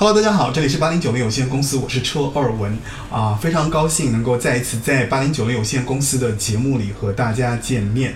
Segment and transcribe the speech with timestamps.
[0.00, 2.78] Hello，大家好，这里是八零九零有限公司，我是车二文
[3.10, 8.14] 啊，非常高兴能够再一次在八零九零有限公司的节目里和大家见面。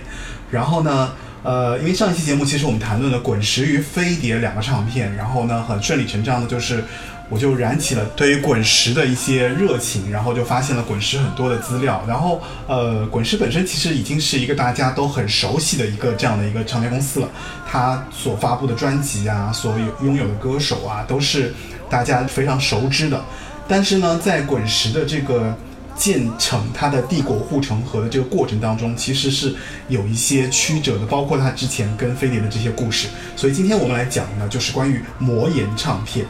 [0.49, 1.11] 然后呢，
[1.43, 6.85] 呃，因为上一期节目其实我们谈论了滚石与飞碟两个唱片，然后呢，很顺理成章的就是
[7.33, 12.03] 我就燃起了对于滚石的一些热情，然后就发现了滚石很多的资料。
[12.07, 17.27] 然后呃，滚石本身其实已经是一个大家都很熟悉的一个这样的一个唱片公司了，
[17.67, 21.53] 它所发布的专辑啊，所有拥有的歌手啊，都是。
[21.89, 23.23] 大家非常熟知的，
[23.67, 25.55] 但是呢，在滚石的这个
[25.95, 29.53] 建成它的帝国护城河的这个过程当中，其实是
[29.89, 33.09] 有一些曲折的，包括它之前跟飞碟的这些故事。
[33.35, 36.25] 所以今天我们来讲呢，就是关于魔岩唱片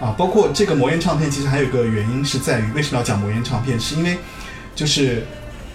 [0.00, 4.18] 啊，包括这个魔岩唱片，其实还有一个原因是在于为什么要讲魔岩唱片，是因为
[4.74, 5.26] 就是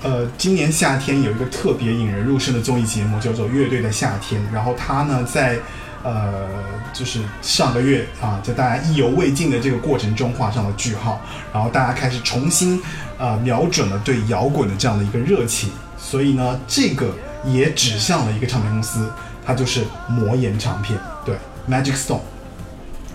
[0.02, 5.58] 呃，今年夏天有一个特别引人入胜的综艺节目叫做《乐队的夏天》，然后它呢在。
[6.06, 6.50] 呃，
[6.92, 11.22] 就是上个月啊，在大家意犹未尽的这个过程中画上了句号，
[11.54, 12.78] 然后大家开始重新
[13.18, 19.10] 啊瞄准了对摇滚的这样的一个热情，所以呢，这个也指向了一个唱片公司，
[19.46, 21.38] 它就是魔岩唱片，对
[21.70, 22.20] ，Magic Stone。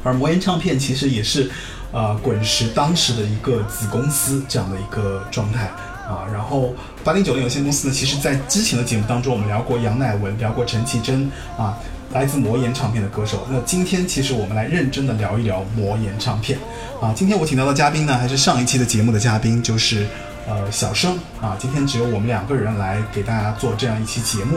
[0.02, 1.50] 而魔岩唱片其实也是
[1.92, 5.66] 呃滚石当时的一个子公司这样的一个状态
[6.08, 6.26] 啊。
[6.32, 6.74] 然后
[7.04, 11.76] 八零九零有限公司呢，其实在之前的节目当中，我们聊过杨乃文，聊过陈绮贞啊。
[12.10, 16.58] 来自魔岩唱片的歌手，那今天其实我们来认真的聊一聊魔岩唱片
[17.02, 17.12] 啊。
[17.14, 20.06] 今天我请到的嘉宾呢，还是上一期的节目的嘉宾，就是
[20.48, 21.54] 呃小生啊。
[21.60, 24.56] 今天只有我们两个人来给大家做这样一期节目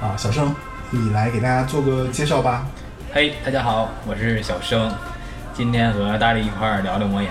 [0.00, 0.16] 啊。
[0.16, 0.52] 小生，
[0.90, 2.66] 你来给大家做个介绍吧。
[3.12, 4.88] 嘿，大家好，我是小生，
[5.52, 7.28] 今天和大力一块儿聊聊魔岩。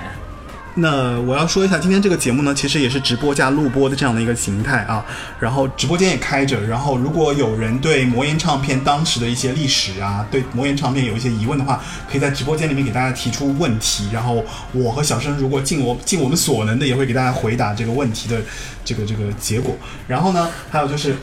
[0.76, 5.06] 那我要说一下，今天这个节目呢，其实也是直播加录播的这样的一个形态啊。
[5.40, 14.10] 然后直播间也开着，然后如果有人对魔岩唱片当时的一些历史啊，对魔岩唱片有一些疑问的话，可以在直播间里面给大家提出问题。
[14.12, 18.42] 然后我和小生如果尽我尽我们所能的，也会给大家回答这个问题的
[18.84, 19.78] 这个这个结果。
[20.10, 21.16] 然后呢，还有就是，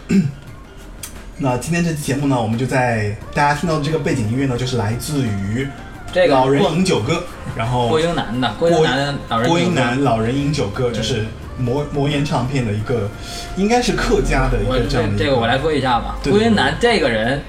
[1.38, 5.68] 那今天这期节目呢，我们就在大家听到的这个背景音乐呢，就是来自于。
[6.10, 7.24] 这个老人饮酒歌，
[7.54, 11.26] 然后郭英男的郭英男老人郭英男老人饮酒歌就是
[11.58, 13.10] 魔魔岩唱片的一个，
[13.56, 15.18] 应该是客家的一个这样的。
[15.18, 16.16] 这个我来说一下吧。
[16.24, 17.42] 郭英男这个人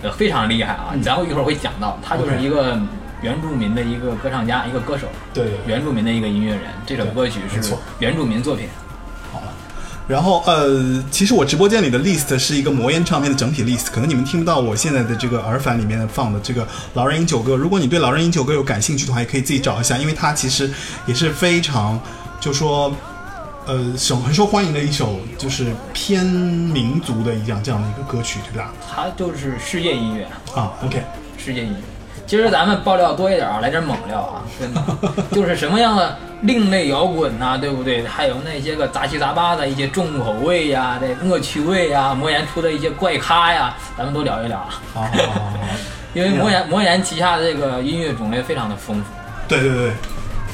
[0.00, 2.80] 呃非常厉害啊，咱们一会儿会讲到，他就是一个
[3.20, 6.62] 原住民的一个歌唱家，一个歌手，对原住民的一个音乐人。
[6.86, 8.68] 这首歌曲是原住民作品。
[10.06, 17.54] 然后呃，其实我直播间里的 list 是一个魔岩唱片的整体 list，可能你们听不到我现在的这个耳返里面放的这个《老人饮酒歌》。
[17.56, 20.70] 如果你对《老人饮酒歌》有感兴趣的话，也可以自己找一下，因为它其实
[21.06, 21.98] 也是非常，
[22.38, 22.94] 就说，
[23.66, 23.76] 呃，
[24.24, 28.74] 很受欢迎的一首，就是偏民族的一样这样的一个歌曲，对吧？
[28.94, 31.02] 它就是世界音乐啊，OK，
[31.38, 31.93] 世界音乐。
[32.26, 34.82] 今儿咱们爆料多一点啊，来点猛料啊， 真的，
[35.32, 38.06] 就是什么样的另类摇滚呐，对不对？
[38.06, 44.68] 还有那些个杂七杂八的一些重口味呀，这恶趣味呀，魔岩出的一些怪咖呀，咱们都聊一聊啊。
[44.94, 45.52] 好，好，好，好。
[46.14, 49.04] 因为魔岩魔岩旗下的这个音乐种类非常的丰富。
[49.48, 49.92] 对对对，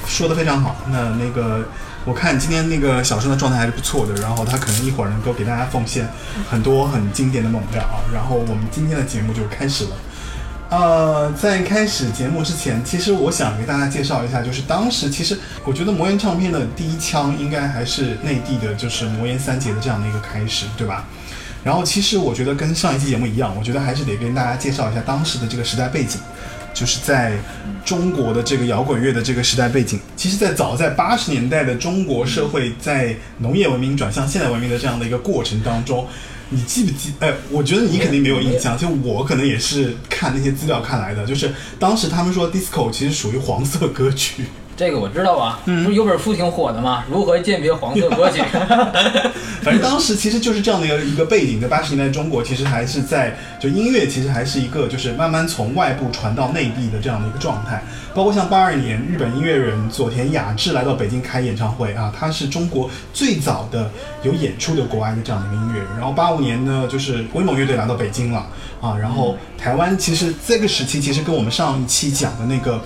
[0.06, 0.74] 说的非常好。
[0.90, 1.62] 那那个，
[2.06, 6.08] 我看今天那个小生的状态还是不错的，然后他可能一会儿能够给大家奉献
[6.50, 8.00] 很多很经典的猛料啊。
[8.12, 9.90] 然后我们今天的节目就开始了。
[10.70, 21.04] 呃，在开始节目之前，其实我想给大家介绍一下，就是当时其实我觉得魔岩唱片的第一枪应该还是内地的，就是魔岩三杰的这样的一个开始，对吧？
[21.64, 26.20] 然后其实我觉得跟上一期节目一样，我觉得还是得跟大家介绍一下当时的这个时代背景，
[26.72, 27.32] 就是在
[27.84, 29.98] 中国的这个摇滚乐的这个时代背景。
[30.14, 36.06] 其实，在早在八十年代的中国社会，在农业文明转向现代文明的这样的一个过程当中。
[36.50, 37.12] 你记不记？
[37.20, 41.24] 哎，我觉得你肯定没有印象，就我可能也是看那些资料看来的。
[41.24, 44.44] 就是当时他们说，disco 其实属于黄色歌曲。
[44.80, 47.04] 这个我知道啊，不是有本书挺火的吗？
[47.10, 48.40] 如何鉴别黄色 歌曲？
[49.60, 57.82] 反正当时其实就是这样的一个一个背景，在八十年代中国其实还是在就音乐其实还是一个就是慢慢从外部传到内地的这样的一个状态。
[58.14, 63.90] 包括像八二年日本音乐人佐田雅治来到北京开演唱会啊，他是中国最早的
[64.22, 65.88] 有演出的国外的这样的一个音乐人。
[65.98, 68.46] 然后八五年呢，就是威猛乐队来到北京了
[68.80, 68.96] 啊。
[68.98, 72.82] 然后台湾其实这个时期其实跟我们上一期讲的那个。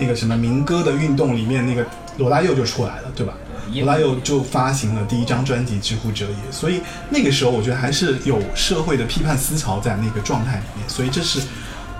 [0.00, 1.84] 那个什么民歌的运动里面，那个
[2.16, 3.34] 罗大佑就出来了，对吧？
[3.72, 11.40] 罗大佑就发行了第一张专辑《知乎者也》，所以那个时候我觉得还是有社会的批判思潮在那个状态里面，所以这是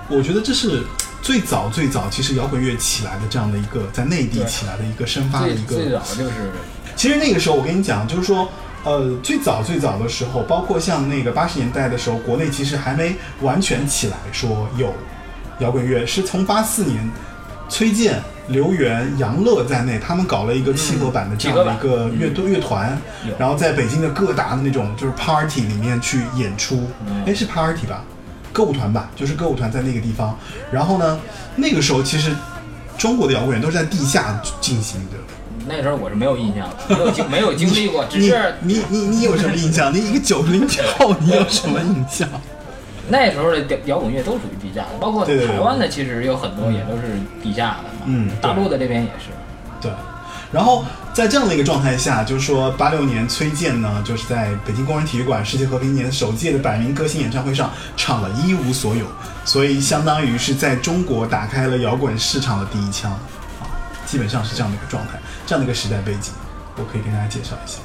[0.09, 0.83] 我觉得这是
[1.23, 5.77] 最早最早其实摇滚乐起来的这样的一个在内地起来的一个生发的一个。
[5.77, 6.51] 最早就是，
[6.97, 8.51] 其实那个时候我跟你讲，就是说，
[8.83, 14.93] 呃，最早最早的时候，包括像那个八十年代的时候，国内其实还没完全起来，说有
[15.61, 17.09] 摇滚乐，是从八四年。
[17.71, 28.03] 崔健刘源、杨乐在内，他们搞了一个契合版的这样的一个乐队乐团，有然后在北京的各大的那种就是 party 里面去演出，嗯哎、是 party 吧？
[28.53, 30.37] 歌舞团吧，就是歌舞团在那个地方。
[30.73, 31.19] 然后呢，
[31.55, 32.35] 那个时候其实
[32.99, 35.17] 中国的摇滚乐都是在地下进行的。
[35.69, 39.95] 那时候我是没有印象的，没有经没有经历过， 只是你你你你有什么印象？
[39.95, 40.67] 你一个九零
[40.99, 42.29] 后，你有什么印象？
[43.11, 48.05] 那时候的摇摇滚乐都属于地下的，包括台湾的，其实有很多也都是地下的嘛。
[48.07, 49.27] 嗯大陆的这边也是。
[49.81, 49.91] 对，
[50.53, 59.05] 然后在这样的一个状态下，就是说八六年崔健呢，就是在北京工人体育馆世界和平年首届的百名歌星演唱会上唱了《一无所有》，
[59.45, 63.11] 所以相当于是在中国打开了摇滚市场的第一枪
[63.61, 63.65] 啊，
[64.07, 66.33] 基本上是这样的一个状态，这样的一个时代背景，
[66.77, 67.79] 我可以跟大家介绍一下。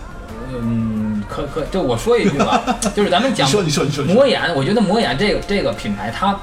[0.62, 2.64] 嗯，可可，就我说一句吧，
[2.96, 6.40] 就是咱们讲你说你说你说你说魔眼，我觉得魔眼这个这个品牌，它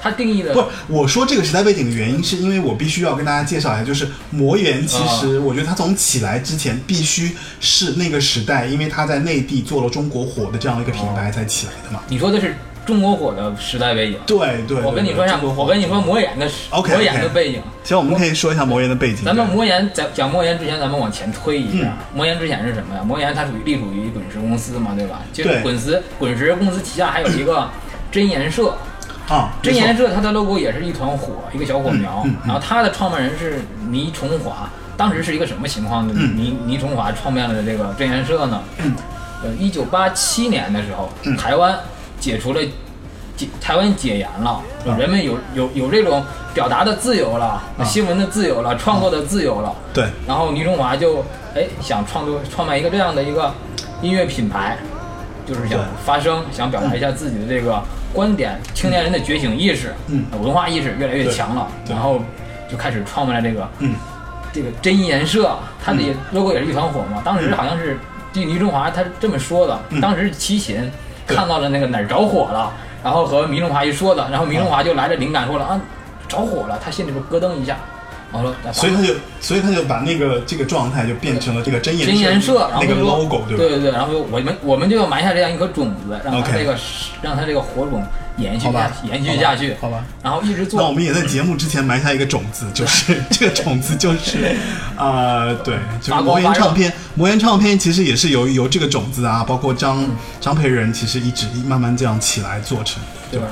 [0.00, 12.00] 它定义的不是，我说这个时代背景的原因，是因为我必须要跟大家介绍一下，就是魔岩，其实我觉得它从起来之前，必须是那个时代，因为它在内地做了中国火的这样一个品牌才起来的嘛。
[12.08, 14.18] 你说的是中国火的时代背景。
[14.26, 17.62] 对对，我跟你说一下，我跟你说魔眼的 OK，OK 魔眼的背景。
[17.84, 19.24] 行，我们可以说一下魔岩的背景。
[19.24, 21.86] 咱们魔岩在讲魔岩之前，咱们往前推一下。
[21.86, 23.02] 嗯魔岩之前是什么呀？
[23.02, 25.20] 魔岩它属于隶属于滚石公司嘛，对吧？
[25.32, 27.68] 就是滚石滚石公司旗下还有一个
[28.12, 28.76] 真言社，
[29.28, 32.26] 啊，真言社它的 logo 也是一团火，一个小火苗。
[32.44, 36.14] 然后它的创办人是倪崇华，当时是一个什么情况呢？
[36.16, 38.60] 嗯倪倪崇华创办了这个真言社呢？
[38.78, 38.94] 嗯
[39.44, 41.76] 呃，一九八七年的时候，嗯台湾
[42.22, 42.60] 解除了
[43.36, 44.50] 解台湾解严了，
[44.86, 44.96] 啊。
[44.96, 46.24] 人们有有有这种
[46.54, 47.84] 表达的自由了，啊。
[47.84, 49.74] 新闻的自由了，创作的自由了。
[49.92, 51.24] 对，然后倪中华就
[51.54, 53.52] 哎想创作创办一个这样的一个
[54.00, 54.78] 音乐品牌，
[55.44, 57.82] 就是想发声，想表达一下自己的这个
[58.14, 60.24] 观点，青年人的觉醒意识，嗯。
[60.40, 61.88] 文化意识越来越强了，对。
[61.88, 61.94] 对。
[61.94, 62.20] 然后
[62.70, 63.94] 就开始创办了这个嗯。
[64.52, 67.20] 这个真言社，它的也 logo 也是一团火嘛。
[67.24, 67.56] 当时嗯。
[67.56, 67.98] 好像是
[68.32, 70.00] 这倪中华他是这么说的，嗯。
[70.00, 70.90] 当时齐秦对
[71.26, 72.72] 看到了那个哪儿着火了，
[73.02, 75.80] 然后和明龙华一说的，然后明龙华就来了灵感，说了啊
[76.28, 77.76] 着火了，他心里边咯噔一下，
[78.32, 83.58] 然后说所以他就，所以他就把那个这个状态就变成了这个真颜真颜色，然后那个就 logo，对吧？
[83.58, 86.76] 对对对，然后就我们我们就要埋下这样一颗种子，让它 OK 这个
[87.20, 88.02] 让它这个火种
[88.36, 90.04] 延续吧，延续下去，好吧。
[90.22, 90.80] 然后一直做。
[90.80, 94.56] 那我们也在节目之前埋下一个种子，就是 这个种子就是，
[94.96, 100.04] 呃，对，就是魔岩唱片，魔岩唱片其实也是由由这个种子啊，包括张
[100.40, 103.46] 张培仁，其实一直慢慢这样起来做成的，对吧？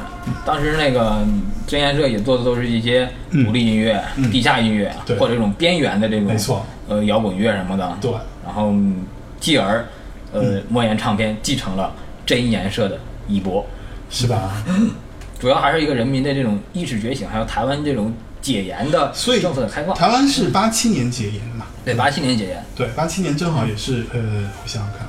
[0.44, 1.27] 当时那个
[1.67, 4.31] 真言社也做的都是一些独立音乐、嗯。
[4.31, 5.17] 地下音乐，对。
[5.19, 7.99] 或者这种边缘的这种，没错，呃，摇滚乐什么的。
[8.00, 8.11] 对，
[8.44, 9.05] 然后嗯
[9.41, 9.87] 继而，
[10.32, 10.65] 呃，嗯。
[10.69, 11.93] 魔岩唱片继承了
[12.27, 13.67] 真言社的衣钵，
[14.10, 14.52] 是吧？
[15.40, 18.12] 主要还是一个人民的这种意识觉醒，还有台湾这种
[18.42, 19.94] 解严的所以政策的开放。
[19.94, 21.64] 台湾是八七年解严的嘛？
[21.84, 24.20] 对，八七年解严，对，八七年正好也是，呃，
[24.62, 25.08] 我想想看，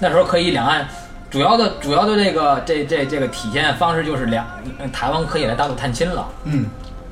[0.00, 0.86] 那时候可以两岸。
[1.30, 4.46] 主要的主要的这个这这这个体现方式就是两
[4.78, 6.66] 呃台湾可以来大陆探亲了，嗯，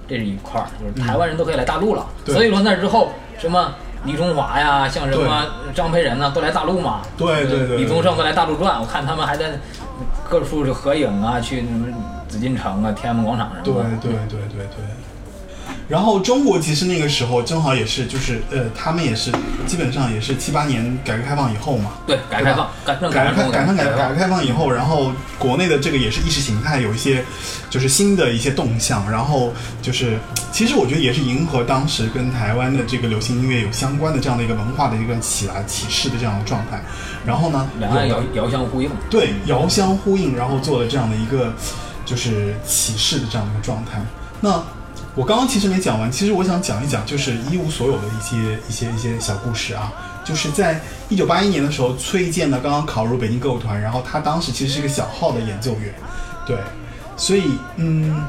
[0.06, 2.06] 这是一块儿，就是台湾人都可以来大陆了。
[2.24, 3.74] 对所以说那之后，什么
[4.04, 7.02] 李中华呀，像什么张培仁呢，都来大陆嘛。
[7.16, 9.58] 对对对对李宗盛都来大陆转，我看他们还在
[10.28, 11.86] 各处就合影啊，去什么
[12.28, 13.98] 紫禁城啊、天安门广场什么的。
[14.00, 15.11] 对对对对。
[15.92, 19.30] 然后中国其实那个时候正好也是，就是呃，他们也是
[19.66, 27.22] 基本上也是七八年改革开放以后嘛，对，改革开放，改改革开改革改改革开放以后，然后国内的这个也是意识形态有一些
[27.68, 30.18] 就是新的一些动向，然后就是
[30.50, 36.82] 其实我觉得也是迎合当时跟台湾的这个流行音乐有相关的这样的一个文化的一个起来起势的这样的状态。
[37.26, 38.90] 然后呢，两岸有遥遥相呼应。
[39.10, 41.52] 对遥相呼应，然后做了这样的一个
[42.06, 44.00] 就是起势的这样的一个状态。
[44.40, 44.62] 那
[45.14, 49.92] 我刚刚其实没讲完，其实我想讲一讲就是一无所有的一些一些一些小故事啊。
[50.24, 55.94] 就是在一九八一年的时候，崔健呢刚刚考入北京歌舞团，然后他当时其实是一个小号的演奏员，
[56.46, 56.56] 对，
[57.16, 57.42] 所以
[57.76, 58.24] 嗯。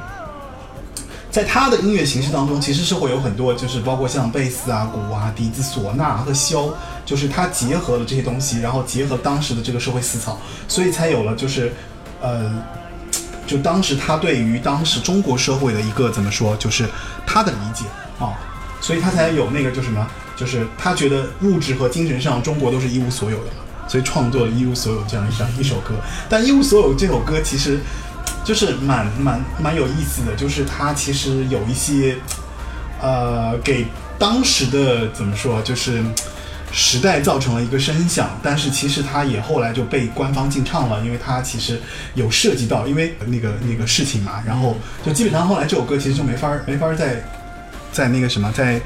[1.32, 6.72] 在他的音乐形式当中，其实是会有很多，就是包括像贝斯啊、鼓啊、笛子、唢呐和箫，
[7.08, 10.38] 就是他结合了这些东西，然后结合当时的这个社会思潮，
[10.68, 11.74] 所以才有了就是，
[12.22, 12.54] 呃，
[13.46, 16.88] 就当时他对于当时中国社会的一个怎么说，就是
[17.26, 17.86] 他的理解
[18.20, 18.34] 啊，
[18.82, 23.52] 所以他才有那个就什么，就是他觉得物质和精神上中国都是一无所有的，
[23.88, 25.96] 所以创作了一无所有这样一张一首歌。
[26.30, 27.80] 但一无所有这首歌其实
[28.44, 32.18] 就是蛮蛮蛮有意思的，就是它其实有一些
[33.02, 36.04] 呃给当时的怎么说，就是。
[36.76, 41.80] 时代造成了一个声响，但是其实它也后来就被官方禁唱了，因为它其实
[42.16, 44.76] 有涉及到因为那个那个事情嘛，然后
[45.06, 47.24] 就基本上后来这首歌其实就没法没法在
[47.92, 48.82] 在那个什么，在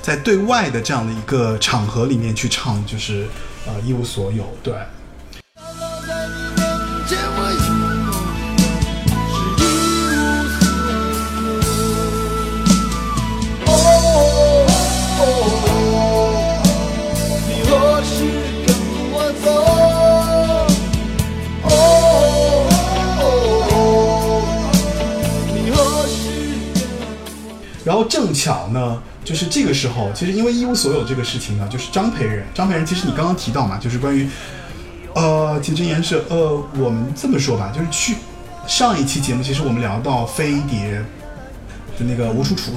[0.00, 3.26] 在对外的这样的一个场合里面去唱，就是
[3.66, 4.72] 呃一无所有，对。
[28.02, 34.28] 后正巧呢，就是这个时候，其实因为一无所有这个事情呢，就是张培仁，张培仁其实你刚刚提到嘛，就是关于，
[35.14, 38.16] 呃，其实真言是，呃，我们这么说吧，就是去
[38.66, 41.04] 上一期节目，其实我们聊到飞碟
[41.98, 42.72] 就那个吴楚楚，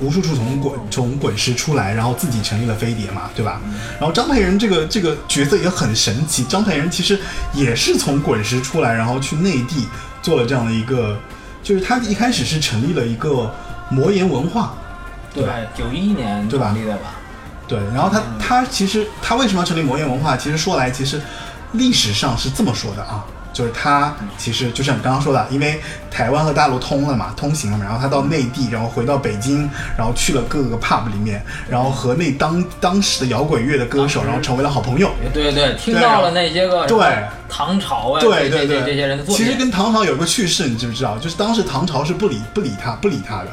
[0.00, 3.60] 吴楚楚从滚从滚石出来，然后自己成立了飞碟嘛，对吧？
[3.98, 7.18] 然后张培仁这个这个角色也很神奇，张培仁其实
[7.54, 9.88] 也是从滚石出来，然后去内地
[10.22, 11.18] 做了这样的一个，
[11.62, 13.52] 就是他一开始是成立了一个
[13.90, 14.74] 魔岩文化，
[15.34, 17.14] 对，九一年对吧成立的吧？
[17.66, 20.36] 对，然后他他其实他为什么要成立魔岩文化？
[20.36, 21.20] 其实说来，其实
[21.72, 25.78] 历史上是这么说的啊，就是他其实就像你刚刚说的，因为
[26.10, 29.68] 台湾和大陆通了嘛，通行了嘛，然后他到内地，然后回到北京，
[29.98, 35.10] 然后去了各个 pub 里面，然后和那当当时的摇滚乐的歌手，然后成为了好朋友。
[35.34, 41.18] 对对，听到了那些个对唐朝啊，对对对，这些人的作品，其实跟唐朝有个趣事，你知不知道？
[41.18, 43.48] 就是当时唐朝是不理不理他不理他的。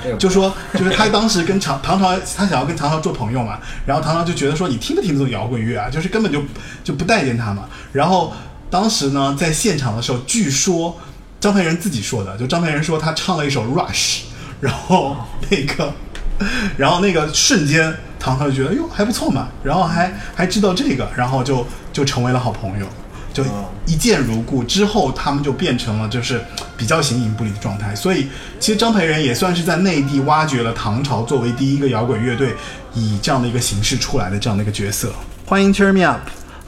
[0.00, 6.42] 啊，这个就说就是他当时跟唐唐朝，他想要跟唐朝做朋友嘛，然后唐朝就觉得说你听不听这种摇滚乐啊，就是根本就
[6.82, 7.64] 就不待见他嘛。
[7.92, 8.32] 然后
[8.70, 10.96] 当时呢，在现场的时候，据说
[11.38, 14.20] 张培仁自己说的，就张培仁说他唱了一首 Rush，
[14.60, 15.16] 然后
[15.48, 15.92] 那个，
[16.76, 22.86] 然后那个瞬间唐朝就觉得哟还不错嘛，然后还还知道这个，然后就就成为了好朋友。
[23.32, 23.44] 就
[23.86, 26.40] 一见如故，之后他们就变成了就是
[26.76, 27.94] 比较形影不离的状态。
[27.94, 32.54] 所以其实张培仁也算是在内地挖掘了唐朝作为第一个摇滚乐队
[32.94, 35.12] 以这样的一个形式出来的这样的一个角色。
[35.46, 36.20] 欢迎 Cheer Me Up，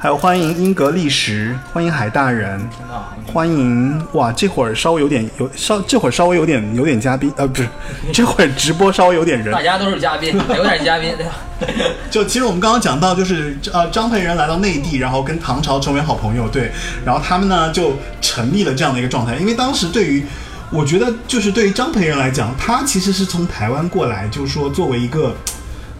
[0.02, 2.58] 还有欢迎英格利什，欢迎海大人，
[2.90, 4.32] 啊，欢迎哇！
[4.32, 7.68] 这会儿稍微有点有稍这会儿稍微有点有点嘉宾呃不是，
[8.12, 9.62] 这会儿直播稍微有点人大。
[9.62, 11.32] 家都是嘉宾，有点嘉宾，对吧？
[12.10, 16.72] 就其实我们刚刚讲到，就是呃张培仁来到内地，然后跟唐朝成为好朋友，对，
[17.04, 19.36] 然后他们呢就成立了这样的一个状态。
[19.36, 20.26] 因为当时对于，
[20.72, 25.32] 我觉得就是对于张培仁来讲，他其实是从台湾过来，就是说作为一个，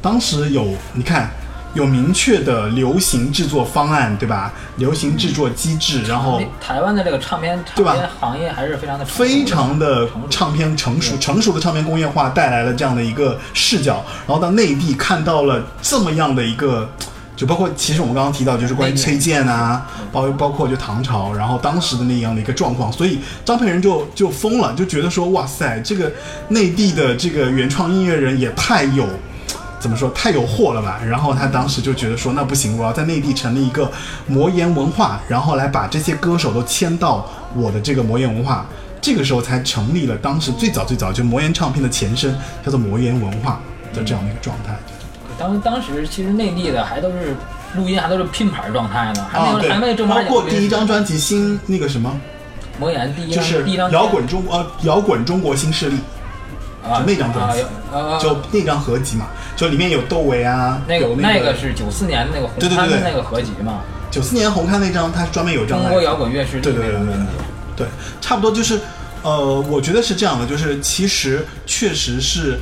[0.03, 1.31] 当时有你看
[1.75, 4.53] 有明确的流行制作方案，对吧？
[4.77, 16.91] 流行制作机制，然后台湾的这个唱片哦对吧行业还是非常的的非常的唱片成熟，成熟的唱片工业化带来了这样的一个视角，然后到内地看到了这么样的一个，
[17.37, 26.13] 就包括其实我们刚刚提到就是关于崔健啊，包包括就唐朝，然后当时的那样的一个状况，所以张培仁就就疯了，就觉得说哇塞，这个
[26.49, 29.07] 内地的这个原创音乐人也太有。
[29.83, 31.01] 怎么说太有货了吧？
[31.05, 33.91] 然后他当时就觉得说，那不行，我要在内地成立一个
[34.29, 38.65] 魔岩文化，然后来把这些歌手都签到我的这个魔岩文化。
[39.01, 42.33] 这个时候才成立了当时最早最早就魔岩唱片的前身，
[42.65, 43.61] 叫做魔岩文化
[43.93, 44.79] 的这样的一个状态。
[45.37, 47.35] 当当时其实内地的还都是
[47.75, 52.15] 录音还都是拼盘状态呢，还没有、啊，还没有正，八经包括第一张专辑新那个什么，
[52.79, 56.12] 魔岩第一张就是第一张摇滚中呃摇滚中国新势力，啊
[56.83, 57.65] 就那张专辑
[58.21, 67.15] 就那张合集嘛，就里面有窦唯啊，那个有那个是九四年那个红对对对那个合集嘛，九四年红磡那张，它专门有张来中国摇滚乐势力对对对对。
[67.75, 67.87] 对，
[68.21, 68.79] 差不多就是，
[69.23, 72.59] 呃，我觉得是这样的，就是其实确实是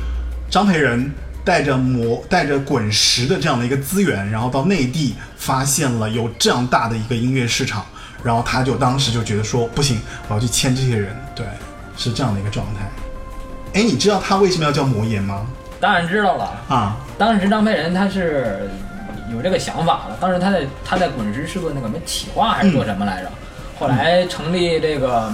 [0.49, 1.11] 张培仁
[1.43, 7.85] 带着魔带着滚石的这样的一个资源，然后到内地发现了有这样大的一个音乐市场，
[8.23, 9.99] 然后他就当时就觉得说不行，
[10.29, 11.45] 我要去签这些人，对，
[11.97, 12.89] 是这样的一个状态。
[13.73, 15.45] 哎，你知道他为什么要叫魔岩吗？
[15.79, 18.69] 当然知道了，啊，当时张培仁他是
[19.33, 23.31] 有这个想法的，当时他在他在滚石是做那个什么企划还是做什么来着？
[23.79, 25.33] 后来成立这个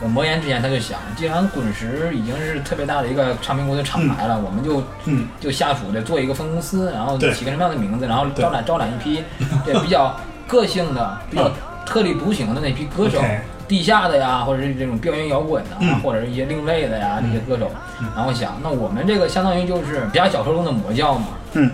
[0.00, 9.24] 呃魔岩之前，他就想，既然滚石已经是特别大的一个唱片公司厂牌了，我们就嗯，就下属的做一个分公司，然后起个什么样的名字，然后招揽招揽一批
[9.66, 10.14] 这比较
[10.46, 11.52] 个性的、比较嗯
[11.84, 13.20] 特立独行的那批歌手
[13.66, 17.70] 地下的呀，或者是这种边缘摇滚的或者是一些另类的呀，这些歌手。
[18.14, 21.70] 然后想，那我们这个相当于就是比较小说中的魔教嘛，嗯，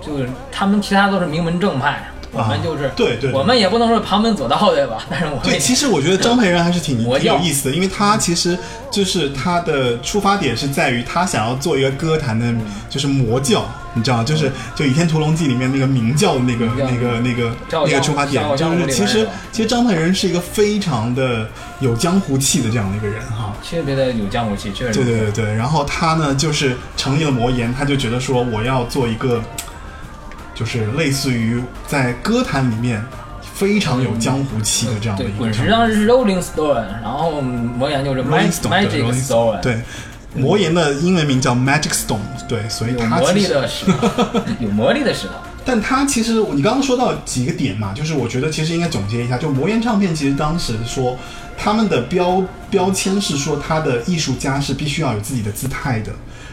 [0.00, 5.04] 就是他们其他都是名门正派，我们就是、对对对我们也不能说旁门左道对吧？
[5.10, 8.58] 但是我们对，其实我觉得张培仁还是挺挺有意思的，因为他其实
[8.90, 12.52] 就是他的出发点是在于他想要做一个歌坛的，
[12.88, 17.54] 就是魔教，你知道，就是就《倚天屠龙记》里面那个明教的那个那个那个
[17.86, 21.46] 那个出发点，就是其实其实张培仁是一个非常的
[21.80, 23.54] 有江湖气的这样的一个人哈。
[23.62, 29.42] 特别的有江湖气，确实对对对对，然后他呢就是成立了魔岩，他就觉得说我要做一个，
[30.62, 33.04] 就是类似于在歌坛里面
[33.42, 35.68] 非常有江湖气的这样的一，个滚石。
[35.68, 39.82] 当时是 Rolling Stone，然后魔岩就是 Magic Stone，对，
[40.36, 45.32] 魔岩的英文名叫 Magic Stone，对，所以有魔力的石头，有魔力的石头。
[45.64, 51.18] 但它其实你刚刚说到几个点嘛，就是我觉得其实应该总结一下，就魔岩唱片其实当时说
[51.58, 52.40] 他们的标
[52.70, 56.12] 标签是说他的艺术家是必须要有自己的姿态的，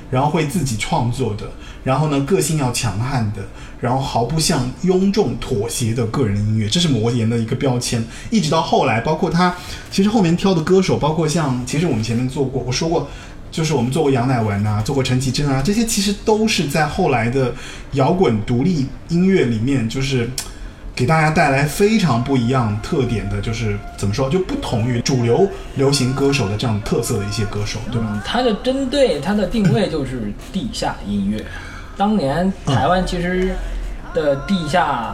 [0.10, 1.46] 然后会自己创作的，
[1.90, 3.42] 然后呢个性要强悍的，
[3.82, 8.04] 然后毫不向庸众妥协的个人音乐，这是魔岩的一个标签。
[8.30, 9.56] 一直到后来，包括他
[9.90, 13.08] 其实后面挑的歌手，包括像其实我们前面做过，我说过。
[13.52, 17.52] 就是我们做过杨乃文啊，做过陈绮贞啊，这些其实都是在后来的
[17.94, 20.30] 摇滚独立音乐里面，就是
[20.96, 28.08] 给大家带来非常不一样特点的，就是怎么说，就不同于主流流行歌手的这样特色的一些歌手，对吧？
[28.14, 31.44] 嗯，它的针对它的定位就是地下音乐。
[32.00, 33.54] 当年台湾其实
[34.14, 35.14] 的地下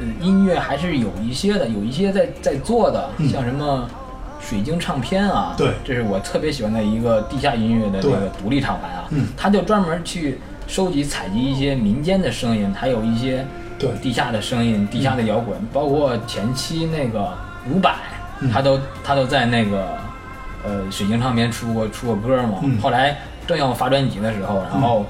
[0.00, 3.88] 呃音乐还是有一些的，有一些在在做的，像什么
[4.40, 5.70] 水晶唱片啊，对。
[5.84, 9.28] 这是我特别喜欢的一个地下音乐的这个独立厂牌啊，嗯。
[9.36, 13.46] 他就专门去收集采集一些民间的声音，还有一些
[13.78, 13.90] 对。
[14.02, 17.32] 地下的声音、地下的摇滚，包括前期那个
[17.70, 17.94] 伍佰，
[18.40, 18.50] 嗯。
[18.50, 19.96] 他都他都在那个
[20.64, 22.58] 呃水晶唱片出过出过歌嘛。
[22.64, 22.80] 嗯。
[22.80, 25.06] 后来正要发专辑的时候，然后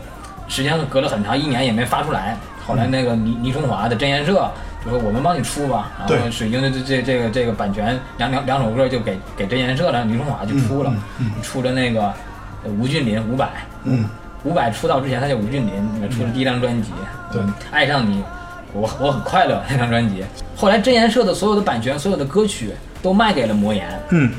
[0.50, 2.36] 时间隔了很长，一年也没发出来。
[2.66, 4.50] 后来那个倪倪春华的真言社
[4.84, 12.02] 就说我们帮你出吧，然后水晶的这这这个这个版权两两两首歌就给给真言社了，倪春华就出了，嗯出了那个
[12.64, 13.48] 呃吴俊霖伍佰，
[13.84, 14.04] 嗯，
[14.44, 16.90] 伍佰出道之前他叫吴俊霖，出了第一张专辑，
[17.70, 18.22] 爱上你，
[18.72, 20.24] 我我很快乐那张专辑。
[20.56, 24.32] 后来真言社的所有的版权、所有的歌曲都卖给了魔岩，嗯，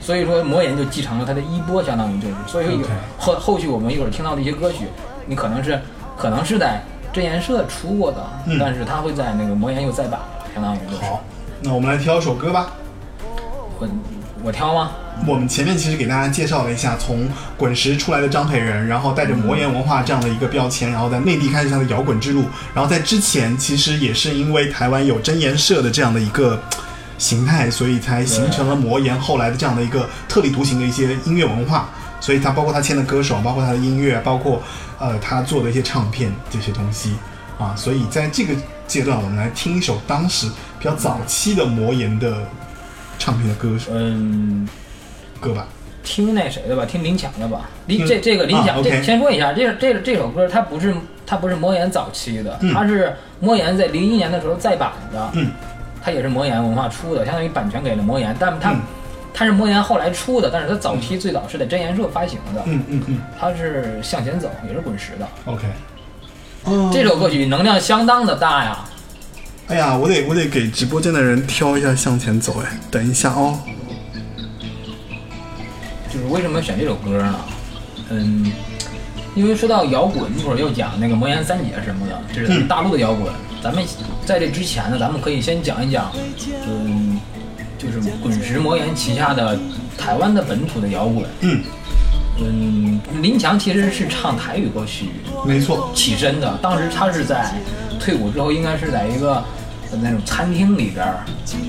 [0.00, 2.86] 所以说魔岩就继承了他的衣钵，相当于就是，所以说有
[3.18, 4.86] 后后续我们一会儿听到的一些歌曲，
[5.28, 5.80] 你可能是
[6.16, 6.82] 可能是在
[7.12, 11.02] 真言社出过的，嗯但是他会在那个魔岩又再版了，相当于就是。
[11.04, 11.22] 好，
[11.60, 12.72] 那我们来挑一首歌吧。
[13.78, 13.88] 我
[14.42, 14.90] 我挑吗？
[15.26, 22.44] 我们前面其实给大家介绍了一下，从滚石出来的张培仁，然后带着魔岩文化这样的一个标签，然后在内地开始他的摇滚之路。
[22.72, 26.60] 然后在之前，其实也是因为台湾有真言社的这样的一个
[27.18, 31.88] 形态，所以才形成了魔岩后来的这样的一个特立独行的一些音乐文化。
[32.20, 34.60] 所以他包括他签的歌手，包括他的音乐，包括
[34.98, 37.14] 呃他做的一些唱片这些东西
[37.58, 37.74] 啊。
[37.76, 38.54] 所以在这个
[38.86, 42.42] 阶段，我们来听一首当时比较早期的魔岩的
[43.18, 44.68] 唱片的歌手嗯，
[45.40, 45.66] 歌吧。
[46.04, 47.68] 听那谁的吧，听林强的吧。
[47.86, 50.94] 林这这个林强，啊这先说一下，这这这首歌它不是
[51.26, 55.50] 它不是魔岩早期的，嗯它是魔岩在零一年的时候再版的，嗯，
[56.02, 58.80] 它也是魔岩文化出的，相当于版权给了魔岩，但它、嗯
[59.38, 65.28] 它是莫言后来出的，但是它早期最早是在真言社发行的，嗯嗯嗯它是向前走，也是滚石的。
[65.44, 65.64] ，OK。
[66.64, 68.84] 哦这首歌曲能量相当的大呀，
[69.68, 73.60] 哎呀，我得我得给直播间的人挑一下向前走，哎，等一下哦。
[76.12, 77.34] 就是为什么选这首歌呢？
[78.10, 78.52] 嗯，
[79.36, 83.32] 因为说到摇滚，一会儿又讲那个魔岩三杰什么的，这是咱们大陆的摇滚。
[83.62, 83.84] 咱们
[84.26, 86.10] 在这之前呢，咱们可以先讲一讲，
[86.66, 87.20] 嗯，
[87.78, 89.58] 就是滚石魔岩旗下的
[89.96, 91.24] 台湾的本土的摇滚。
[91.40, 91.62] 嗯，
[92.40, 95.10] 嗯，林强其实是唱台语歌曲
[95.46, 97.50] 没错，起身的，当时他是在
[98.00, 99.42] 退伍之后，应该是在一个
[100.02, 101.24] 那种餐厅里边儿，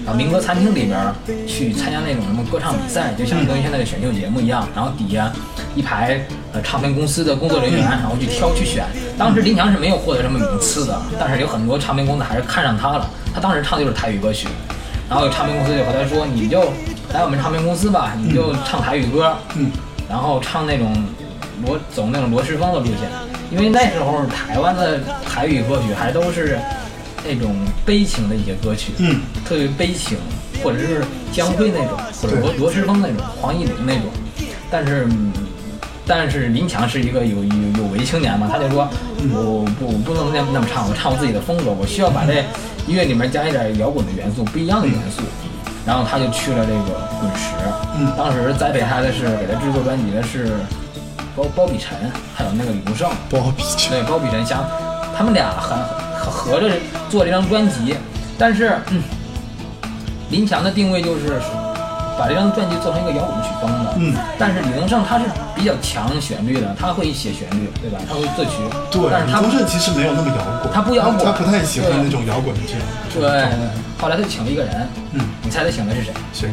[0.06, 1.15] 啊，民歌餐厅里边儿
[1.48, 4.67] 去参加那种什么歌唱比赛，就相当于现在的选秀节目一样。
[4.76, 5.32] 然后底下
[5.76, 6.19] 一排
[6.52, 8.84] 呃唱片公司的工作人员，然后去挑去选。
[9.17, 13.10] 当时林强是没有获得什么名次的，但是有很多唱片公司还是看上他了。
[13.34, 14.48] 他当时唱的就是台语歌曲，
[15.10, 16.62] 然后有唱片公司就和他说：“你就
[17.13, 19.72] 来我们唱片公司吧，你就唱台语歌。”嗯，
[20.08, 20.95] 然后唱那种
[21.65, 23.10] 罗走那种罗时丰的路线，
[23.50, 26.60] 因为那时候台湾的台语歌曲还都是
[27.28, 30.17] 那种悲情的一些歌曲，嗯，特别悲情，
[30.63, 34.04] 或者是江蕙那种，或者罗罗时丰那种，黄义凌那种。
[34.69, 35.34] 但是，嗯
[36.12, 38.89] 但是林强是一个有有有为青年嘛，他就说，
[39.32, 42.43] 我不我不能那那么唱，我唱我自己的风格，我需要把这
[42.89, 45.21] 音乐里面加一点摇滚的元素，不一样的元素。
[45.86, 47.54] 然后他就去了这个滚石，
[47.95, 48.12] 嗯。
[48.17, 50.58] 当时栽培他的是给他制作专辑的是
[51.36, 51.95] 包包比晨，
[52.36, 54.65] 还有那个李宗盛，包比晨对，包比晨想，
[55.15, 55.78] 他们俩很
[56.19, 56.67] 合合着
[57.12, 57.95] 做这张专辑，
[58.39, 59.04] 但是，嗯，
[60.32, 61.39] 林强的定位就是
[62.19, 63.95] 把这张专辑做成一个摇滚曲风的。
[63.95, 65.23] 嗯，但是李宗盛他是
[65.55, 67.97] 比较强旋律的，他会写旋律，对吧？
[68.05, 68.51] 他会作曲。
[68.91, 72.62] 对，但是他李宗盛其实没有那么摇滚，他不摇滚他不太喜欢那种摇滚的
[73.13, 73.23] 对，
[73.97, 76.13] 后来他请了一个人，嗯，你猜他请的是谁？
[76.34, 76.49] 谁？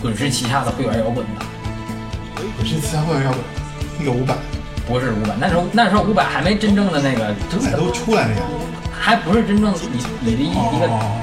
[0.00, 3.40] 滚石旗下的会员摇滚的，滚石旗下会员摇滚，
[3.98, 4.34] 那个伍佰，
[4.88, 5.34] 不是伍佰。
[5.38, 8.40] 那时候那时候伍伍佰还没真正的那个，伍佰都出来了呀。
[8.98, 11.20] 还不是真正你你的一一个哦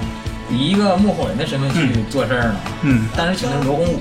[0.54, 2.56] 以一个幕后人的身份去做事儿呢。
[2.82, 4.00] 嗯，当时请的是罗红武，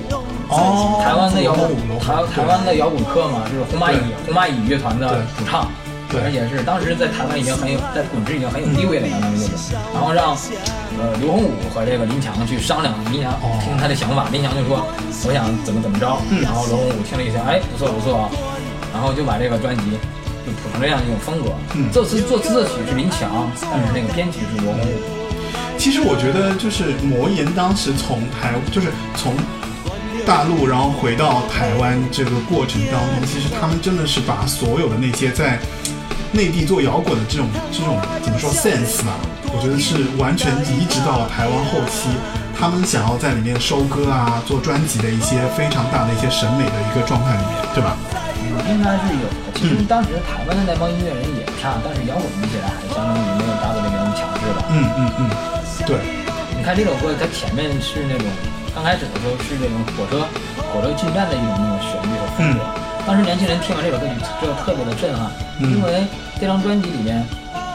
[0.49, 5.67] 哦，台湾的摇滚台台湾的摇滚客嘛，就是红蚂蚁红蚂蚁乐团的主唱，
[6.09, 6.21] 对。
[6.21, 10.37] 而且是当时在台湾已经很有，在滚石已经很有地位了，相当于就是，然后让
[11.01, 13.57] 呃刘洪武和这个林强去商量，林强哦。
[13.63, 14.85] 听他的想法，林强就说
[15.25, 16.41] 我想怎么怎么着，嗯。
[16.41, 18.29] 然后罗洪武听了一下，哎，不错不错，
[18.93, 19.97] 然后就把这个专辑
[20.45, 24.99] 就谱成这样一种风格嗯，作词作词作曲是林强，但是那个编曲是罗洪武，
[25.77, 29.35] 其实我觉得就是魔岩当时从台，就是从
[30.25, 35.59] 大陆然后回到台湾这个过程当中，其实他们真的是把所有的那些在
[36.31, 39.19] 内地做摇滚的这种这种怎么说 sense 吧，
[39.51, 42.09] 我觉得是完全移植到了台湾后期。
[42.55, 47.97] 他们想要在里面收割啊，做专辑的一些非常大的一些审美的一个状态里面，对吧？
[48.69, 49.35] 应该是有的。
[49.55, 54.63] 其实当时台湾的那帮音乐人也不差，但是摇滚比起来还相当于没有大陆那边那么强势吧。
[54.69, 55.21] 嗯嗯嗯，
[55.85, 55.97] 对，
[56.55, 58.25] 你看这首歌，它前面是那种
[58.73, 60.25] 刚开始的时候是那种火车
[60.71, 62.59] 火车进站的一种那种旋律和风格。
[63.05, 66.05] 当时年轻人听完这首歌就就特别的震撼，嗯因为
[66.39, 67.25] 这张专辑里面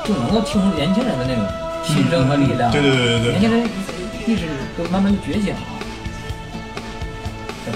[0.04, 1.44] 就能够听出年轻人的那种
[1.84, 2.70] 心声和力量。
[2.70, 3.68] 对对对对对年轻人
[4.26, 5.60] 意识都慢慢就觉醒了。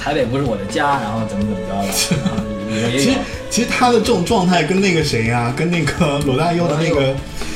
[0.01, 1.89] 台北不是我的家，然后怎么怎么着的，
[2.93, 3.11] 其实
[3.51, 7.15] 其实他的这种状态跟那个谁呀、跟那个 罗大佑的那个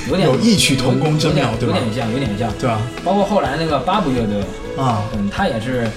[0.09, 1.77] 有点有异曲同工之妙，对吧？
[1.77, 2.53] 有点像，有点像。
[2.59, 2.81] 对吧？
[3.05, 4.41] 包括后来那个八部乐队，
[4.77, 5.89] 啊嗯，他也是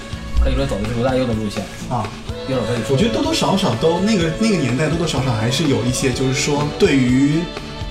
[0.43, 2.07] 可以说走的是罗大佑的路线，啊，
[2.47, 2.95] 一会儿可以说。
[2.95, 7.39] 我觉得多多少少都那个那个年代多多少少还是有一些，就是说对于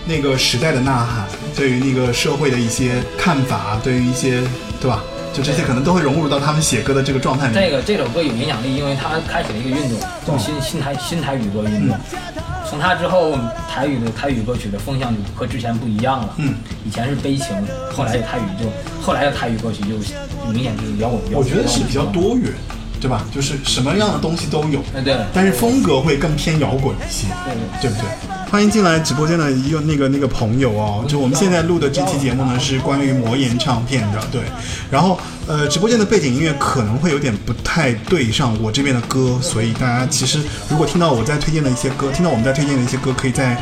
[0.07, 4.43] 那个时代的呐喊，对于那个社会的一些看法，对于一些
[4.81, 5.03] 对吧？
[5.39, 7.55] 就这些可能都会融入到他们写歌的这个状态里。
[7.55, 9.77] 这个这首歌有影响力，因为它开启了一个运
[10.27, 11.97] 动，新新台新台语歌运动。
[12.69, 13.39] 从他之后，
[13.73, 16.35] 台语的台语歌曲的风向就和之前不一样了。
[16.39, 17.47] 嗯，以前是悲情，
[17.95, 18.69] 后来的台语就
[19.01, 21.21] 后来的台语歌曲就就明显就是摇滚。
[21.33, 22.53] 我觉得是比较多元，
[23.01, 23.25] 对吧？
[23.33, 27.29] 就是什么样的东西都有，哎，对，但是风格会更偏摇滚一些。
[27.45, 27.81] 对对。
[27.81, 28.38] 对不对？
[28.51, 34.41] 欢迎进来直播间的一个那个那个朋友哦，就我们现在录的这期节目呢是关于魔岩唱片的，对。
[34.91, 43.55] 然后呃，直播间的背景音乐可能会有点不太对上我这边的歌，所以大家其实如果听到我在推荐的一些歌，听到我们在推荐的一些歌，可以再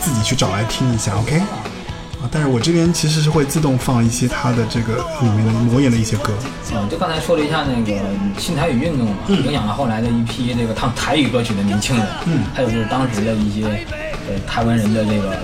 [0.00, 1.38] 自己去找来听一下，OK？
[2.22, 6.32] 啊，但是我这边其实是会自动放一些它的这个里面的魔岩的一些歌。
[6.72, 8.00] 嗯，就刚才说了一下那个
[8.38, 13.84] 新台语运动嘛，影响了后来的一批这个唱台语歌曲的年轻人，嗯还有就是当时的一些
[14.28, 15.36] 呃台湾人的这个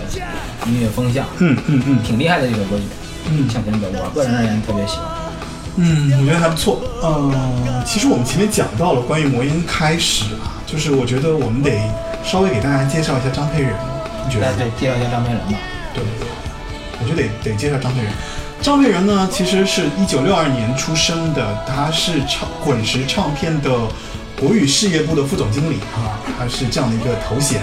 [0.67, 2.85] 音乐风向，嗯嗯嗯挺厉害的这首歌曲，
[3.31, 5.07] 嗯向前走，我个人而言特别喜欢。
[5.77, 6.81] 嗯，我觉得还不错。
[7.03, 11.73] 呃，其实我们前面讲到了关于魔音开始啊，就是我觉得我们得
[12.23, 13.75] 稍微给大家介绍一下张佩仁，
[14.25, 14.69] 你觉得对？
[14.69, 15.59] 对，介绍一下张培仁吧。
[15.93, 16.05] 对
[17.01, 18.13] 我觉得得得介绍张佩仁。
[18.63, 23.71] 张佩仁呢，其实是一九六二年出生的，他是唱滚石唱片的
[24.39, 27.61] 国语事业部的副总经理啊，他是这样的一个头衔。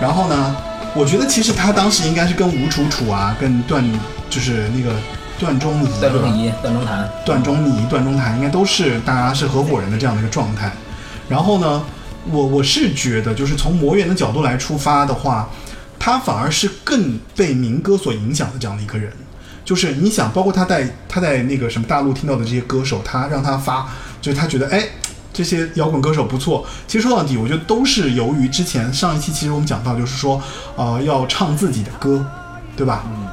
[0.00, 0.56] 然后呢，
[0.94, 3.84] 我觉得其实他当时应该是跟吴楚楚啊，跟段
[4.30, 4.94] 就是那个
[5.38, 10.72] 段中仪，段中仪、段中谭，段中仪、段中谭应该都是大家是合伙人的这样的一个状态。
[11.28, 11.82] 然后呢，
[12.30, 15.48] 我我是觉得，就是从魔源的角度来出发的话，
[15.98, 19.12] 他反而是更被民歌所影响的这样的一个人。
[19.64, 23.86] 就是你想，包括他在他在那个什么大陆听到的这些歌手，他让他发，
[24.22, 24.82] 就是他觉得哎，
[25.38, 26.66] 这些摇滚歌手不错。
[26.88, 30.42] 其实说到底，我觉得都是由于之前上一期其实我们讲到，就是说
[30.74, 32.26] 呃要唱自己的歌，
[32.76, 33.04] 对吧？
[33.06, 33.28] 嗯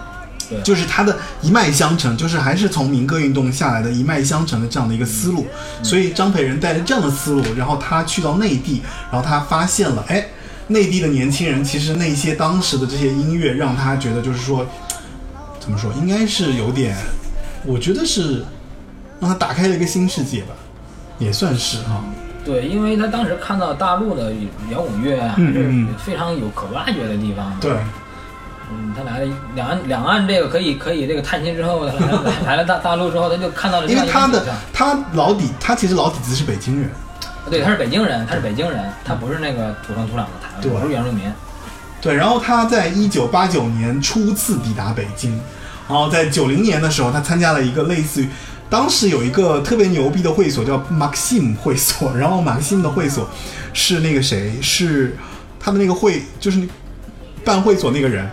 [0.48, 5.48] 对就是他的一脉相承，就是还是从民歌运动下来的一脉相承的这样的一个思路。
[5.82, 10.28] 所以张培仁带着这样的思路，然后他去到内地，然后他发现了，哎，
[10.68, 14.68] 内地的年轻人其实那些当时的这些音乐，让他觉得就是说，
[15.60, 16.96] 怎么说，应该是有点，
[17.66, 18.46] 我觉得是
[19.20, 20.54] 让他打开了一个新世界吧，
[21.18, 22.04] 也算是哈。
[22.44, 24.32] 对，因为他当时看到大陆的
[24.72, 27.58] 摇滚乐啊，还是非常有可挖掘的地方。
[27.60, 27.72] 对，
[28.72, 36.88] 嗯，他来了两岸两岸这个可以可以这个探亲之后，他来了来了大大陆之后，他就看到了因为他的他老底，他其实老底子是北京人，
[37.50, 41.24] 对，他是北京人，他是北京人，他不是那个土生土长的台湾对人，不是原住民。
[42.00, 45.32] 对，然后他在一九八九年初次抵达北京，
[45.90, 48.30] 然后在九零年的时候，他参加了一个类似于。
[48.70, 53.30] 当时有一个特别牛逼的会所叫 Maxim 会所，然后 Maxim 的会所
[53.74, 55.16] 是那个谁，是
[55.60, 56.68] 他的那个会，就是
[57.44, 58.30] 办会所那个人，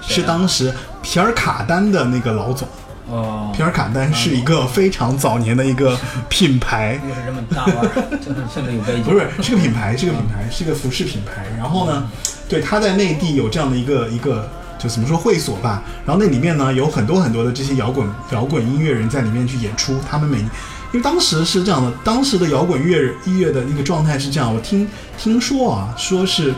[0.00, 2.68] 是当时皮尔卡丹的那个老总。
[3.08, 9.02] 哦，皮尔卡丹是一个非常早年的一个品牌， 又是这么大腕儿，真的甚至有背景。
[9.02, 11.44] 不是是个品牌，是个品牌，是个服饰品牌。
[11.58, 12.08] 然后呢，
[12.48, 14.48] 对他在内地有这样的一个一个
[14.82, 15.82] 就怎么说会所吧。
[16.04, 19.98] 然后那里面呢有很多很多的这些摇滚摇滚音乐人在里面去演出。
[20.10, 20.48] 他们每因
[20.94, 24.54] 为当时是这样的，当时的摇滚乐音乐的那个状态是这样。
[24.54, 26.52] 我听听说啊，说是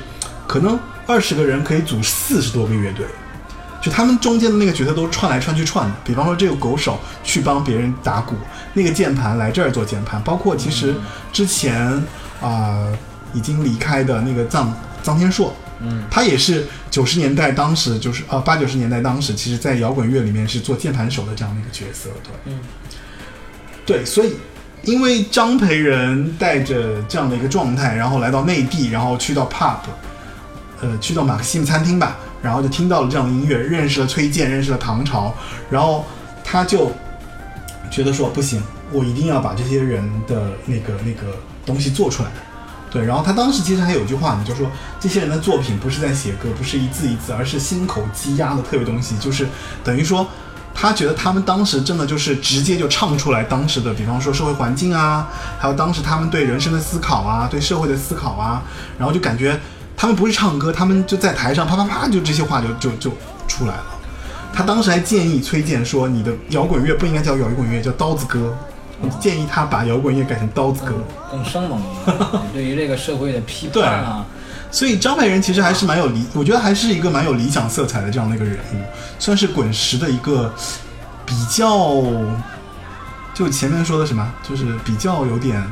[0.46, 3.06] 可能二十个人可以组四十多个乐队。
[3.80, 8.34] 就他们中间的那个角色都串来串去串的，比方说这个鼓手去帮别人打鼓，
[8.72, 10.94] 那个键盘来这儿做键盘，包括其实
[11.30, 12.02] 之前
[12.40, 12.88] 啊、
[13.34, 14.66] 已经离开的那个臧
[15.04, 22.60] 臧天朔，嗯，他也是九十年代当时就是呃八九十年代当时，其实在摇滚乐里面是做键盘手的这样的一个角色，对，嗯，
[23.84, 24.36] 对，所以
[24.84, 29.78] 因为张培仁带着这样的一个状态，然后来到内地，然后去到 pub，
[30.82, 35.34] 呃，去到马克西姆餐厅吧，然后就听到了这样的音乐，认识了崔健，认识了唐朝，
[35.68, 36.06] 然后
[36.44, 36.92] 他就
[37.90, 42.30] 觉得说不行，我一定要把这些人的那个那个东西做出来。
[42.94, 49.48] 对，然后他当时其实还有一句话呢，就说这些人的作品不是在写歌，不是一字一字，而是心口积压的特别东西，就是
[49.82, 50.24] 等于说，
[50.72, 55.28] 他觉得他们当时真的就是直接就唱出来当时的，比方说社会环境啊，
[55.58, 58.62] 还有当时他们对人生的思考啊，对社会的思考啊，
[58.96, 59.60] 然后就感觉
[59.96, 63.10] 他们不是唱歌，他们就在台上啪啪啪就这些话就就就
[63.48, 63.86] 出来了。
[64.52, 68.56] 他当时还建议崔健说，你的摇滚乐不应该叫摇滚乐，叫刀子歌。
[69.20, 70.94] 建议他把摇滚乐改成刀子歌。
[71.30, 74.24] 更生猛一点，对于这个社会的批判啊，
[74.70, 78.76] 所以张培仁其实还是蛮有理，我觉得还是一个蛮有理想色彩的这样的一个人物，
[79.18, 80.52] 算是滚石的一个
[81.26, 82.02] 比较，
[83.34, 85.64] 就前面说的什么，就是比较有点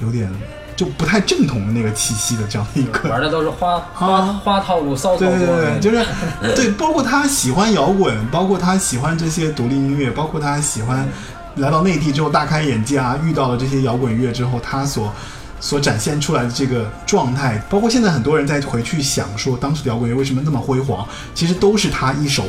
[0.00, 0.30] 有点
[0.76, 6.04] 就不太正统的那个气息的这样的一个玩的都是花花花套路、骚操对对作对，就是
[6.54, 11.08] 对，包括他喜欢摇滚，包括他喜欢这些独立音乐，包括他喜欢
[11.56, 15.12] 来到内地之后大开眼界啊，遇到了这些摇滚乐之后，他所
[15.60, 22.44] 所展现出来的这个状态，包括现在很多人在回去想说当时摇滚乐为什么那么辉煌，其实都是他一手，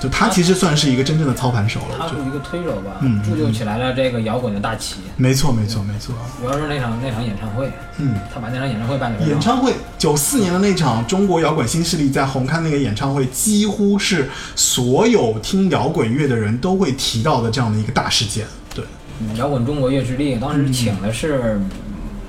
[0.00, 1.96] 就他其实算是一个真正的操盘手了。
[1.98, 4.96] 他是一个推手吧，嗯铸就起来了这个摇滚的大旗。
[5.16, 6.14] 没错，没错，没错。
[6.40, 18.46] 主要是那场那场演唱会，嗯，他把那场演唱会办得非常好演唱会，九四年的那场中国摇滚新势力在红磡那个演唱会，几乎是所有听摇滚乐的人都会提到的这样的一个大事件。
[18.74, 18.84] 对，
[19.20, 21.58] 嗯摇滚中国乐之力，当时请的是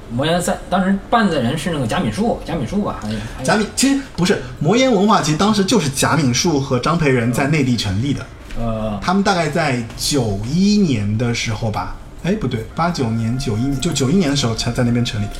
[0.10, 8.26] 魔岩赛，当时办的人是那个贾敏树，贾敏树吧，还还贾敏其实不是魔岩文化，其实当时就是贾敏树和张培仁在内地成立的。
[8.60, 15.34] 呃他们大概在九一年的时候吧，哎，不对，八九年、九一年，就九一年的时候才在那边成立的。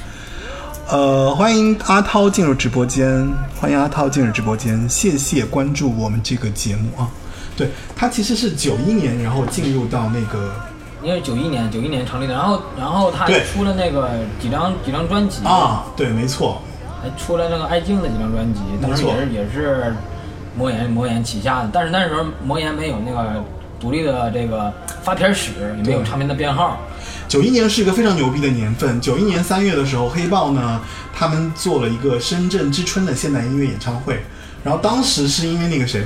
[0.90, 3.28] 呃，欢迎阿涛进入直播间，
[3.60, 7.10] 欢迎阿涛进入直播间，谢谢关注我们这个节目啊。
[7.58, 10.54] 对他其实是九一年，然后进入到那个
[11.04, 16.62] 因为九一年九一年成立的，然后然后他出了那个几张几张专辑，啊，对，没错，
[17.02, 19.96] 还出了那个爱静的几张专辑，当时也是也是
[20.56, 23.44] 魔岩魔岩旗下的，但是那时候魔岩没有那个
[23.80, 26.80] 独立的这个发片史，也没有唱片的编号，
[27.28, 29.00] 九一年是一个非常牛逼的年份。
[29.00, 30.82] 九一年三月的时候，黑豹呢，
[31.14, 34.20] 他们做了一个深圳之春的现代音乐演唱会。
[34.64, 36.04] 然后当时是因为那个谁，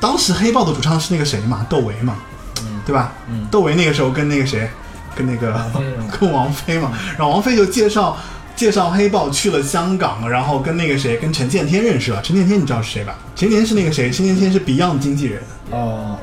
[0.00, 2.16] 当时黑豹的主唱是那个谁嘛，窦唯嘛，
[2.62, 3.12] 嗯对吧？
[3.28, 4.68] 嗯窦唯那个时候跟那个谁，
[5.14, 5.60] 跟那个
[6.20, 8.16] 跟王菲嘛，然后王菲就介绍
[8.54, 12.22] 介绍黑豹去了香港，然后跟那个谁，跟陈建天认识了。
[12.22, 13.18] 陈建天你知道是谁吧？
[13.34, 14.10] 陈建天是那个谁？
[14.10, 15.42] 陈建天是 Beyond 经纪人。
[15.70, 16.16] 哦，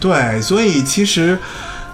[0.00, 1.38] 对，所以其实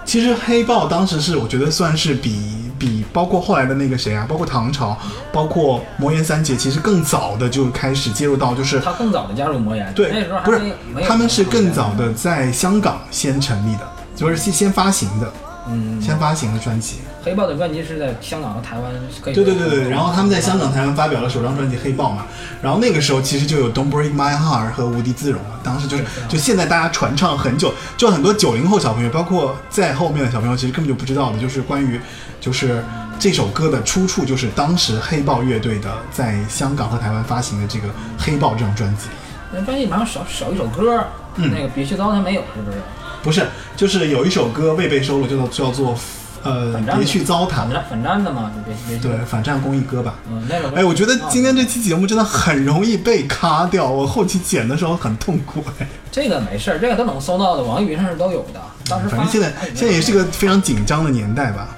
[0.07, 4.97] 其实黑豹当时是我觉得算是比比包括后来的那个谁啊，包括唐朝，
[5.33, 10.61] 包括魔岩三杰，其实更早的就开始介入到就是他更早的加入魔岩，对那时候，不是
[11.07, 15.33] 他们是更早的在香港先成立的，就是先先发行的，
[15.69, 16.99] 嗯，先发行的专辑。
[17.25, 22.25] 黑豹的专辑是在香港和台湾可以对对对对，然后他们在香港、台湾发表了首张专辑《黑豹》嘛，
[22.63, 25.59] 然后那个时候其实就有《Don't Break My Heart》和《无地自容》了。
[25.65, 32.01] 当时就是就现在大家传唱很久，就很多九零后小朋友，包括在后面的小朋友，其实根本就不知道的，就是关于
[32.41, 32.81] 就是
[33.19, 39.09] 这首歌的出处，就是当时黑豹乐队的在香港和台湾发行的这个《黑豹》这张专辑。
[39.53, 42.79] 那专辑好像少少一首歌，嗯那个别去糟蹋没有，是不是？
[43.27, 43.45] 不是，
[43.77, 45.99] 就是有一首歌未被收录，叫做叫做
[46.45, 50.15] 呃别去糟蹋反，战反战的嘛，就别别对，反战公益歌吧。
[50.31, 55.61] 嗯，那个哎，我觉得今天这期节目真的很容易被卡掉，我后期剪的时候很痛苦。
[55.81, 58.61] 哎，这个没事儿，这个都能搜到的，网易云上是都有的。
[58.89, 61.77] 当时发反正现在哎现在也是个非常紧张的年代吧。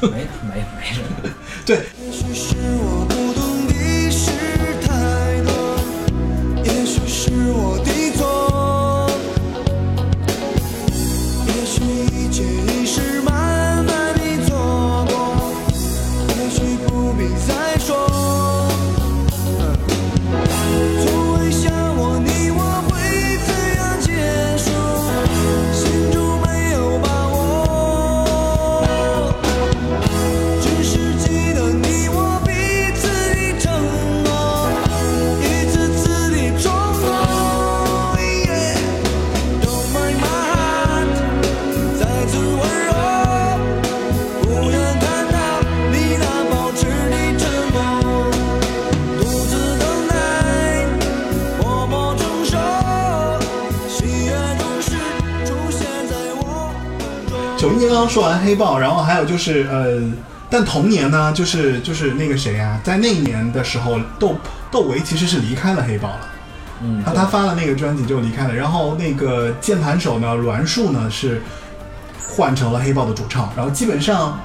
[0.00, 1.30] 没没没事儿。
[1.64, 1.82] 对，
[57.98, 60.00] 刚刚说完黑豹，然后还有就是呃，
[60.48, 64.36] 但同年呢，就是就是那个谁啊，在那一年的时候，窦
[64.70, 66.20] 窦唯其实是离开了黑豹了。
[66.80, 71.42] 嗯，他他发了那个专辑就离开了，然后那个键盘手呢，栾树呢是
[72.36, 74.38] 换成了黑豹的主唱，然后基本上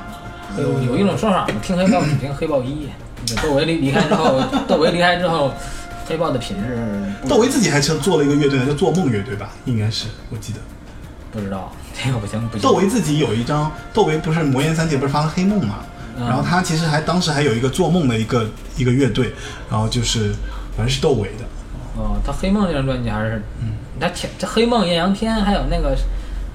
[0.57, 2.89] 有有一种说法，听黑豹只听黑豹一。
[3.39, 5.53] 窦唯离离开之后，窦唯离开之后，
[6.07, 10.59] 黑豹的品质窦唯自己还成做了一个乐队呢，叫做梦乐队吧，应该是我记得。
[11.31, 12.61] 不知道，这个不行不行。
[12.61, 15.79] 窦唯自己有一张，窦唯不是魔岩三杰不是发了黑梦嘛，
[16.17, 16.25] 嗯。
[16.27, 19.33] 然后他其实还当时还有一个做梦的一个一个乐队，
[19.69, 20.33] 然后就是
[20.75, 21.45] 反正是窦唯的。
[21.95, 25.95] 哦，他黑梦这张专辑还是，嗯，他天这黑梦、艳阳天，还有那个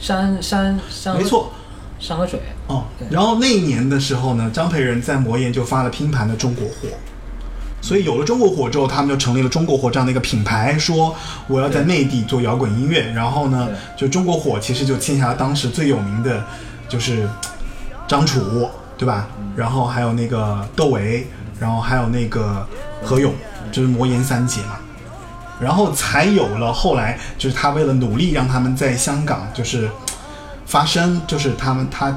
[0.01, 1.53] 山山山没错，
[2.01, 6.89] 山和水，哦对，然后那一年的时候呢，张培仁在魔岩就发了拼盘的中国火，
[7.81, 11.15] 所以有了中国火之后，他们就成立了中国火这样的一个品牌，说
[11.47, 13.11] 我要在内地做摇滚音乐。
[13.13, 16.45] 然后呢，就中国火其实就签下了当时最有名的，
[16.89, 17.29] 就是
[18.07, 19.29] 张楚，对吧？
[19.55, 21.27] 然后还有那个窦唯，
[21.59, 22.67] 然后还有那个
[23.03, 23.33] 何勇，
[23.71, 24.77] 就是魔岩三杰嘛。
[25.61, 29.91] 然后才有了后来，就是他为了努力让他们在香港就是
[30.67, 32.17] 发声，就是他们他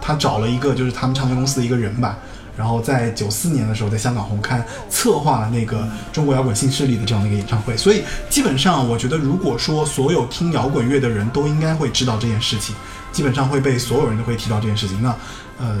[0.00, 2.18] 他找了一个就是他们唱片公司的一个人吧，
[2.56, 12.74] 然后在九四年的时候在香港红磡策划了那个中国摇滚新势力的这样的一个演唱会，所以基本上我觉得如果说所有听摇滚乐的人都应该会知道这件事情，
[13.12, 15.00] 基本上会被所有人都会提到这件事情。
[15.02, 15.14] 那
[15.58, 15.78] 呃，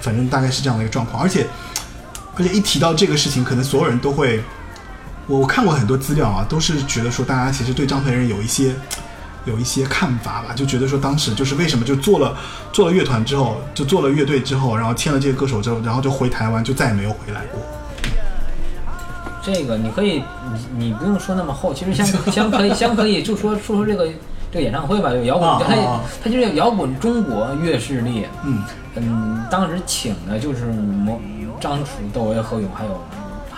[0.00, 1.46] 反正大概是这样的一个状况，而且
[2.36, 4.42] 而且一提到这个事情，可能所有人都会。
[5.26, 8.74] 我我看过很多资料啊，都是觉得说大家其实对张培仁有一些
[9.44, 12.36] 有一些看法吧，就觉得说当时就是为什么就做了
[12.72, 17.60] 做了乐团之后，就做了乐队之后，然后签了这个歌手之后，然后就回台湾，就再也没有回来过。
[19.42, 20.22] 这个你可以，
[20.76, 24.06] 你你不用说那么厚，其实先先 可以先可以就说说说这个
[24.52, 28.62] 这个演唱会吧，就摇滚，它啊啊啊它就是摇滚中国乐势力，嗯，
[28.96, 31.18] 嗯，当时请的就是魔
[31.58, 33.02] 张楚、窦唯、何勇，还有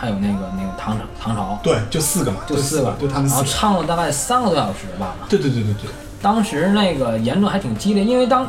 [0.03, 3.45] 还有那个那个唐朝唐朝，对，就四个嘛，就四个，就他们然后。
[3.45, 5.15] 唱了大概三个多小时吧。
[5.29, 8.45] 对对对对对，当时那个言论还挺激烈，因为当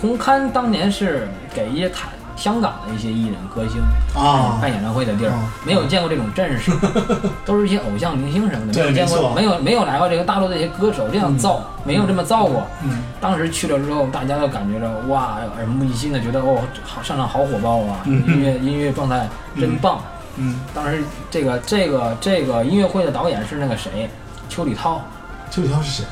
[0.00, 3.82] 红磡当年是给一些台香港的一些艺人歌星
[4.18, 6.72] 啊办演唱会的地儿啊，没有见过这种阵势，
[7.44, 12.66] 都是一些偶像明星什么的，没有见过，没有没有来过这个大陆的一些歌手这样造，没有这么造过。
[12.82, 19.28] 嗯，当时去了之后，大家都感觉着哇，耳目一新的，觉得哦，好上场好火爆啊，嗯音乐音乐状态
[19.60, 20.00] 真棒。
[20.36, 24.08] 嗯，当时这个这个这个音乐会的导演是那个谁，
[24.48, 25.02] 邱礼涛。
[25.50, 26.04] 邱礼涛是谁？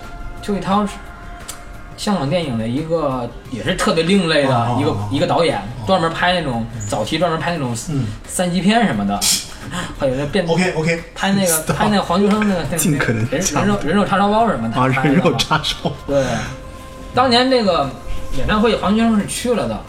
[0.43, 0.93] 邱礼涛是
[1.97, 5.09] 香港电影的一个也是特别另类的一个、哦哦哦。
[5.11, 8.07] 一个导演，专门拍那种早期专门拍那种嗯。
[8.27, 9.21] 三级片什么的，
[9.99, 15.93] 还有那变 OK OK，拍那个拍那个黄秋生那个那个尽可能人人肉人肉叉烧包什么的，啊，人肉叉烧。
[16.07, 16.25] 对，
[17.15, 17.91] 当年那个
[18.39, 19.81] 演唱会黄秋生是去了的，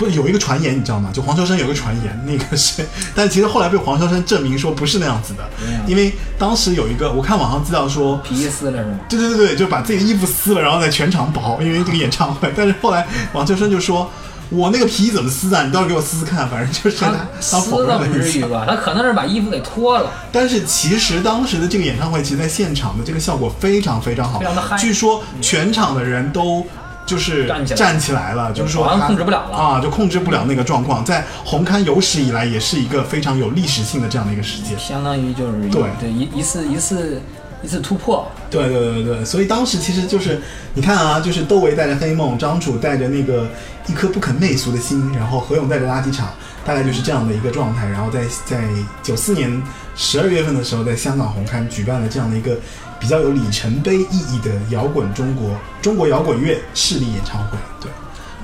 [0.00, 1.10] 不是有一个传言，你知道吗？
[1.12, 2.82] 就黄秋生有个传言，那个是，
[3.14, 5.46] 但其实后来被黄秋生证明说不是那样子的
[5.86, 8.98] 因为当时有一个我看网上资料说，皮衣撕了是吗？
[9.10, 12.50] 对对对对，就把自己的衣服撕了，然后在全场跑，因为这个演唱会。
[12.56, 14.10] 但是后来黄秋生就说
[14.48, 15.64] ：“我那个皮怎么撕啊？
[15.64, 18.04] 你到时候给我撕撕看。”反正就是他他撕了不。
[18.18, 18.64] 至于吧？
[18.66, 26.66] 他可能是把衣服给脱了，但是其实当时的这个演唱会，其实在现场的这个效果非常非常好，非常的嗨据说全场的人都。
[27.10, 34.78] 就是站起来了，就是说好像他控制不了了啊，就控制不了那个状况，在红磡有史以来也是一个非常有历史性的这样的一个事件。
[34.78, 37.20] 相当于就是对对一一次一次
[37.64, 38.30] 一次突破。
[38.48, 40.40] 对对对对，所以当时其实就是
[40.74, 43.48] 你看啊，就是窦唯带着黑梦，张楚带着那个
[43.88, 46.28] 一颗不肯媚俗的心，然后何勇带着垃圾场，
[46.64, 47.88] 大概就是这样的一个状态。
[47.88, 48.62] 然后在在
[49.02, 49.60] 九四年
[49.96, 52.56] 十二月份的时候，在香港红磡举办了这样的一个
[53.00, 55.50] 比较有里程碑意义的摇滚中国
[55.82, 57.58] 中国摇滚乐势力演唱会。
[57.80, 57.90] 对，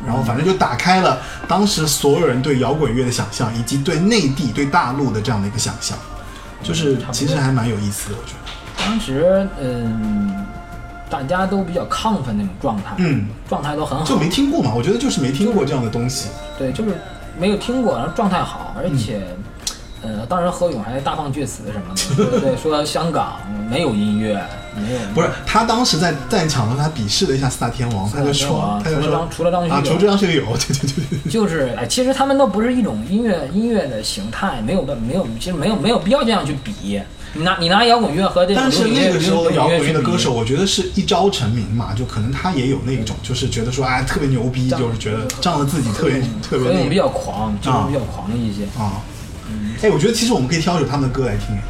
[0.05, 5.97] 然后反正就打开了当时所有人对摇滚乐的想象，以及对内地对大陆的这样的一个想象，
[6.63, 8.85] 就是其实还蛮有意思的，我觉得。
[8.85, 10.47] 当时，嗯，
[11.11, 16.29] 大家都比较亢奋那种状态，嗯，状态都很好，就没听过嘛，我觉得就是没听过这样的东西。
[16.59, 16.97] 对，就是
[17.39, 19.45] 没有听过，然后状态好，而且，嗯
[20.07, 23.39] 呃，当时何勇还大放厥词什么的，对说香港
[23.69, 24.41] 没有音乐，
[24.77, 37.01] 没有不是他当时在在场的时候，他鄙视了一下四大天王，他就说，他就说除了张除了张学友啊，除了张学友，对对对对， 就是哎，其实他们都不是一种音乐音乐的形态，没有没有，其实没有没有必要这样去比。
[37.35, 48.63] 你拿你拿摇滚乐和这个那个时候的摇滚乐的歌手，我觉得是一朝成名嘛，就可能他也有那种，就是觉得说哎特别牛逼，就是觉得仗着自己特别特别何勇比较狂，就是比较狂一些。
[48.79, 49.03] 啊。
[49.83, 51.57] 哎，我觉得其实我们可以挑一首他们的歌来听。
[51.57, 51.63] 哎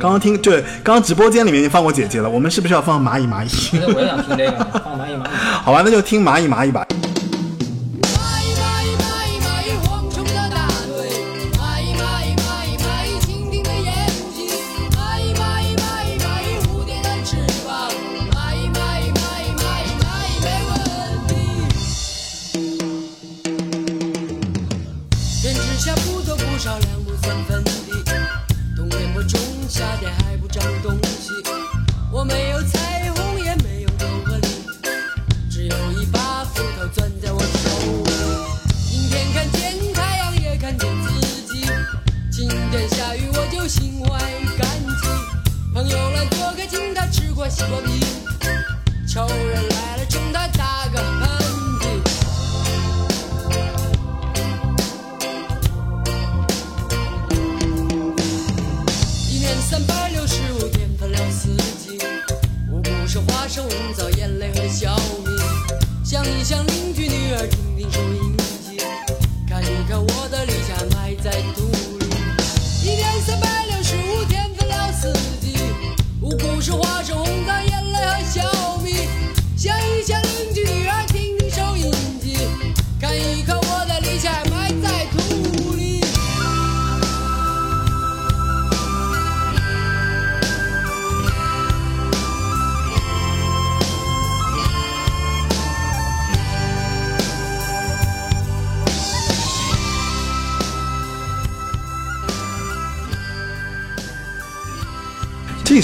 [0.00, 3.78] 刚刚听对，刚刚直播间里面已经放过姐姐了，我们是不是要放蚂蚁蚂蚁？
[3.94, 5.28] 我也想听这个，放蚂蚁蚂蚁。
[5.62, 6.84] 好吧，那就听蚂蚁蚂蚁吧。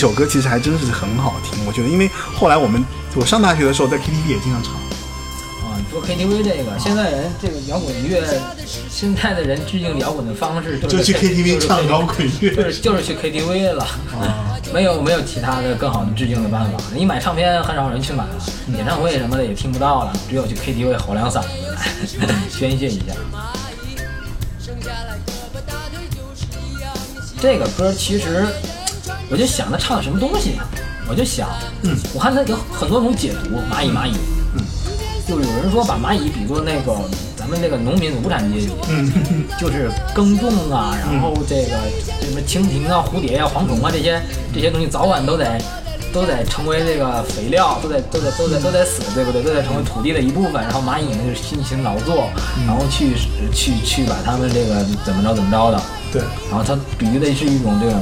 [0.03, 2.85] 首歌其实还真是很好听，我觉得，因为后来我们
[3.15, 4.73] 我上大学的时候在 KTV 也经常唱。
[4.75, 8.21] 啊，你说 KTV 这个，现在人这个摇滚乐，
[8.91, 13.85] 现在的人致敬摇滚的方式就是就去 KTV 就是唱摇滚乐就是就是去 KTV 了，
[14.19, 16.79] 啊 没有没有其他的更好的致敬的办法。
[16.93, 18.35] 你买唱片很少有人去买了，
[18.77, 21.47] 演唱会什么的也听不到了，只有去 KTV 吼两嗓子，
[22.51, 23.15] 宣泄一下。
[27.41, 28.47] 这个歌其实，
[29.33, 30.61] 我就想他唱的什么东西，
[31.09, 31.49] 我就想，
[31.85, 34.13] 嗯，我看他有很多种解读，蚂蚁蚂蚁，
[34.55, 34.63] 嗯，
[35.27, 36.95] 就是有人说把蚂蚁比作那个
[37.35, 39.11] 咱们那个农民无产阶级，嗯，
[39.59, 41.79] 就是耕种啊，然后这个
[42.21, 44.21] 什么蜻蜓啊、蝴蝶啊、蝗虫啊这些
[44.53, 45.59] 这些东西，早晚都得
[46.13, 49.43] 都得成为这个肥料，都得都得都得都得死，对不对？
[49.43, 50.63] 都得成为土地的一部分。
[50.63, 52.29] 然后蚂蚁呢就是辛勤劳作，
[52.67, 53.15] 然后去
[53.51, 55.83] 去去把它们这个怎么着怎么着的。
[56.13, 56.21] 对，
[56.51, 57.95] 然后它比喻的是一种这个，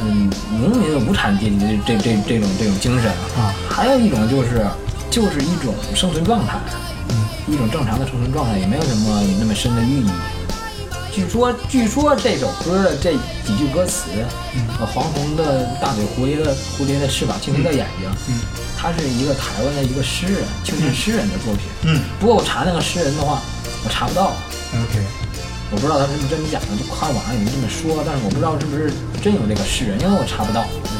[0.00, 0.30] 嗯，
[0.60, 4.66] 农民的无产阶级的这这这种这种精神啊还有一种就是
[5.10, 6.58] 就是一种生存状态，
[7.10, 10.10] 嗯，一种正常的生存状态，也没有什么那么深的寓意。
[11.10, 13.12] 据说据说这首歌的这
[13.44, 14.10] 几句歌词，
[14.78, 18.40] 呃，黄红的大嘴，蝴蝶的蝴蝶的翅膀，蜻蜓的眼睛，嗯，
[18.78, 21.64] 他是一个台湾的一个诗人，青年诗人的作品。
[21.84, 23.40] 嗯不过我查那个诗人的话，
[23.84, 24.32] 我查不到。
[24.74, 25.02] ，OK，
[25.70, 28.92] 我不知道他是不是真的假的，就看网上有人这么说，但是我不知道是不是
[29.22, 30.64] 真有这个诗人，因为我查不到。
[30.82, 30.98] 嗯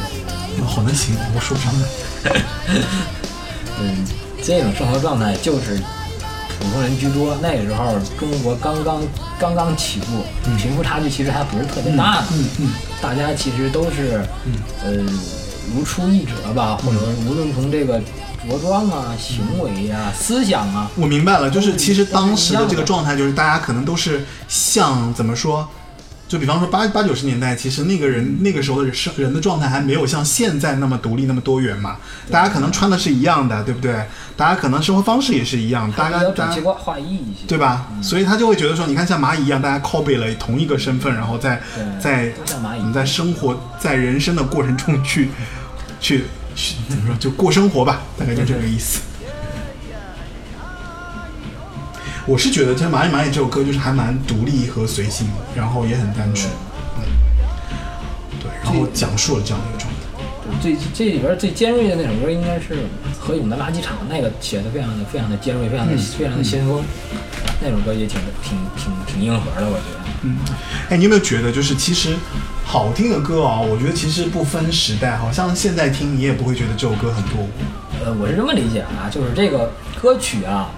[0.67, 1.87] 好难形容，我说不上来。
[3.79, 4.05] 嗯，
[4.43, 5.77] 这种生活状态就是
[6.59, 7.33] 普通人居多。
[7.41, 9.01] 那个时候中国刚刚
[9.39, 10.21] 刚刚起步，
[10.57, 12.69] 贫富差距其实还不是特别大的，嗯嗯
[13.01, 14.21] 大家其实都是
[14.83, 14.91] 呃
[15.73, 18.01] 如出一辙吧，或者说无论从这个
[18.49, 25.67] 着装啊、行为啊、思想啊，我明白了，就是其实当时的这个状态，就是大家可能都是像怎么说，
[26.27, 31.97] 就比方说八八九十年代，其实那个人那个时候的人生人的状态还没有像现在那么独立那么多元嘛，
[32.31, 34.05] 大家可能穿的是一样的，对不对？
[34.37, 37.87] 大家可能生活方式也是一样，大家大家较整齐划划一一些，对吧？
[38.01, 41.99] 所以他就会觉得说，你看像蚂蚁一样，大家 copy 了同一个身份，然后在对。
[41.99, 42.79] 在都像蚂蚁。
[42.79, 45.29] 我们在生活在人生的过程中去
[45.99, 46.25] 去去
[46.89, 49.01] 怎么说，就过生活吧，大概就这个意思。
[52.25, 56.47] 我是觉得，这《蚂蚁蚂蚁》这首歌就是还蛮独立和随性，然后也很单纯，
[56.97, 57.03] 嗯，
[58.39, 59.78] 对，然后讲述了这样一个。
[60.61, 62.85] 最这里边最尖锐的那首歌应该是
[63.19, 66.83] 何勇的《垃圾场》，那个写的非常的非常的尖锐，非常的、非常的先锋。
[67.61, 69.99] 那首歌也挺挺挺挺硬核的，我觉得。
[70.23, 70.37] 嗯
[70.89, 72.15] 哎，你有没有觉得，就是其实
[72.65, 77.49] 好听的歌啊，我觉得其实不分时代，好像现在听你也不会觉得这首歌很落伍。
[78.03, 79.71] 呃，我是这么理解啊，就是这个
[80.01, 80.69] 歌曲啊，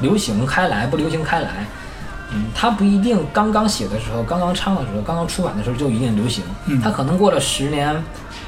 [0.00, 1.66] 流行开来不流行开来，
[2.32, 6.42] 嗯，它不一定刚刚写的时候、刚刚唱的时候、刚刚出版的时候就一定流行，
[6.82, 7.94] 它可能过了十年、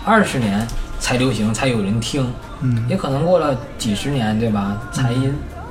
[0.05, 0.67] 二十年
[1.01, 2.31] 才流行，才有人听，
[2.61, 4.81] 嗯也可能过了几十年，对吧？
[4.93, 5.15] 才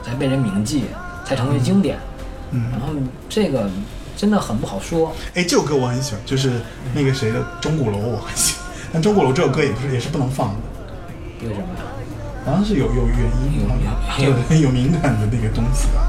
[0.04, 0.86] 才被人铭记，
[1.24, 1.98] 才成为经典。
[2.52, 2.88] 嗯然后
[3.30, 3.70] 这个
[4.18, 5.14] 真的很不好说。
[5.36, 6.62] 哎，这首歌我很喜欢，就是
[6.94, 8.64] 那个谁的《钟鼓楼》，我很喜欢。
[8.92, 11.84] 但《钟鼓楼》这首歌也不是也是不能放的，为什么呀？
[12.46, 16.02] 好像是有有原因有有，有敏感的那个东西吧。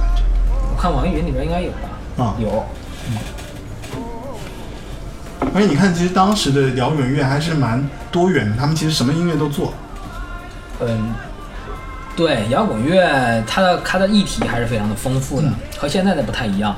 [0.74, 2.24] 我看网易云里边应该有吧？
[2.24, 2.64] 啊有。
[5.54, 9.72] 而且你看，其实当时的摇滚乐还是蛮多元的，他们其实什么音乐都做。
[10.80, 11.14] 嗯，
[12.16, 15.48] 对，摇滚乐它的它的议题还是非常的丰富的，
[15.78, 16.74] 和现在的不太一样。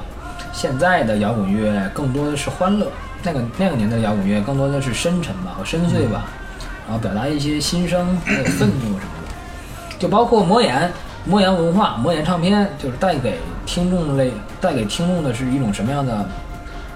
[0.52, 2.86] 现在的摇滚乐更多的是欢乐，
[3.22, 6.26] 那个那个年代的摇滚乐更多的是深沉吧和深邃吧，
[6.86, 9.98] 然后表达一些心声还有愤怒什么的。
[9.98, 10.92] 就包括魔岩，
[11.24, 16.26] 魔岩文化，魔岩唱片，就是带给听众类带给听众的是一种什么样的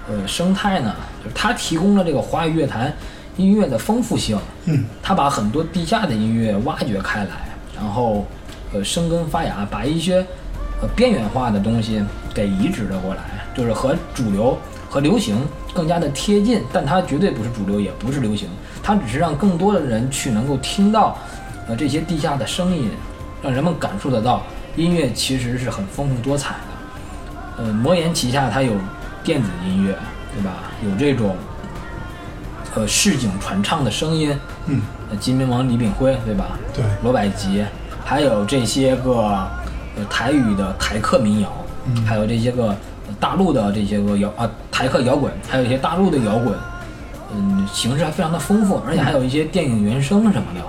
[0.07, 0.93] 呃生态呢？
[1.23, 2.93] 就是它提供了这个华语乐坛
[3.37, 7.29] 音乐的丰富性，嗯，他把很多地下的音乐挖掘开来，
[7.75, 8.25] 然后
[8.73, 10.17] 呃生根发芽，把一些
[10.81, 12.03] 呃边缘化的东西
[12.33, 13.21] 给移植了过来，
[13.55, 14.57] 就是和主流
[14.89, 15.37] 和流行
[15.73, 18.49] 更加的贴近，但它绝对不是主流，也不是流行，
[18.83, 21.17] 它只是让更多的人去能够听到
[21.67, 22.89] 呃这些地下的声音，
[23.41, 24.43] 让人们感受得到
[24.75, 27.63] 音乐其实是很丰富多彩的。
[27.63, 28.73] 呃，魔岩旗下它有
[29.23, 29.95] 电子音乐，
[30.33, 30.51] 对吧？
[30.83, 31.35] 有这种
[32.75, 36.57] 呃市井传唱的声音，嗯，呃，金明王李炳辉，对吧？
[36.73, 37.65] 对罗百吉，
[38.05, 39.13] 还有这些个
[39.97, 41.49] 呃台语的台客民谣，
[41.85, 46.53] 嗯还有这些个呃大陆的这些个摇啊台客摇滚，还有一些大陆的摇滚，
[47.35, 50.61] 嗯，形式还非常的丰富，而且还有一些电影原声什么的，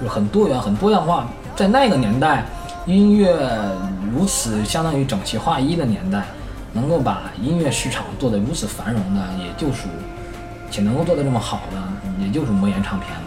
[0.00, 1.26] 就是很多元、很多样化。
[1.56, 2.46] 在那个年代，
[2.86, 3.36] 音乐
[4.12, 6.24] 如此相当于整齐划一的年代，
[6.72, 9.88] 能够把音乐市场做得如此繁荣的，也就属
[10.70, 13.22] 且能够做得这么好的，也就是魔岩唱片了。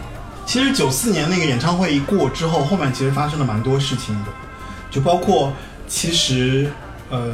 [0.46, 4.32] 其实九四年那个演唱会一过之后，后面其实发生了蛮多事情的，
[4.90, 5.52] 就包括
[5.88, 6.72] 其实
[7.10, 7.34] 呃，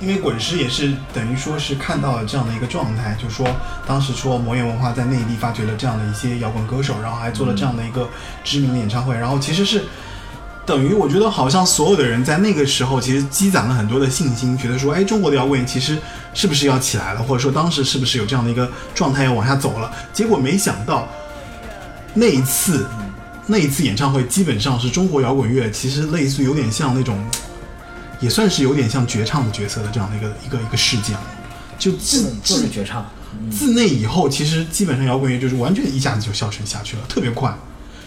[0.00, 3.46] 因为滚石也是等于说是看到了这样的一个状态，就说
[3.86, 8.08] 当时说魔岩文化在内地发掘了这样的一些摇滚歌手，然后还做了这样的一个
[8.42, 9.84] 知名的演唱会，然后其实是。
[10.64, 15.98] 等于我觉得好像所有的人在那个时候其实积攒了很多的信心，觉得说，哎，中国的摇滚乐其实
[16.32, 19.92] 是不是要起来了，或者说当时是不是有这样的一个状态要往下走了？
[20.12, 21.08] 结果没想到
[22.14, 22.86] 那一次，
[23.46, 27.18] 那一次演唱会基本上是中国摇滚乐，其实类似有点像那种，
[28.20, 31.22] 也算是有点像绝唱的角色的这样的一个一个一个事件了。
[31.76, 33.04] 就自就是自绝唱，
[33.50, 37.52] 自那以后，其实基本上摇滚乐就是完全一下子就消沉下去了，特别快。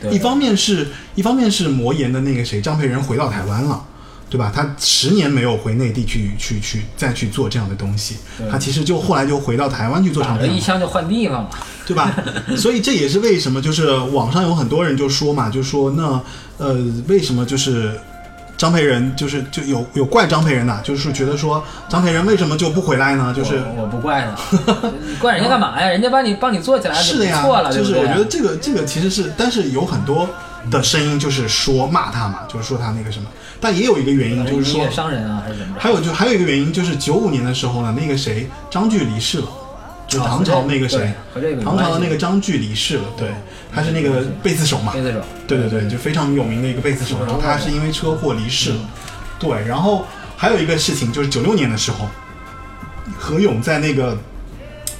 [0.06, 3.84] 对一方面是一方面是魔岩的那个谁张培仁回到台湾了，
[4.30, 4.52] 对吧？
[4.54, 8.16] 他十年没有回内地去去去再去做这样的东西，
[8.50, 10.54] 他其实就后来就回到台湾去做唱片了。
[10.54, 11.50] 一枪就换地方了。
[11.88, 12.12] 对吧？
[12.58, 16.20] 所以这也是为什么，就是网上有很多人就说嘛，就说那
[16.58, 16.74] 呃，
[17.08, 18.00] 为什么就是
[18.58, 23.34] 张培仁就是就有有怪张培仁的，就是觉得说张培仁为什么就不回来呢？
[23.36, 25.88] 就是我我不怪他， 你怪人家干嘛呀？
[25.88, 27.74] 人家帮你帮你做起来是的呀，错了？
[27.74, 30.30] 就是我觉得这个这个其实是，但是有很多
[30.72, 33.28] 的声音就是说骂他嘛，就是说他那个什么，
[33.60, 35.80] 但也有一个原因就是说音乐，商人啊，还是怎么着？
[35.82, 39.48] 还有就还有一个原因就是九五年的时候呢，那个谁张炬离世了。
[40.18, 43.30] 就唐朝那个谁，啊和这个唐朝的那个张炬离世了，对，
[43.74, 48.80] 他是那个贝斯手嘛，贝斯手，对对对，就非常有名的一个贝斯手，然后他是因为车祸离世了。
[49.38, 50.06] 对，然后
[50.38, 52.08] 还有一个事情就是九六年的时候，
[53.20, 54.18] 何勇在那个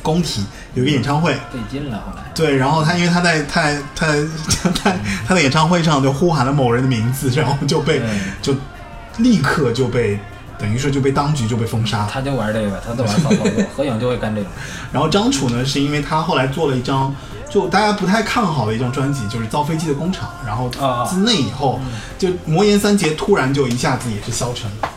[0.02, 2.24] 工体有一个演唱会，被禁了，后来。
[2.36, 4.28] 对，然后他因为他在他在他在
[4.62, 8.02] 他在他的演唱会上就呼喊了某人的名字，然后就被
[8.42, 8.54] 就
[9.18, 10.20] 立刻就被
[10.58, 12.10] 等于说就被当局就被封杀了。
[12.12, 14.50] 他就玩这个，他就玩骚操作， 合影就会干这种。
[14.92, 17.14] 然后张楚呢，是因为他后来做了一张
[17.50, 21.80] 就大家不太看好的一张专辑，就是《造飞机的工厂》，然后啊自那以后，
[22.18, 24.90] 就魔岩三杰突然就一下子也是消沉了。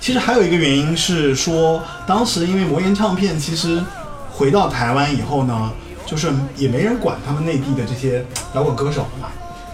[0.00, 3.82] 其实还有一个原因是说，当时因为魔岩唱片其实
[4.30, 5.70] 回到台湾以后呢，
[6.04, 9.28] 就是也没人管他们内地的这些摇滚歌手了嘛。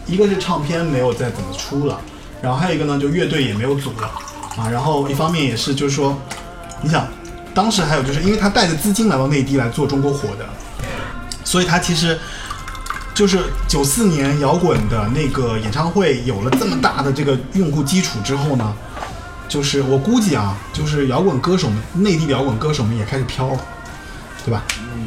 [0.06, 1.98] 一个是唱片没有再怎么出了，
[2.42, 4.10] 然后还有一个呢，就乐队也没有组了
[4.56, 4.68] 啊。
[4.70, 6.16] 然后一方面也是就是说，
[6.80, 7.06] 你想，
[7.52, 10.46] 当时还有就是因为他带着资金来到内地来做中国火的，
[11.44, 12.18] 所以他其实
[13.14, 18.74] 就是九四年摇滚的那个演唱会有了这么大的这个用户基础之后呢，
[19.48, 23.60] 就是我估计啊，就是摇滚歌手们，内地的摇滚歌手们也开始飘了，
[24.44, 24.62] 对吧？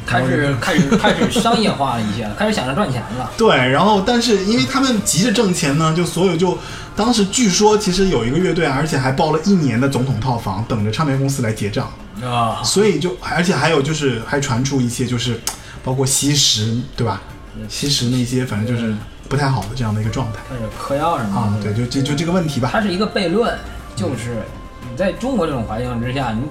[0.06, 3.32] 开始开始开始商业化了一些，开始想着赚钱了。
[3.38, 6.58] 对，然后但是因为他们急着挣钱呢，就所有就
[6.96, 11.92] 当时据说其实有一个乐队，而且还包了一年的总统套房，等着唱片公司来结账，
[12.24, 15.40] 啊， 所以就而且还有就是还传出一些就是
[15.84, 17.22] 包括吸食，对吧？
[17.70, 18.96] 吸食那些反正就是
[19.30, 21.72] 不太好的这样的一个状态开始嗑药什么啊，的。
[21.72, 22.70] 对，就就就这个问题吧。
[22.72, 23.54] 它是一个悖论，
[23.96, 24.42] 就是
[24.90, 26.42] 你在中国这种环境之下，你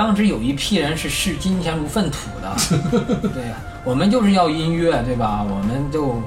[0.00, 2.56] 当时有一批人是视金钱如粪土的，
[3.34, 5.44] 对呀，我们就是要音乐，对吧？
[5.46, 6.22] 我们就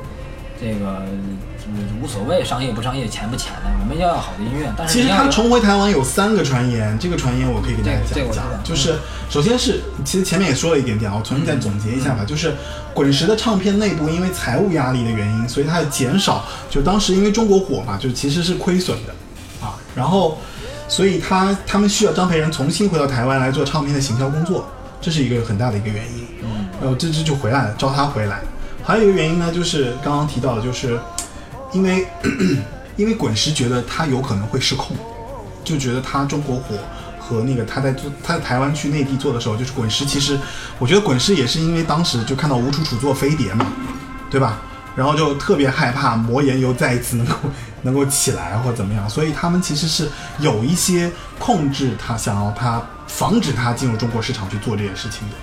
[0.62, 1.02] 这个
[2.00, 4.72] 无所谓商业不商业，钱不钱的，我们要要好的音乐。
[4.78, 8.44] 但是其实他重回台湾有三个传言，这个传言我可以给大家讲一讲。
[8.64, 12.24] 就是首先是，其实前面也说了一点点啊，我重新再总结一下吧。
[12.24, 12.54] 就是
[12.94, 16.46] 滚石的唱片内部因为财务压力的原因，所以它要减少。
[16.70, 19.16] 就当时因为中国火嘛，就其实是亏损的
[19.66, 19.74] 啊。
[19.96, 20.38] 然后，
[20.94, 24.70] 所以他他们需要张培仁重新回到台湾来做唱片的行销工作，
[25.02, 26.28] 这是一个很大的一个原因。
[26.44, 28.42] 嗯，然后这这就回来了，招他回来。
[28.84, 31.00] 还有一个原因呢，就是刚刚提到的，就是
[31.72, 32.06] 因为
[32.96, 34.96] 因为滚石觉得他有可能会失控，
[35.64, 36.76] 就觉得他中国火
[37.20, 40.38] 和那个他在做他在台湾去内地做的时候，就是滚石其实
[40.78, 43.66] 我觉得滚石也是因为当时就看到吴楚楚做飞碟嘛，
[44.30, 44.62] 对吧？
[44.96, 47.34] 然后就特别害怕魔岩又再一次能够
[47.84, 50.10] 能够起来或怎么样，所以他们其实是
[50.40, 55.36] 有一些控制他，想要他防止他进入中国市场去做这件事情的。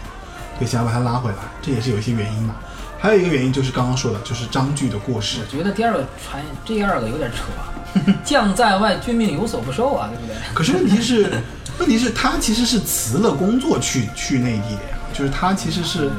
[0.58, 2.54] 对，想要把他拉回来，这也是有一些原因嘛。
[2.98, 5.38] 还有一个原因就是刚刚说的，就是张炬的过世。
[5.40, 10.36] 我觉得第二个传第二个有点扯， 将在外，君命有所不受啊，对不对？
[10.52, 11.42] 可是问题是，
[11.80, 16.10] 问题是他其实是辞了工作去去内地的呀，就是他其实是，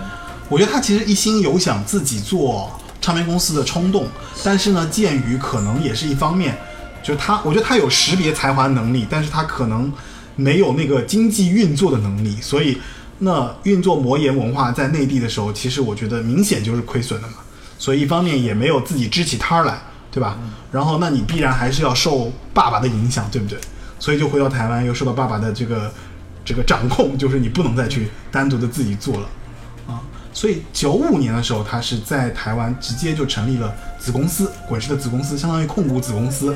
[0.49, 4.07] 我觉得他其实一心有想自己做唱片公司的冲动，
[4.43, 6.55] 但是呢，鉴于可能也是一方面，
[7.03, 9.91] 就是他，我觉得他有识别才华能力，但是他可能
[10.35, 12.77] 没有那个经济运作的能力，所以
[13.17, 17.33] 那运作魔岩文化在内地的时候，其实我觉得明显就是亏损的嘛，
[17.79, 19.81] 所以一方面也没有自己支起摊儿来，
[20.11, 20.37] 对吧？
[20.71, 23.59] 然后那你必然还是要受爸爸的影响，对不对？
[23.97, 25.91] 所以就回到台湾，又受到爸爸的这个
[26.45, 29.29] 这个掌控，就是你不能再去单独的自己做了。
[30.33, 36.55] 所以九五年的时候，他是在台湾直接就成立了子公司，滚石的子公司，相当于控股子公司，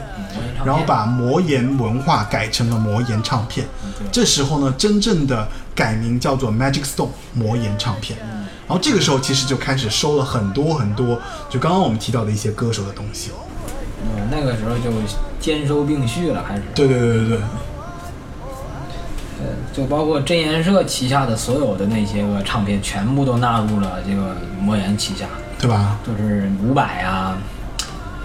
[0.63, 3.67] 然后把魔岩文化改成了魔岩唱片。
[4.11, 8.17] 这时候呢，真正的改名叫做 Magic Stone 魔岩唱片。
[8.67, 13.35] 然后这个时候其实就开始收了很多很多，就刚刚我们提到的一些歌手的东西了。
[14.01, 14.91] 嗯，那个时候就
[15.39, 16.63] 兼收并蓄了，开始。
[16.73, 17.39] 对对对对对，
[19.37, 25.25] 呃，就包括真言社旗下的所有的那些个唱片，全部都纳入了这个魔岩旗下，
[25.59, 25.97] 对吧？
[26.07, 27.37] 就是伍佰啊，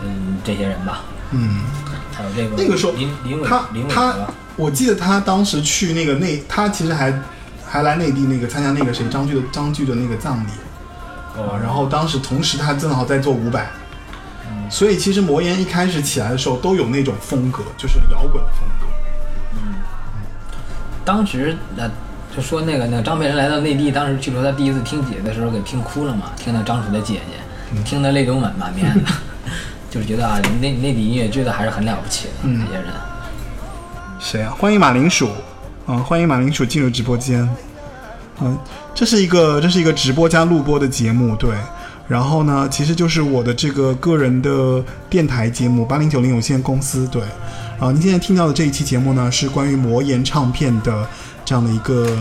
[0.05, 1.03] 嗯，这些人吧，
[1.33, 1.63] 嗯，
[2.13, 4.15] 还有这个那个时候林林伟他林伟他，，
[4.55, 7.13] 我记得他当时去那个内，他其实还
[7.67, 10.51] 还来内地那个参加那个谁张炬的张炬的那个葬礼
[11.37, 13.67] 啊，然后当时同时他正好在做伍佰，
[14.71, 18.80] 所以其实魔岩一开始起来的时候都有那种风格，就是摇滚的风格。
[21.11, 21.91] 当时呃，
[22.37, 29.11] 就说那个那个张佩仁来到内地，当时据说他第一次听姐的时候给听哭了嘛，听到张楚的姐姐，听得泪流满满面的，
[29.91, 32.93] 就是觉得啊，内内地音乐真的还是很了不起的，嗯这些人。
[34.21, 34.55] 谁啊？
[34.57, 35.31] 欢迎马铃薯，
[35.89, 37.49] 嗯，欢迎马铃薯进入直播间。
[38.41, 38.57] 嗯，
[38.95, 41.51] 这是一个这是一个直播加录播的节目，对。
[42.07, 47.21] 然后呢，其实就是我的这个个人的电台节目八零九零有限公司，对。
[47.81, 51.09] 啊，您现在听到的这一期节目呢，是关于魔岩唱片的
[51.47, 52.19] 这样的一个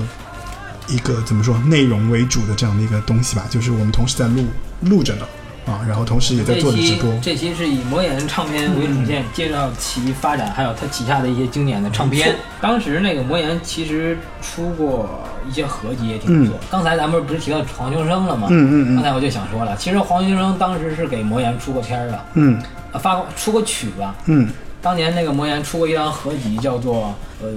[0.88, 4.46] 一个怎么说内容为主的这样的一个东西吧，就是我们同时在录
[4.84, 5.26] 录着呢，
[5.66, 7.14] 啊，然后同时也在做着直播。
[7.22, 12.34] 这期是以魔岩唱片为主线，介绍其发展，还有他旗下的一些经典的唱片。
[12.62, 15.10] 当时那个魔岩其实出过
[15.50, 16.58] 一些合集，也挺不错。
[16.72, 18.48] 刚才咱们不是提到黄秋生了吗？
[18.50, 24.16] 嗯嗯嗯刚才我就想说了，其实黄秋生当时是给魔岩出过片儿的，嗯呃发过出过曲吧。
[24.28, 24.50] 嗯
[24.82, 27.50] 当年那个魔岩出过一张合集，叫做呃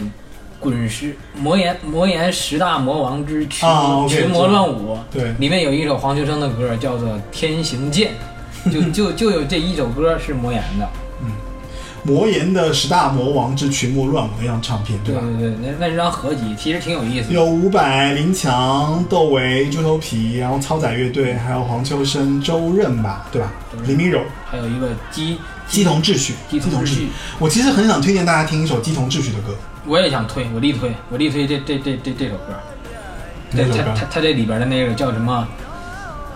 [0.59, 8.13] 滚石魔岩魔岩十大魔王之群、啊群魔乱舞，对里面有一首黄秋生的歌叫做《天行健》，
[8.73, 10.89] 就 就就有这一首歌是魔岩的。
[11.25, 11.31] 嗯
[12.05, 15.21] 魔岩的十大魔王之群魔乱舞那张唱片，对吧？
[15.39, 17.35] 对对对，那那是张合集，其实挺有意思的。
[17.35, 23.53] 有伍佰、林强、窦唯、猪头皮，然后超载乐队，还有黄秋生、周润吧，对吧？
[23.87, 24.19] 林明柔、
[24.51, 25.39] 还有一个鸡
[25.69, 27.09] 鸡同秩序、鸡同秩序，
[27.39, 29.55] 我其实很想推荐大家听一首鸡同秩序的歌，
[29.87, 32.55] 我也想推，我力推，我力推这这这这这首歌。
[33.51, 35.47] 对，他他他这里边的那个叫什么？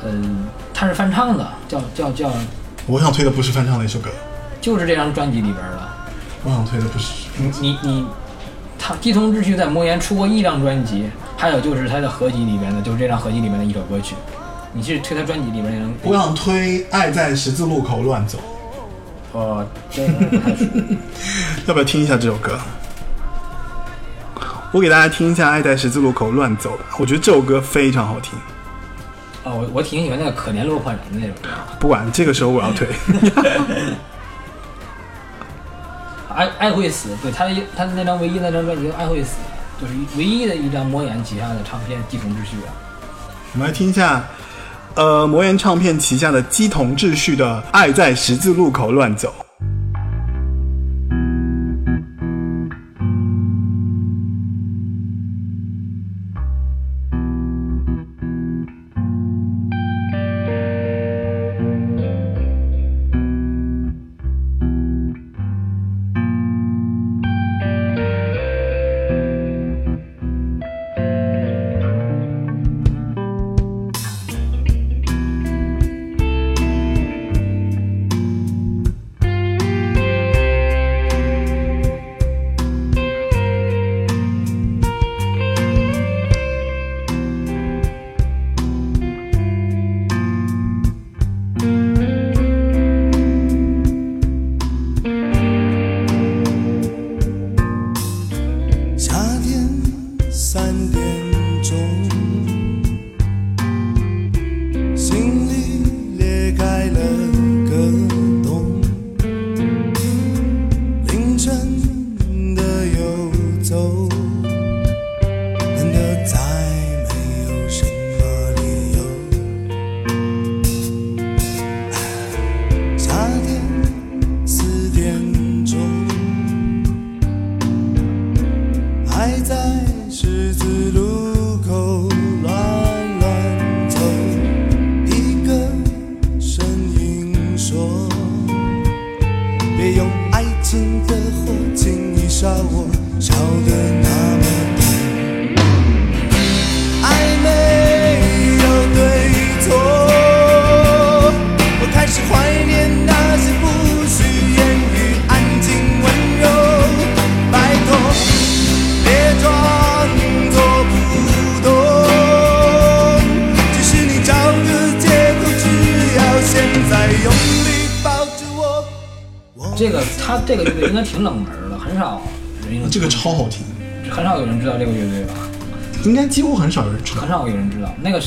[0.05, 2.31] 嗯，他是翻唱的，叫叫叫，
[2.87, 4.11] 我想推的不是翻唱的一首歌，
[4.61, 5.89] 就是这张专辑里边的。
[6.45, 7.13] 我想推的不是。
[7.39, 8.07] 你你你，
[8.79, 11.05] 他鸡同秩序在魔岩出过一张专辑，
[11.37, 14.15] 还有就是他的合集里边的，就是这张合集里面的一首歌曲。
[14.73, 15.93] 你是推他专辑里边那张？
[16.03, 18.39] 我想推《爱在十字路口乱走
[19.37, 20.65] 哦，这个不太熟。》，
[21.69, 22.59] 要不要听一下这首歌？
[24.73, 28.33] 我给大家听一下《爱在十字路口乱走》，我觉得这首歌非常好听。
[29.45, 31.51] 哦，我我挺喜欢那个可怜落款人的那首歌。
[31.79, 32.89] 不管这个时候我要推，
[36.35, 39.37] 爱爱会死，对他的他的那张唯一那张专辑《爱会死》，
[39.81, 42.73] 就是唯一的一张魔眼旗下的唱片《鸡同秩序》啊。
[43.53, 44.25] 我们来听一下，
[44.97, 49.33] 呃，魔岩唱片旗下的鸡同秩序的《爱在十字路口乱走》。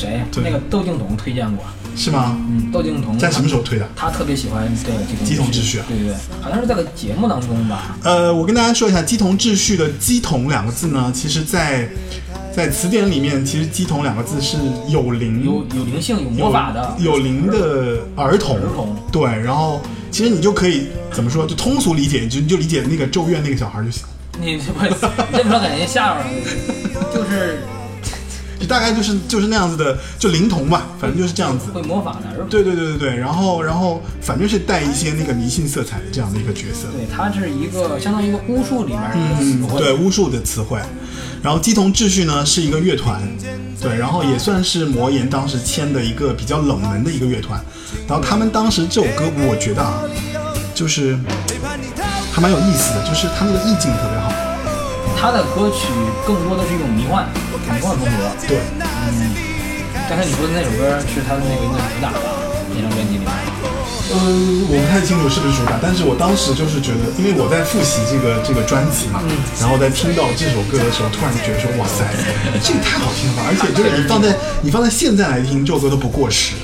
[0.00, 2.36] 谁，那个窦靖童推荐过，是吗？
[2.48, 3.86] 嗯，窦靖童在什么时候推的？
[3.94, 7.96] 他特别喜欢这个鸡同秩序啊对对对，好像是在个节目当中吧。
[8.02, 11.88] 呃，我跟大家说一下，鸡同秩序的“鸡同”两个字呢，其实在
[12.54, 14.56] 在词典里面，其实“鸡童”两个字是
[14.88, 18.56] 有灵、有有灵性、有魔法的，有灵的儿童。
[18.56, 19.80] 儿童对，然后
[20.10, 24.04] 其实你就可以怎么说，就通俗理解，就你就理解那个咒怨那个小孩就行，
[24.40, 24.94] 你 这不你
[25.36, 26.26] 这么说感觉吓着了，
[27.14, 27.69] 就是就
[28.70, 31.72] 大概就是就是那样子的，就灵童吧，反正就是这样子。
[31.72, 32.44] 会魔法的。
[32.44, 36.86] 对对对对对，然后然后反正是带一些那个迷信色彩的这样的一个角色。
[36.92, 39.80] 对，它是一个相当于一个巫术里面的词嗯，汇。
[39.80, 40.78] 对，巫术的词汇。
[41.42, 43.20] 然后鸡同秩序呢是一个乐团，
[43.80, 47.60] 对，然后也算是魔岩当时签的一个比较冷门的一个乐团。
[48.06, 50.04] 然后他们当时这首歌，我觉得啊，
[50.74, 51.18] 就是
[52.30, 54.19] 还蛮有意思的，就是他那个意境特别好。
[55.20, 55.84] 他的歌曲
[56.26, 57.28] 更多的是一种迷幻、
[57.68, 58.32] 迷幻风格。
[58.48, 59.36] 对，嗯
[60.08, 62.40] 刚才你说的那首歌是他的那个应该主打吧？
[62.74, 63.28] 那张专辑里面。
[64.10, 64.16] 呃，
[64.72, 69.20] 我不太清楚是不是主打，但是我当时就是觉得，因为我在复习这个这个专辑嘛，
[69.60, 72.02] 然后在听到这首歌的时候，突然觉得说，哇塞，
[72.64, 73.44] 这个太好听了吧！
[73.46, 76.56] 而且就是你放在 你放在现在来听，这首歌都不过时。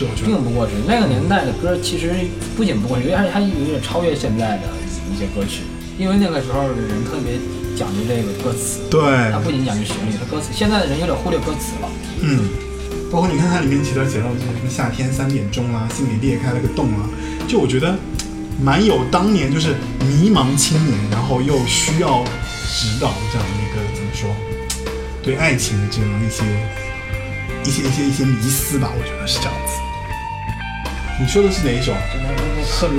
[0.00, 0.72] 这我觉得并不过时。
[0.88, 2.10] 那个年代的歌其实
[2.56, 4.66] 不仅不过时，而且还还有点超越现在的
[5.12, 5.62] 一些歌曲，
[6.00, 7.38] 因为那个时候的人特别
[7.76, 11.88] 讲究这个歌词，对，它不仅讲究旋律，它歌词现在的人有点忽略歌词了。
[12.22, 12.48] 嗯，
[13.12, 17.04] 包括你看它里面写到就是什么夏天三点钟啊，心里裂开了个洞啊，
[17.46, 17.94] 就我觉得
[18.60, 22.24] 蛮有当年就是迷茫青年，然后又需要
[22.72, 24.30] 指导的这样的一个怎么说，
[25.22, 26.44] 对爱情的这样一些
[27.62, 29.72] 一些一些一些迷思吧，我觉得是这样子。
[31.20, 31.92] 你说的是哪一首？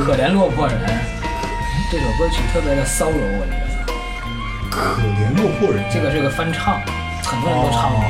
[0.06, 0.80] 可怜落魄人，
[1.92, 3.67] 这首歌曲特别的骚柔，我觉得
[4.78, 5.84] 可怜落魄人。
[5.92, 6.80] 这个是个翻唱，
[7.24, 8.06] 很多人都唱过，哦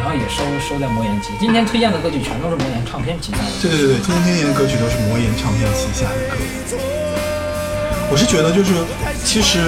[0.00, 1.28] 然后也收收在魔岩集。
[1.38, 3.44] 今天推荐的歌曲全都是魔岩唱片旗下的。
[3.60, 6.36] 对对对，今天推荐的歌曲都是魔岩唱片旗下的歌。
[8.10, 8.72] 我是觉得就是，
[9.22, 9.60] 其实，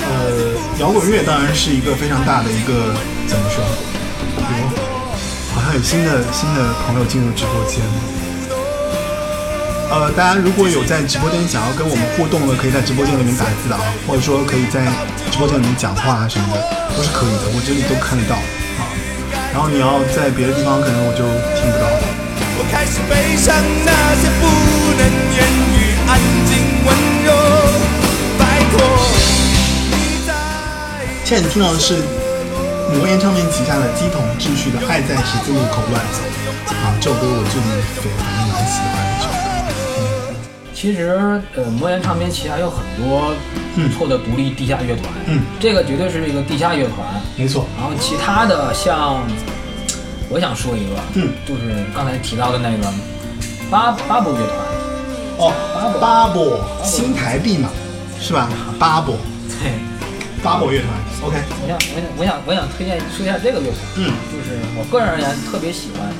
[0.00, 2.96] 呃，摇滚乐当然是一个非常大的一个
[3.28, 3.62] 怎么说？
[4.34, 4.66] 比如，
[5.54, 7.84] 好像有新的新的朋友进入直播间。
[9.90, 13.78] 呃，大家如果有在直播间想要跟我们互动的，可以在直播间里面打字啊，
[14.08, 14.80] 或者说可以在
[15.30, 16.58] 直播间里面讲话啊什么的，
[16.96, 18.90] 都是可以的，我这里都看得到啊。
[19.52, 21.22] 然后你要在别的地方，可能我就
[21.54, 21.86] 听不到。
[22.56, 23.54] 我开始悲伤
[23.84, 24.42] 那些不
[24.98, 25.02] 能
[25.36, 25.38] 言
[25.78, 26.18] 语，安
[26.48, 26.90] 静温
[27.22, 27.30] 柔，
[28.40, 28.80] 拜托。
[31.24, 32.02] 现在你听到的是
[32.96, 36.18] 魔岩唱片旗下的鸡桶秩序的《爱在十字路口乱走》
[36.82, 37.68] 啊，这首歌我最近
[38.02, 39.33] 对反正蛮喜欢的。
[40.84, 43.32] 其实，呃，魔岩唱片旗下有很多
[43.74, 46.98] 不错的独立地下乐团，嗯，这个绝对是一个地下乐团。
[47.38, 49.24] 没错，然后其他的像，
[50.28, 52.92] 我想说一个，嗯，就是刚才提到的那个
[53.70, 54.58] 巴巴布乐团，
[55.38, 57.70] 哦，巴布巴博新台币嘛，
[58.20, 58.50] 是吧？
[58.78, 59.16] 巴布
[59.62, 59.72] 对，
[60.42, 60.90] 巴布乐团
[61.24, 66.12] ，OK，我想我想我想我想推荐说一下这个乐团，嗯，就是我个人而言特别喜欢，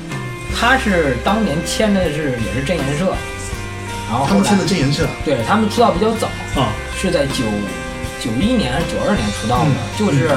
[0.59, 3.13] 他是当年签的是也是真言社，
[4.09, 5.07] 然后后他们签的真言社。
[5.23, 6.27] 对他们出道比较早，
[6.59, 7.43] 啊，是在九
[8.21, 9.75] 九一年还是九二年出道的，嗯。
[9.97, 10.29] 就是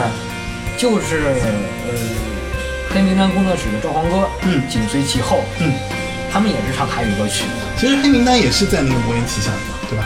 [0.77, 1.35] 就是
[1.87, 1.93] 呃
[2.95, 4.63] 黑名单工作室的赵黄哥，嗯。
[4.69, 5.73] 紧随其后，嗯，
[6.33, 7.55] 他们也是唱台语歌曲的。
[7.79, 10.05] 其实黑名单也是在那个魔岩旗下的嘛，对吧？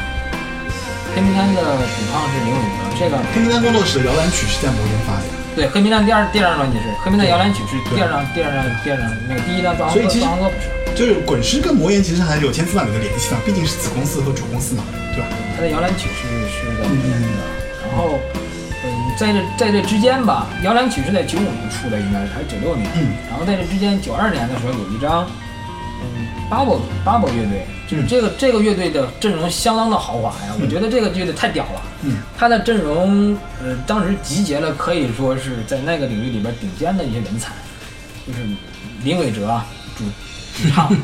[1.15, 2.61] 黑名单的主唱是林伟
[2.97, 14.85] 哲，这个黑名单工作室的摇篮曲是在魔岩发的，对黑名单第二第二张专辑是黑名单摇篮曲是第二张第二张第二张那个第一张赵黄哥所以其实赵黄哥不是，就是滚石跟魔岩其实还是有千丝万缕的联系的，毕竟是子公司和主公司嘛，
[15.15, 15.29] 对吧？
[15.57, 17.29] 他的摇篮曲是是在里面的，
[17.89, 18.19] 然后。
[18.85, 22.91] 嗯，在这在这之间吧，摇篮曲是在九五年出的，应该是还是九六年。
[22.97, 25.25] 嗯，然后在这之间，九二年的时候有一张，
[26.03, 31.83] 嗯，Bubble Bubble 乐队，就是这个这个乐队的阵容相当的豪华呀，我觉得这个乐队太屌了。
[32.03, 37.53] 嗯，他的阵容，呃，当时集结了可以说是在那个领域里边顶尖的一些人才，
[38.27, 38.41] 就是
[39.05, 39.65] 林伟哲啊，
[39.97, 40.03] 主
[40.57, 40.95] 主唱，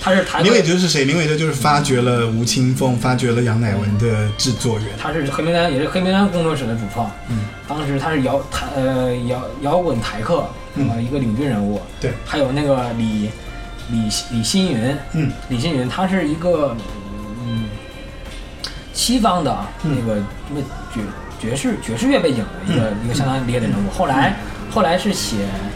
[0.00, 1.04] 他是台林伟哲是谁？
[1.04, 4.88] 林伟哲就是发掘了吴青峰、发掘了杨乃文的制作人。
[4.98, 7.10] 他是黑名单，也是黑名单工作室的主创。
[7.28, 11.80] 嗯，当时他是摇台呃摇摇滚台客，嗯呃一个领军人物。
[12.00, 13.30] 对，还有那个李
[13.90, 16.76] 李李新云，嗯，李新云他是一个
[17.46, 17.64] 嗯
[18.92, 20.16] 西方的那个
[20.48, 20.60] 什么
[20.92, 21.00] 爵
[21.40, 23.90] 爵士爵士乐背景的一个、嗯一个相当厉害的人物。
[23.90, 24.36] 后来
[24.70, 25.70] 后来是写呃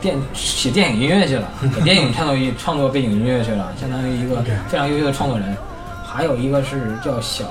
[0.00, 5.56] 电写电影音乐去了， 给电影创作一创作背景音乐去了，相当于一个非常优秀的创作人。
[6.04, 7.44] 还有一个是叫小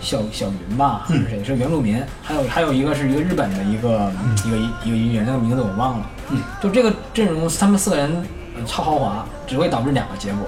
[0.00, 1.44] 小小云吧，还是谁？
[1.44, 2.02] 是原住民。
[2.22, 4.10] 还有还有一个是一个日本的一个、
[4.46, 6.06] 一个一个音乐，那个名字我忘了。
[6.30, 8.10] 嗯，就这个阵容，他们四个人
[8.56, 10.46] 呃超豪华，只会导致两个结果。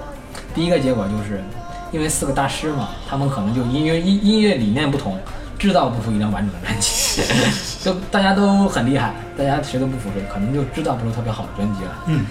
[0.54, 1.44] 第一个结果就是，
[1.92, 5.18] 因为四个大师嘛，他们可能就音乐音音乐理念不同，
[5.64, 7.22] 制造不出一张完整的专辑。
[7.82, 11.90] 就大家都很厉害，大家谁都不服谁，可能就制造不出特别好的专辑了。
[12.06, 12.26] 嗯，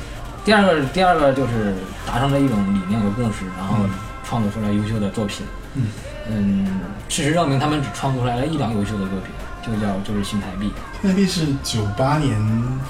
[0.46, 1.74] 第二个，第二个就是
[2.06, 3.76] 达成了一种理念和共识，然后
[4.24, 5.44] 创作出来优秀的作品。
[5.74, 5.88] 嗯
[6.30, 6.80] 嗯
[7.10, 9.34] 事实证明，他们只创作出来了一张优秀的作品，
[9.66, 10.72] 就叫就是新台币，
[11.02, 12.40] 新台币是九八年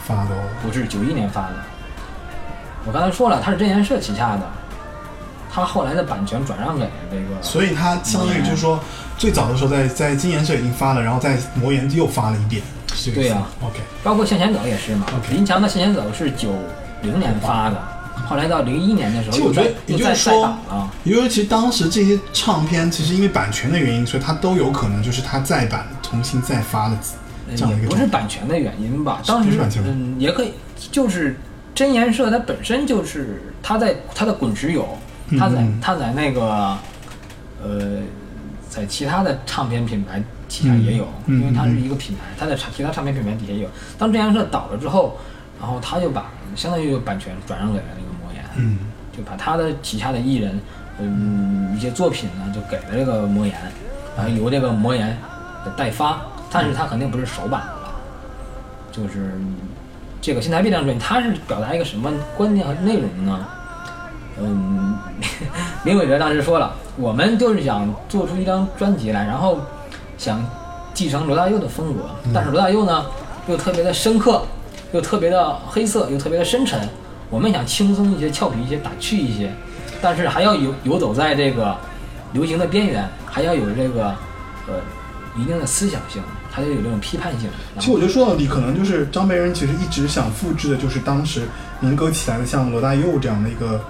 [0.06, 0.44] 发的哦。
[0.62, 1.56] 不是九一年发的。
[2.86, 4.42] 我刚才说了，它是真言社旗下的，
[5.50, 8.80] 它后来的版权转让给这个，所以它相当于就是说，
[9.18, 12.62] 最早的时候在在金研社已经发了，然后在魔岩又发了一遍，
[13.14, 15.06] 对呀 OK，包括向前走也是嘛。
[15.10, 16.50] OK 林强的向前走是九
[17.02, 17.82] 零年发的，
[18.28, 27.00] 后来到零一年的时候其实我觉得，也又再再就是说档了。，也就是其实当时这些唱片，其实因为版权的原因，所以它都有可能就是它再版重新再发了
[27.56, 28.08] 这样的一也不是。
[28.08, 29.22] 版权的原因吧？
[29.26, 30.54] 当时是版权吗嗯，也可以，
[30.92, 31.38] 就是
[31.74, 34.98] 真言社它本身就是它在它的滚石有，
[35.40, 36.78] 它在嗯它在那个
[37.64, 38.00] 呃，
[38.74, 40.20] 在其他的唱片品牌
[40.50, 43.70] 旗下也有，因为它是一个品牌，它在其他唱片品牌底下也有。
[44.00, 45.16] 当真言社倒了之后，
[45.62, 48.80] 然后他就把相当于版权转让给了那个魔岩，嗯
[49.16, 50.60] 就把他的旗下的艺人，
[50.98, 53.56] 嗯，一些作品呢就给了这个魔岩。
[54.18, 55.16] 然后由这个魔岩
[55.64, 56.20] 给代发，
[56.52, 57.96] 但是他肯定不是首版的了，
[58.92, 59.40] 就是
[60.20, 63.48] 这个新台币这张专辑，它是表达一个什么观念和内容呢？
[64.42, 64.98] 嗯，
[65.84, 69.60] 林伟哲当时说了，我们就是想做出一张专辑来，然后
[70.18, 70.44] 想
[70.94, 73.06] 继承罗大佑的风格，但是罗大佑呢
[73.48, 74.42] 又特别的深刻，
[74.92, 76.88] 又特别的黑色，又特别的深沉。
[77.30, 79.52] 我们想轻松一些、俏皮一些、打趣一些，
[80.02, 81.76] 但是还要游游走在这个
[82.32, 84.08] 流行的边缘，还要有这个
[84.68, 84.76] 呃
[85.36, 86.22] 一定的思想性，
[86.52, 87.50] 还得有这种批判性。
[87.80, 91.48] 其实我觉得说到底，可能就是张培仁其实一直想复制的，就是当时
[91.80, 93.84] 民歌起来的像罗大佑这样的一个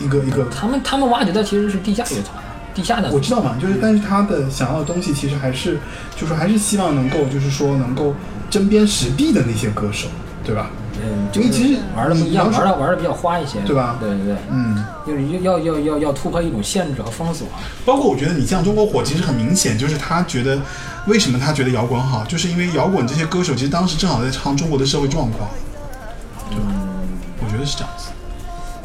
[0.00, 0.44] 一个一个。
[0.46, 2.42] 他们他们挖掘的其实是地下乐团，
[2.74, 5.78] 地下的我知道嘛，就是但是他的想要的东西，其实还是
[6.16, 8.14] 就是还是希望能够就是说能够
[8.48, 10.08] 针砭时弊的那些歌手，
[10.44, 10.70] 对吧？
[11.02, 17.46] 嗯，就是因为其实玩的不一样，玩的玩的比较花一些，对吧对对对，嗯，就是要要要要突破一种限制和封锁。
[17.86, 20.60] 包括我觉得你像中国火，其实很明显就是他觉得
[21.06, 25.48] 为什么他觉得摇滚好，就是因为摇滚这些歌手其实当时正好在唱中国的社会状况，
[26.50, 26.64] 对吧？
[27.42, 27.99] 我觉得是这样子。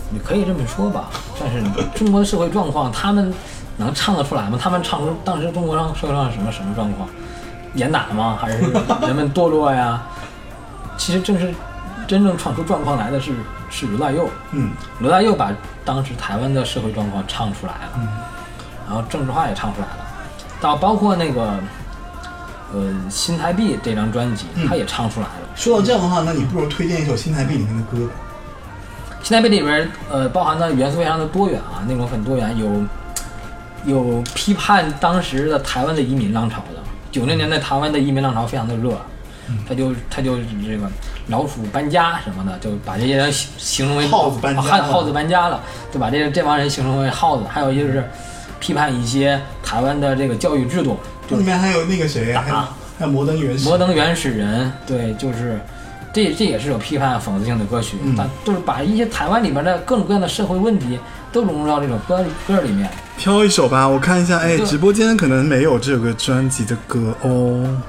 [0.09, 1.61] 你可以这么说吧，但是
[1.97, 3.33] 中国的社会状况，他们
[3.77, 4.57] 能唱得出来吗？
[4.61, 7.07] 他们唱出当时中国上社会上什么什么状况？
[7.73, 8.37] 严打吗？
[8.39, 8.59] 还是
[9.01, 10.01] 人们堕落呀？
[10.97, 11.53] 其实正是
[12.07, 13.33] 真正闯出状况来的是
[13.69, 15.51] 是罗大佑，嗯罗大佑把
[15.83, 17.99] 当时台湾的社会状况唱出来了，
[18.87, 19.97] 然后政治化也唱出来了，
[20.61, 21.59] 到包括那个
[22.73, 25.49] 呃新台币这张专辑，他也唱出来了。
[25.55, 28.09] 说到这样的话，那你不如推荐一首新台币里面的歌
[29.25, 29.27] 吧。
[29.27, 32.83] 新台币里边呃包含的元素非常的多元啊，内容很多元，有
[33.85, 36.79] 有批判当时的台湾的移民浪潮的，
[37.11, 38.91] 九零年代台湾的移民浪潮非常的热，
[39.67, 40.87] 他就他就这个
[41.27, 45.59] 老鼠搬家什么的，就把这些人形形容为耗子搬家耗耗子搬家了，
[45.91, 48.07] 就把这这帮人形容为耗子，还有就是
[48.59, 52.55] 批判一些台湾的这个教育制度，这里面还有那个谁，还有
[52.99, 53.67] 还有摩登原始。
[53.67, 55.59] 摩登原始人，对，就是
[56.15, 60.97] 这这也是有批判讽刺性的歌曲，嗯但就是把一些台湾里边的各种各样的社会问题
[61.29, 62.89] 都融入到这首歌歌里面。
[63.17, 64.37] 挑一首吧，我看一下。
[64.37, 67.81] 哎，直播间可能没有这个专辑的歌哦。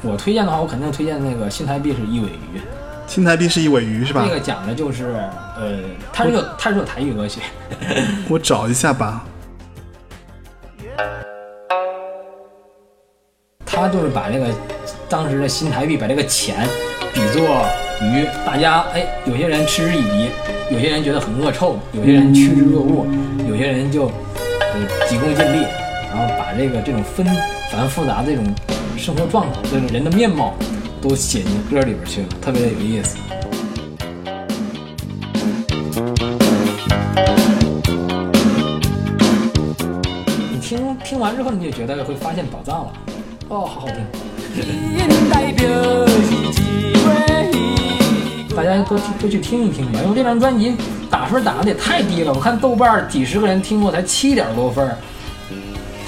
[0.00, 2.60] 我推荐的话，我肯定推荐那个新台币是一尾鱼，
[3.08, 4.22] 新台币是一尾鱼是吧？
[4.24, 5.16] 那个讲的就是
[5.56, 5.80] 呃，
[6.12, 7.40] 它是个它是个台语歌曲，
[8.30, 9.24] 我找一下吧。
[13.64, 14.46] 他就是把这个
[15.08, 16.66] 当时的新台币把这个钱
[17.16, 17.64] 比作
[18.02, 20.28] 鱼，大家哎，有些人嗤之以鼻，
[20.70, 23.06] 有些人觉得很恶臭，有些人趋之若鹜，
[23.48, 25.64] 有些人就呃急功近利，
[26.10, 27.26] 然后把这个这种纷
[27.72, 28.44] 繁复杂的这种
[28.98, 30.52] 生活状况、这种人的面貌
[31.00, 33.16] 都写进歌里边去了，特别的有意思。
[40.52, 42.92] 你听听完之后，你就觉得会发现宝藏了，
[43.48, 44.25] 哦，好好听。
[45.30, 45.68] 代表
[48.56, 50.74] 大家都都去听一听吧，因为这张专辑
[51.10, 54.90] 打分打的也太低了，我看豆瓣几十个人听过才七点多分，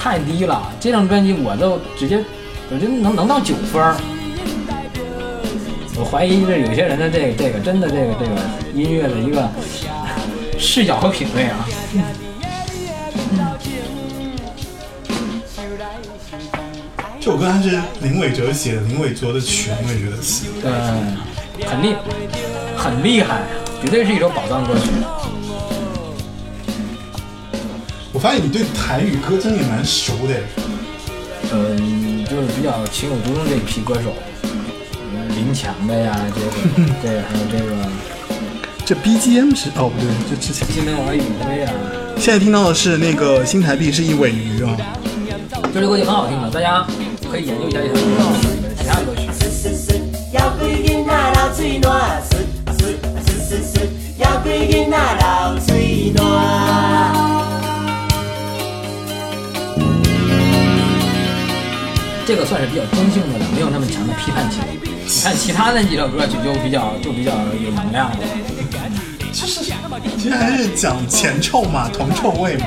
[0.01, 0.72] 太低了。
[0.80, 2.24] 这张专辑我都直接，
[2.70, 3.94] 我觉得能能到九分。
[6.01, 8.30] 我怀疑这有些人的这个这个真的这个这个
[8.72, 9.46] 音乐的一个
[10.57, 11.66] 视角和品味啊。
[17.29, 20.47] 这首歌还是林伟哲写的，林伟哲的曲，林伟哲的词。
[20.62, 20.72] 对，
[21.68, 21.95] 很厉
[22.74, 23.43] 很厉害，
[23.83, 24.89] 绝对是一首宝藏歌曲。
[28.14, 30.41] 我发现你对台语歌真的也蛮熟的。
[31.53, 34.11] 嗯，就是比较情有独钟这一批歌手，
[35.12, 36.47] 嗯林强的呀，这个
[37.03, 37.76] 对，还有这个
[38.87, 41.70] 这 BGM 是哦不对，这之前金门王宇辉啊，
[42.16, 44.74] 现在听到的是那个新台币是一尾鱼啊。
[45.74, 46.87] 这首歌曲很好听的，大家
[47.31, 49.29] 可以研究一下这首歌里面的其他歌曲。
[62.26, 64.61] 这个算是比较中性的了，没有那么强的批判性。
[65.07, 68.16] 你看其他那几首歌曲就比较就比较有能量了。
[69.33, 72.66] 其实还是讲前臭嘛，铜臭味嘛。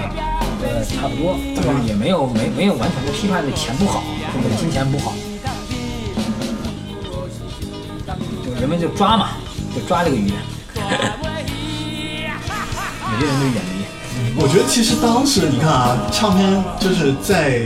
[0.64, 4.04] 呃，差不多，就是也没有没没有完全的批判这钱不好，
[4.34, 5.14] 或者金钱不好，
[8.46, 9.30] 就人们就抓嘛，
[9.76, 10.32] 就抓这个鱼。
[13.12, 17.66] 每个人就远离，我觉得其实当时你看啊，唱片就是在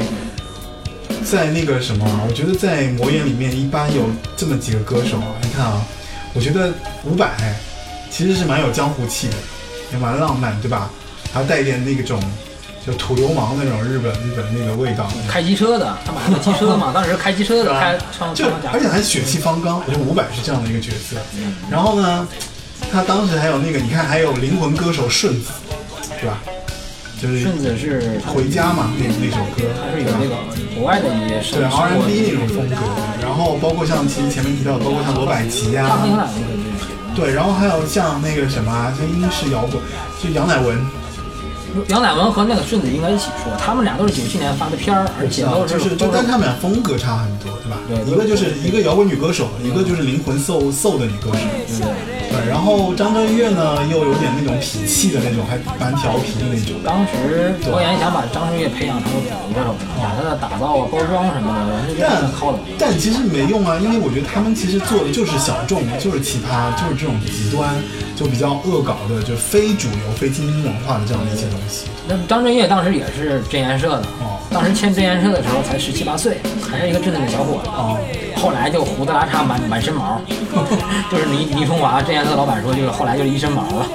[1.23, 4.03] 在那个什么，我觉得在魔岩里面一般有
[4.35, 5.81] 这么几个歌手啊，你看啊，
[6.33, 7.29] 我觉得伍佰
[8.09, 9.35] 其实是蛮有江湖气的，
[9.93, 10.89] 也蛮浪漫，对吧？
[11.31, 12.19] 还带一点那种
[12.85, 15.07] 就土流氓那种日本日本那个味道。
[15.27, 21.17] 开机车的，他买的机车嘛， 当时开机车的开唱就而且还血气方刚，我觉得伍佰是这样的一个角色。
[21.69, 22.27] 然后呢，
[22.91, 25.51] 他当时还有那个，你看还有灵魂歌手顺子，
[26.19, 26.37] 是吧？
[27.21, 30.35] 就是顺子是回家嘛，那那首歌，他是有那个
[30.75, 32.75] 国外的一些对生活 R&B 那种风格。
[33.21, 39.81] 然后包括像其实前面提到的，包括像罗百吉呀、大明奶那个就是对，然后还有像那个什么啊，像英式摇滚，
[40.21, 40.77] 就杨乃文，
[41.89, 47.77] 杨乃文和那个顺子应该一起说，他们俩都是九七年发的片儿，而且都就是就都但他们俩风格差很多，对吧？
[47.87, 51.39] 对一个就是一个摇滚女歌手，一个就是灵魂 soul soul 的女歌手。
[51.79, 52.14] 对，
[52.47, 56.75] 然后张震岳呢又有点那种痞气的那种，还蛮调皮的那种。
[56.83, 62.59] 当时国研想把张震岳培养成个主歌手，把他的打造啊、包装什么的，但的。
[62.77, 67.75] 但其实没用啊，因为我觉得他们其实做的就是小众，就是奇葩，就是这种极端，
[68.15, 71.85] 就比较恶搞的，就非主流、非精英文化的这样的一些东西。
[72.07, 77.69] 那张震岳当时也是真言社的哦，当时签真言社的时候才十七八岁，还是一个稚嫩的小伙子。
[77.69, 77.97] 哦，
[78.35, 80.21] 后来就胡子拉碴，满满身毛，
[81.11, 83.87] 就是倪倪崇华真言社老板说，就是后来就是一身毛了。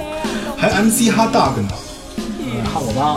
[0.57, 1.69] 还有 MC Hot Dog 呢。
[2.73, 3.15] 哈狗帮，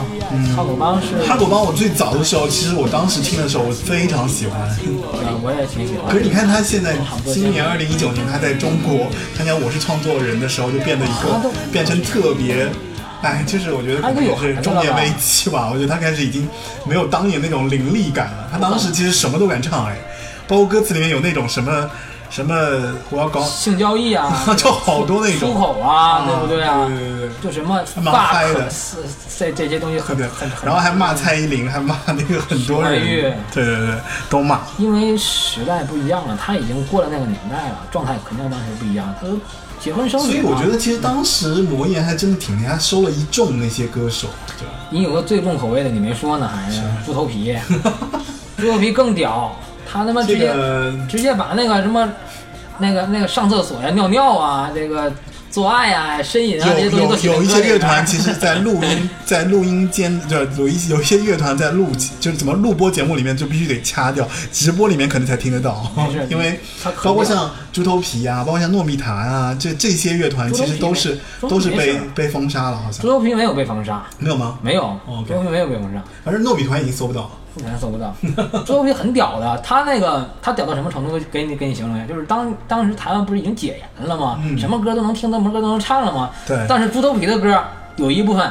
[0.57, 4.61] 哈狗帮是，哈狗帮我最早的时候，其实我当时听的时候，我非常喜欢。
[4.61, 6.11] 呃，我也挺喜欢。
[6.11, 6.97] 可是你看他现在
[7.27, 9.07] 今年二零一九年，他在中国
[9.37, 12.68] 参加《我是创作人》的时候，就变得一个变成特别，
[13.22, 15.70] 哎，就是我觉得可能也是中年危机吧。
[15.72, 16.49] 我觉得他开始已经
[16.85, 18.49] 没有当年那种凌厉感了。
[18.51, 19.97] 他当时其实什么都敢唱，哎，
[20.47, 21.90] 包括歌词里面有那种什么
[22.30, 22.55] 什么
[23.11, 26.86] 我要搞，性交易啊， 就好多那种出口啊，对不对啊？
[26.86, 28.68] 对对对就什么骂嗨的
[29.38, 33.01] 这这些东西很对很很，然后还骂蔡依林， 还骂那个很多人
[33.53, 33.95] 对对对，
[34.28, 34.61] 都骂。
[34.78, 39.14] 因为时代不一样了，他已经过了那个年代了，状态肯定当时不一样。
[39.20, 39.38] 他都
[39.80, 44.28] 结婚生子，所以我觉得其实当时魔岩还真的挺厉害，他收了一众那些歌手，
[44.59, 44.72] 对吧？
[44.90, 47.57] 你有个最重口味的，你没说呢，还是猪头皮，
[48.57, 49.55] 猪头皮更屌，
[49.95, 52.12] 他他妈直这接、个直接把那个什么
[52.78, 55.12] 那个那个上厕所呀、尿尿啊、这个
[55.49, 61.88] 做爱啊、呻吟啊这些东西都有一些乐团，其实在录音 在录音间，就是有一有一些乐团在录，
[62.18, 65.88] 就是怎么录播节目里面就必须得掐掉，直播里面可能才听得到。
[66.28, 66.59] 因为
[67.05, 73.01] 包括像猪头皮啊，包括像糯米团啊，这这些乐团其实都是都是被被封杀了，好像。
[73.01, 74.59] 猪头皮没有被封杀，没有吗？
[74.61, 76.03] 没有，哦猪头皮没有被封杀。
[76.24, 77.62] 反正糯米团已经搜不到了。
[77.62, 78.14] 目前搜不到。
[78.64, 81.18] 猪头皮很屌的，他那个他屌到什么程度？
[81.30, 84.38] 给你给你形容一下，就是当当时台湾不是已经解严了吗？
[84.42, 86.30] 嗯什么歌都能听，什么歌都能唱了吗？
[86.46, 87.62] 对但是猪头皮的歌
[87.96, 88.50] 有一部分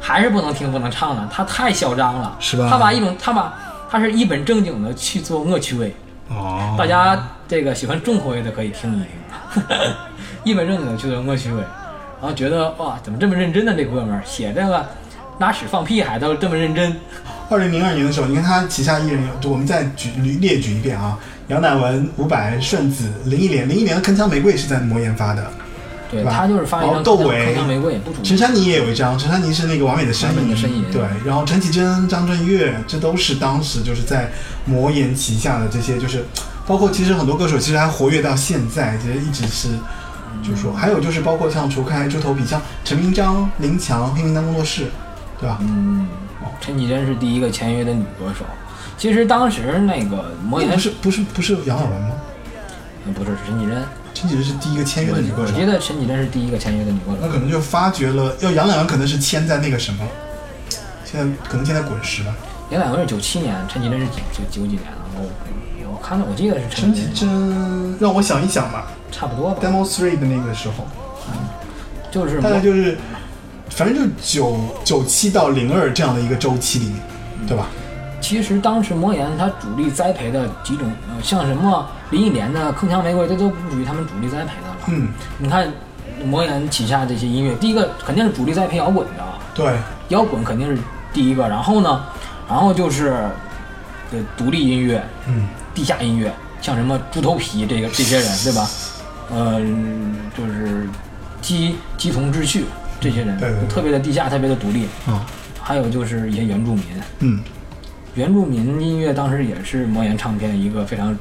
[0.00, 3.54] 还是不能听不能唱的，他太嚣张了，是吧他把一种他把
[3.90, 5.94] 他是一本正经的去做恶趣味，
[6.28, 9.62] 哦大家这个喜欢重口味的可以听一听，
[10.44, 11.60] 一本正经的去做恶趣味，
[12.20, 13.74] 然后觉得哇怎么这么认真呢？
[13.76, 14.84] 这哥们儿写这个
[15.38, 16.94] 拉屎放屁还都这么认真。
[17.50, 20.10] 二零零二年的时候，你看他旗下艺人有，我们再举
[20.40, 21.18] 列举一遍啊，
[21.48, 25.50] 杨乃文、伍佰、顺子、林忆莲，林忆莲的《铿锵玫瑰》是在魔岩发的，
[26.10, 34.30] 对吧他就是发一张然后窦唯铿锵玫瑰，不主陈珊妮也有一张，陈珊妮是那个完美的呻吟，完美的呻吟对，然后陈绮贞、张震岳，这都是当时就是在
[34.64, 36.24] 魔岩旗下的这些，就是
[36.66, 39.68] 包括其实很多歌手其实还活跃到现在，其实一直是。
[40.42, 44.88] 就是说，还有就是包括像除开猪头皮，像陈明章、林强、黑名单工作室，
[45.44, 45.58] 对吧？
[45.60, 46.06] 嗯，
[46.58, 48.46] 陈绮贞是第一个签约的女歌手。
[48.96, 52.12] 其实当时那个魔岩那不是不是不是杨晓文吗？
[53.04, 53.82] 那不是是陈绮贞，
[54.14, 57.18] 陈绮贞是第一个签约的女歌手我记，得陈绮贞是第一个签约的女歌手。
[57.20, 60.06] 那可能就发掘了，要杨乃文可能是签在那个什么，
[61.04, 62.34] 现在可能签在滚石吧。
[62.70, 65.04] 杨乃文是九七年，陈绮贞是九九九几年啊？
[65.16, 65.28] 我
[65.92, 69.60] 我看到我记得是陈绮贞，让我想一想吧差不多吧。
[69.62, 70.86] ，Demo Three 的那个时候，
[71.28, 71.34] 嗯
[72.10, 72.96] 就是大概就是，
[73.74, 76.96] 反正就九九七到零二这样的一个周期里面，
[77.48, 77.66] 对吧？
[78.20, 84.76] 其实当时魔岩它主力栽培的几种，呃，像什么林忆莲的《铿锵玫瑰》，这都不属于他们主力栽培的了。
[84.86, 85.08] 嗯，
[85.38, 85.70] 你看
[86.24, 89.74] 魔岩旗下这些音乐，第一个肯定是主力栽培摇滚的，对，
[90.08, 90.80] 摇滚肯定是
[91.12, 92.04] 第一个，然后呢，
[92.48, 93.28] 然后就是
[94.12, 96.32] 呃独立音乐、嗯，地下音乐，
[96.62, 98.70] 像什么猪头皮这个这些人，对吧？
[99.30, 99.60] 呃，
[100.36, 100.88] 就是
[101.42, 102.64] 鸡鸡同志趣
[103.04, 103.68] 这些人，对对对。
[103.68, 104.86] 特别的地下，特别的独立。
[105.06, 105.26] 啊，
[105.60, 106.84] 还有就是一些原住民，
[107.18, 107.40] 嗯，
[108.14, 111.14] 原住民音乐当时也是魔岩唱片一个非常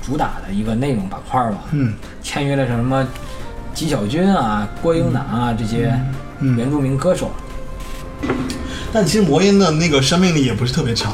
[0.00, 1.64] 主打的一个内容板块吧。
[1.72, 1.92] 嗯，
[2.22, 3.04] 签约了什么
[3.74, 5.92] 纪晓君啊、郭英男啊这些
[6.38, 6.56] 嗯。
[6.56, 7.32] 原住民歌手。
[8.92, 11.12] 但其实魔音的那个生命力也不是特别长，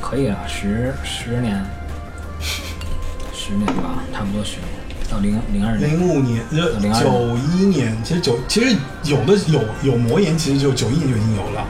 [0.00, 1.62] 可以啊，十十年，
[3.34, 4.75] 十年吧，差不多十年，
[5.10, 5.90] 到零零二年。
[5.90, 11.64] 零五年、呃02九一年，其实九其实有的有有魔岩，其实就九一年就已经有了，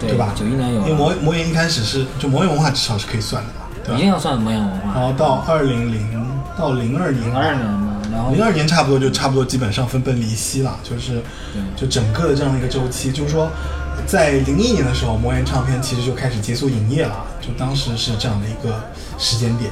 [0.00, 0.34] 对吧？
[0.36, 3.98] 九一年有因为，魔魔岩一开始是就魔岩文化至少是可以算的嘛，对吧？
[3.98, 4.92] 一定要算魔岩文化。
[4.94, 6.26] 然后到二零零
[6.58, 11.22] 到零二年，零二年嘛，然后零二年差不多就差不多基本上分崩离析了，就是
[11.76, 13.50] 就整个的这样的一个周期，就是说，
[14.06, 18.84] 在零一年的时候，魔岩唱片其实就开始结束营业了，就当时是这样的一个
[19.18, 19.70] 时间点。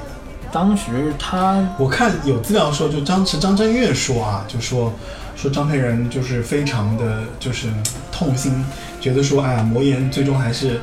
[0.52, 4.92] 当时他我看有资料说，就张是张震岳说啊，就说
[5.36, 7.68] 说张培仁就是非常的就是
[8.10, 8.64] 痛心，
[9.00, 10.80] 觉得说哎呀，魔岩最终还是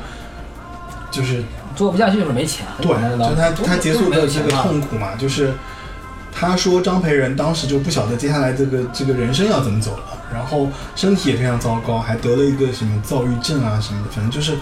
[1.10, 1.42] 就是
[1.76, 2.88] 做不下去就是没钱，对，
[3.18, 5.52] 就他他结束的这个痛苦嘛，就是
[6.32, 14.56] 他说张培仁当时就不晓得接下来这个这个人生要怎么走了，然后身体也非常糟糕，还得了一个什么躁郁症啊什么的，反正就是，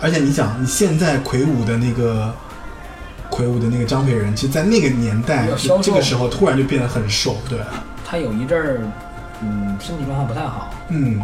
[0.00, 2.34] 而且你想，你现在魁梧的那个
[3.32, 5.48] 魁梧的那个张培仁，其实，在那个年代
[5.82, 7.58] 这个时候突然就变得很瘦，对，
[8.04, 8.80] 他有一阵儿，
[9.40, 10.70] 嗯，身体状况不太好。
[10.90, 11.18] 嗯。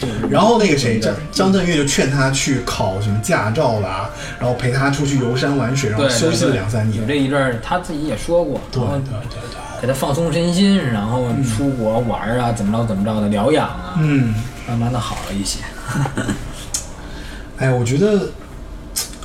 [0.00, 4.08] 对然后那个谁张张震岳就劝他去考什么驾照啦，
[4.38, 7.04] 然后陪他出去游山玩水，然后休息了两三年有。
[7.04, 8.88] 这一阵儿，他自己也说过，对对
[9.28, 9.58] 对对。
[9.80, 14.32] 给他放松身心，然后出国玩儿啊，怎么着怎么着的疗养啊，嗯，
[14.68, 15.58] 慢慢的好了一些。
[17.58, 18.28] 哎，我觉得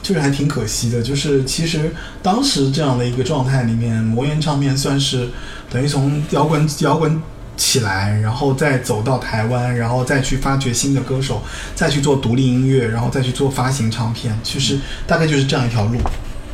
[0.03, 5.29] 就是还挺可惜的，就是其实当时这样的一个状态里面，魔岩唱片算是
[5.71, 7.19] 等于从摇滚摇滚
[7.55, 11.41] 起来，然后再走到台湾，然后再去发掘新的歌手，
[11.73, 14.77] 再去做独立音乐，然后再去做发行唱片，其实
[15.07, 15.97] 大概就是这样一条路，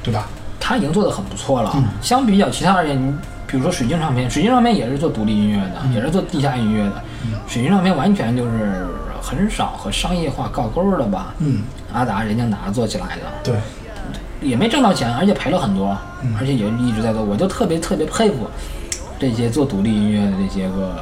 [0.04, 0.30] 对吧？
[0.60, 1.72] 他已经做得很不错了。
[1.76, 3.12] 嗯相比较其他而言，你
[3.48, 7.02] 比如说水晶唱片，水晶唱片也是做独立音乐的，嗯也是做地下音乐的。
[7.48, 8.86] 水晶唱片完全就是
[9.22, 11.34] 很少和商业化挂钩的吧？
[11.40, 11.64] 嗯，
[11.94, 13.56] 阿达人家拿着做起来的，对，
[14.42, 17.24] 也没挣到钱，而且赔了很多，嗯而且也一直在做。
[17.24, 18.50] 我就特别特别佩服
[19.20, 20.96] 这些做独立音乐的这些个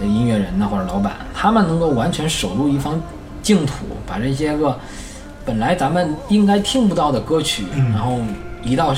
[0.00, 3.00] 音乐人呐或者老板，他们能够完全守住一方
[3.42, 4.76] 净土，把这些个
[5.44, 8.18] 本来咱们应该听不到的歌曲，嗯然后
[8.62, 8.94] 移到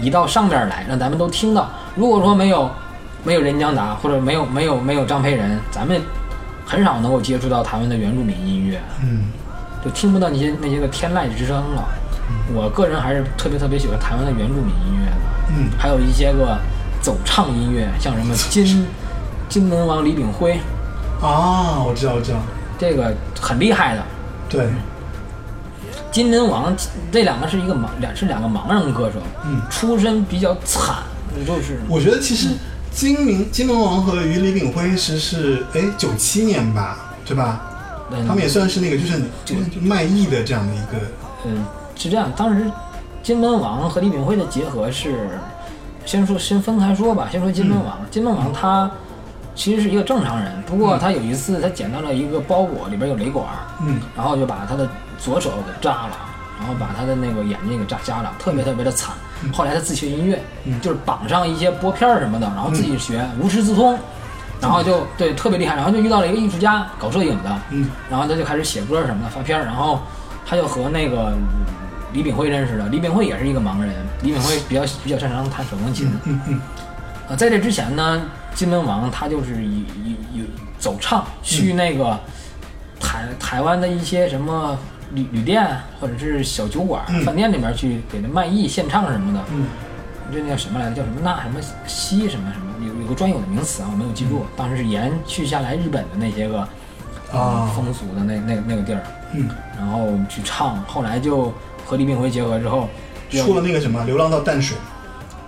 [0.00, 1.68] 移到上边来，让咱们都听到。
[1.94, 2.70] 如果说没有
[3.22, 6.00] 没有任江达或者没有没有没有张培仁，咱们
[6.70, 8.80] 很少能够接触到台湾的原住民音乐。
[9.02, 9.24] 嗯
[9.82, 11.88] 就听不到那些那些个天籁之声了。
[12.54, 15.16] 我个人还是特别特别喜欢台湾的原住民音乐的，
[15.56, 16.58] 嗯还有一些个
[17.00, 18.86] 走唱音乐，像什么金
[19.48, 20.60] 金门王李炳辉，
[21.20, 22.38] 啊，我知道，我知道，
[22.78, 24.02] 这个很厉害的。
[24.48, 24.68] 对，
[26.12, 26.72] 金门王
[27.10, 30.96] 这两个是一个盲两是两个盲人歌手，嗯出身比较惨，
[31.46, 32.48] 就是我觉得其实
[32.90, 37.60] 金明金门王和与李炳辉是是哎九七年吧，对吧？
[38.10, 38.26] 嗯。
[38.26, 41.06] 他们也算是那个就是就是就卖艺的这样的一个，
[41.46, 41.64] 嗯，
[41.94, 42.70] 是这样，当时
[43.22, 45.30] 金门王和李炳辉的结合是，
[46.04, 47.98] 先说先分开说吧，先说金门王。
[48.10, 48.90] 金门王他
[49.54, 53.46] 其实是一个正常人，不过他有一次他捡到了一个包裹，里边有雷管，
[53.86, 54.00] 嗯。
[54.16, 54.88] 然后就把他的
[55.18, 56.16] 左手给炸了，
[56.60, 59.14] 然后把他的那个眼睛给扎瞎了，特别特别的惨。
[59.52, 60.38] 后来他自学音乐，
[60.82, 63.98] 就是绑上一些拨片儿什么的，然后自己学，无师自通。
[64.60, 70.02] 然后就对特别厉害，然后就遇到了一个艺术家搞摄影的，嗯然后他就开始写歌什么的发片儿，然后
[70.44, 71.32] 他就和那个
[72.12, 72.86] 李炳辉认识了。
[72.88, 76.12] 李炳辉也是一个盲人，李炳辉比较比较擅长弹手风琴。
[76.24, 76.60] 嗯嗯
[77.30, 78.20] 呃，在这之前呢，
[78.54, 80.44] 金门王他就是以以以
[80.78, 82.20] 走唱去那个
[83.00, 84.76] 台台湾的一些什么
[85.12, 85.66] 旅旅店
[86.00, 89.44] 或者是小酒馆、嗯饭店里面去给那卖艺献唱什么的。
[89.52, 89.66] 嗯
[90.32, 90.94] 这叫什么来着？
[90.94, 91.58] 叫什么那什么
[91.88, 94.46] 西什么什么，有有个专有的名词啊，我没有记住。
[94.56, 96.60] 当时是延续下来日本的那些个
[97.32, 99.02] 啊风俗的那那那个地儿，
[99.34, 100.80] 嗯，然后去唱。
[100.84, 101.52] 后来就
[101.84, 102.88] 和李炳辉结合之后，
[103.32, 104.76] 出了那个什么《流浪到淡水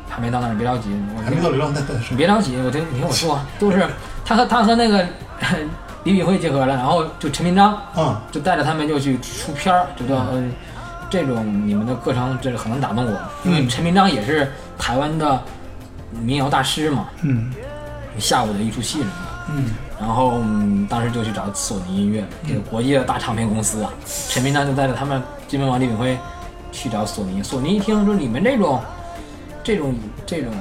[0.08, 2.14] 还没到那儿，别着急，我》，还没到《流浪到淡水你》。
[2.16, 3.86] 别着急，我听你听我说，都是
[4.24, 5.06] 他和他和那个
[6.04, 10.52] 李炳辉结合了，然后就陈明章嗯就带着他们就去出片儿，就说嗯
[11.08, 15.40] 这种你们的歌唱这个很能打动我，因为嗯陈明章也是台湾的
[16.22, 17.52] 民谣大师嘛，嗯
[18.18, 19.32] 下午的一出戏什么的。
[19.54, 19.64] 嗯
[20.00, 23.92] 然后、嗯当时就去找索尼音乐，这个国际的大唱片公司啊，
[24.28, 26.18] 陈明章就带着他们金门王李炳辉
[26.72, 27.40] 去找索尼。
[27.40, 28.80] 索尼一听说你们这种、
[29.62, 29.94] 这种、
[30.26, 30.52] 这种、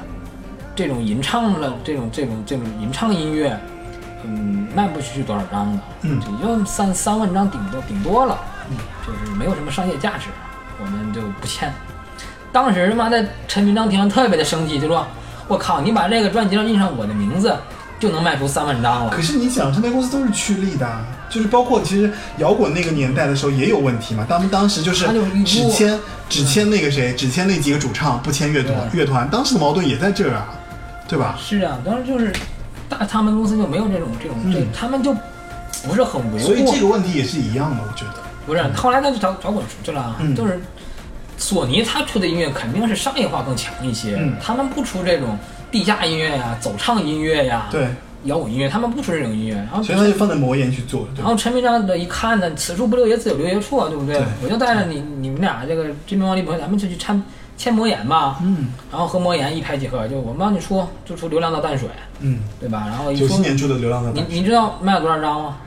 [0.76, 3.57] 这种吟唱了，这种、这种、这种吟唱音乐，
[4.23, 8.39] 嗯，卖不出去多少张的，嗯也就三三万张顶多顶多了，
[9.06, 10.27] 就是没有什么商业价值，
[10.80, 11.72] 我们就不签。
[12.52, 15.07] 当时他妈的陈明章听完特别的生气，就说
[15.48, 17.56] ：“我靠，你把这个专辑上印上我的名字，
[17.98, 24.26] 就能卖出三万张了。”可是你想，唱片公司都是趋利的啊，就是包括其实摇滚那个年代的时候也有问题嘛。
[24.27, 25.07] 他们当时就是
[25.45, 28.76] 只签只签那个谁，只签那几个主唱，不签乐团。
[28.91, 30.49] 乐团当时的矛盾也在这儿啊，
[31.07, 31.38] 对吧？
[31.39, 32.34] 是啊，当时就是
[32.91, 35.15] 大他们公司就没有这种这种这，他们就
[35.88, 36.47] 不是很维护。
[36.47, 38.22] 所以这个问题也是一样的，我觉得。
[38.45, 40.59] 不是，后来他就找找滚出去了，嗯就是
[41.38, 45.38] 索尼他出的音乐肯定是商业化更强一些，嗯他们不出这种
[45.72, 47.88] 地下音乐呀、走唱音乐呀、对，
[48.26, 49.55] 摇滚音乐，他们不出这种音乐。
[49.55, 54.15] 然后所以他就放在魔岩去做，然后陈明章的一看呢，此处不留爷，自有留爷处啊，对不对？
[54.15, 57.23] 对我就带着你你们俩这个金明王力鹏，咱们就去签
[57.62, 61.88] 签魔岩吧，嗯然后和魔岩一拍即合，就我们帮你出，就出《流浪的淡水》，
[62.22, 62.86] 嗯，对吧？
[62.88, 65.58] 然后九七，年出的《流浪的你大水你知道卖了多少张吗？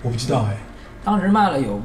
[0.00, 0.56] 我不知道哎，
[1.04, 1.78] 当时卖了有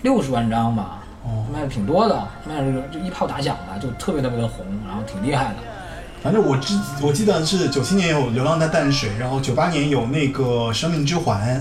[0.00, 5.56] 六十万张吧，哦，卖的挺多的，卖了就一炮打响的，就特别特别的红，然后挺厉害的。
[6.22, 10.42] 反正我记我记得是九七年有《流浪的淡水》，然后九八年有那个
[10.72, 11.60] 《生命之环》，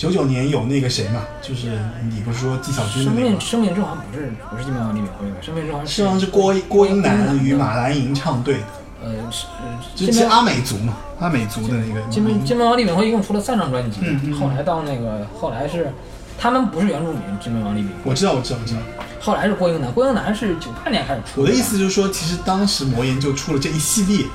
[0.00, 1.78] 九九年有那个谁嘛，就是
[2.08, 3.34] 你不是说纪晓君的生命那个？
[3.34, 3.38] 吗？
[3.38, 8.60] 生命之环不是不是金毛李敏辉的，生命之环实际上是郭郭英男与马兰吟唱对的，
[9.04, 12.00] 呃是呃就是阿美族嘛，阿美族的那个。
[12.08, 15.92] 金门金门王李敏辉一共出了三张专辑，嗯嗯后来到那个后来是
[16.38, 18.80] 他们不是原住民，金门王李敏辉，我知道，我知道，我知道。
[19.20, 24.26] 后来是郭英男，郭英男是九八年开始出我的意思就是说，其实当时魔岩就出了这一系列，对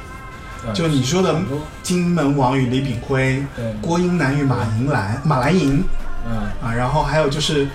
[0.73, 1.35] 就你说的
[1.83, 3.43] 金门王与李炳辉、
[3.81, 5.83] 郭英男与马银兰、马兰银。
[6.27, 6.37] 嗯。
[6.63, 7.67] 啊，然后还有就是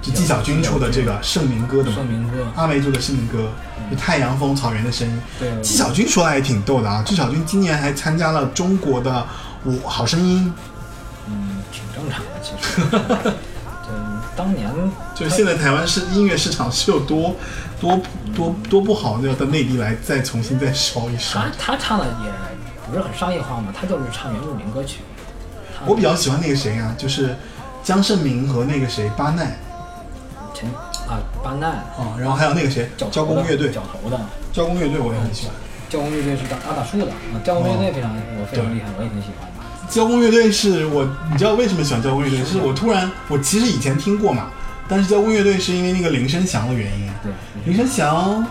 [0.00, 1.96] 就纪晓君出的这个《圣明歌》的嘛。
[1.96, 3.50] 圣，明哥，阿梅族的《圣明歌》，
[3.90, 5.20] 就太阳风草原的声音。
[5.38, 5.60] 对。
[5.60, 9.26] 纪晓君说的也挺逗的啊，纪晓君今年还参加了中国的
[9.64, 10.52] 我好声音，
[11.28, 13.34] 嗯挺正常的其实。
[14.36, 14.70] 对，当年
[15.14, 17.34] 就是现在台湾是音乐市场是有多
[17.80, 17.98] 多
[18.34, 21.72] 多多不好，要到内地来再重新再烧一烧他。
[21.72, 22.30] 他唱的也
[22.86, 25.00] 不是很商业化嘛，他就是唱原住民歌曲。
[25.86, 27.34] 我比较喜欢那个谁啊，就是
[27.82, 29.58] 江胜明和那个谁巴奈
[30.54, 30.68] 陈
[31.06, 34.18] 啊巴奈啊，然后还有那个谁交工乐队，角头的
[34.52, 35.54] 交工乐队我也很喜欢。
[35.88, 38.10] 交工乐队是打打打树的，啊，交工乐队非常
[38.40, 39.55] 我非常厉害，我也很喜欢的。
[39.88, 42.44] 交工乐队是我，你知道为什么喜欢交工乐队？
[42.44, 44.46] 是我突然，我其实以前听过嘛，
[44.88, 47.10] 但是交工乐队是因为那个林声祥的原因。
[47.22, 47.32] 对，
[47.64, 48.46] 林声祥，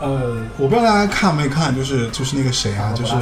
[0.00, 3.12] 呃，我不知道大家看没看，就是就是那个谁啊，就是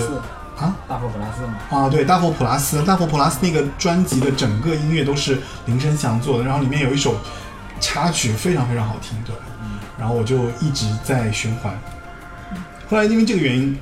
[0.58, 0.74] 啊？
[0.88, 7.16] 大佛普拉斯嘛，啊，对，大佛普拉斯，大佛普拉斯那个专辑的整个音乐都是林声祥做的，然后里面有一首
[7.80, 9.34] 插曲非常非常好听，对，
[9.98, 11.76] 然后我就一直在循环。
[12.88, 13.76] 后来因为这个原因，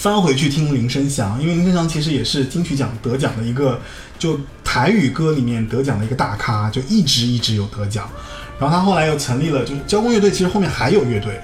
[0.00, 3.78] 翻回去听林声祥，因为林声祥其实也是金曲奖得奖的一个，
[4.18, 8.08] 就台语歌里面得奖的一个大咖，就一直一直有得奖。
[8.58, 11.38] 然后他后来又成立了，就是交工乐队，其实后面还有乐队，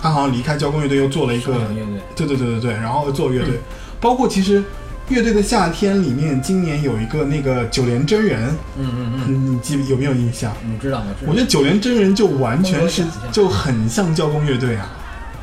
[0.00, 3.60] 他好像离开交工乐队又做了一个乐队对对对对对，然后做乐队，
[4.00, 4.60] 包括其实
[5.08, 10.52] 乐队的夏天里面，今年有一个那个九连真人，嗯嗯嗯，嗯，你记有没有印象？
[10.64, 11.30] 我知道我知道。
[11.30, 14.90] 我觉得九连真人就完全是就很像交工乐队啊，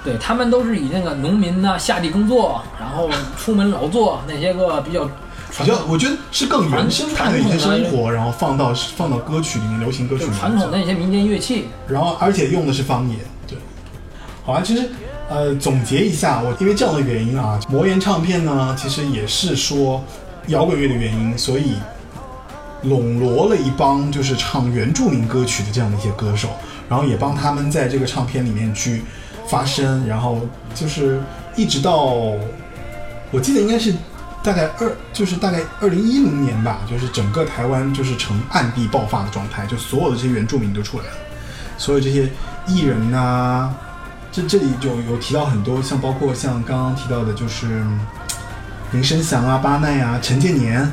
[0.07, 5.03] 对他们都是以那个农民呢、下地工作，然后出门劳作那些个比较
[5.59, 11.65] 比较我觉得是更原生态的一些生活，然后放到放到歌曲里面，流行歌曲里面传统的那些民间乐器。
[11.89, 13.57] 然后而且用的是方言，对。
[14.45, 14.89] 好啊，其实
[15.29, 20.01] 呃总结一下，我因为这样的原因啊，魔岩唱片呢其实也是说
[20.47, 21.73] 摇滚乐的原因，所以
[22.84, 26.47] 笼络了一帮就是唱原住民歌曲的这样的一些歌手，
[26.88, 29.01] 然后也帮他们在这个唱片里面去
[29.48, 30.41] 发生，然后
[30.76, 31.22] 就是
[31.56, 31.98] 一直到
[33.32, 33.94] 我记得应该是
[34.44, 41.11] 大概二，就是大概二零一零年吧，就是整个台湾就是呈暗地爆发的状态，就所有的这些原住民都出来了，
[41.78, 42.30] 所有这些
[42.65, 43.74] 艺人呐、
[44.32, 47.84] 这这里就有提到很多，像包括像刚刚提到的，就是
[48.91, 50.90] 林声祥啊、巴奈啊、陈建年，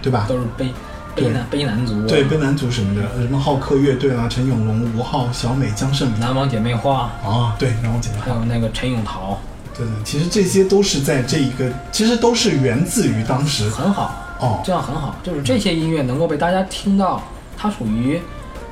[0.00, 0.26] 对吧？
[0.28, 0.72] 都是被
[1.14, 9.38] 悲男悲男族，对，悲男族什么的，呃什么浩克乐队啊、陈永龙、吴昊、小美、江胜明南王姐妹花，啊，对，然后简单还有那个陈永桃，
[9.76, 13.68] 对对，其实这些都是在这一个，其实都是源自于当时。
[13.68, 17.22] 很好，哦，这样很好，就是这些音乐能够被大家听到，
[17.56, 18.20] 它属于，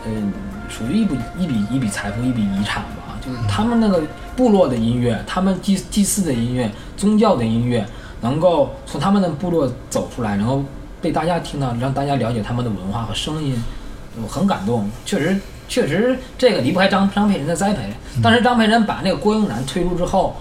[0.07, 0.33] 嗯、
[0.69, 3.19] 属于一笔一笔一笔财富，一笔遗产吧。
[3.21, 4.03] 就是他们那个
[4.35, 7.87] 部落的音乐，他们祭祭祀的音乐，宗教的音乐，
[8.23, 10.65] 能够从他们的部落走出来，然后
[11.01, 13.63] 被大家听到，让大家了解他们的文化和声音，
[14.23, 14.89] 我很感动。
[15.05, 15.37] 确实，
[15.69, 17.83] 确实这个离不开张张佩仁的栽培。
[18.23, 20.37] 当时张佩仁把那个郭英男推出之后，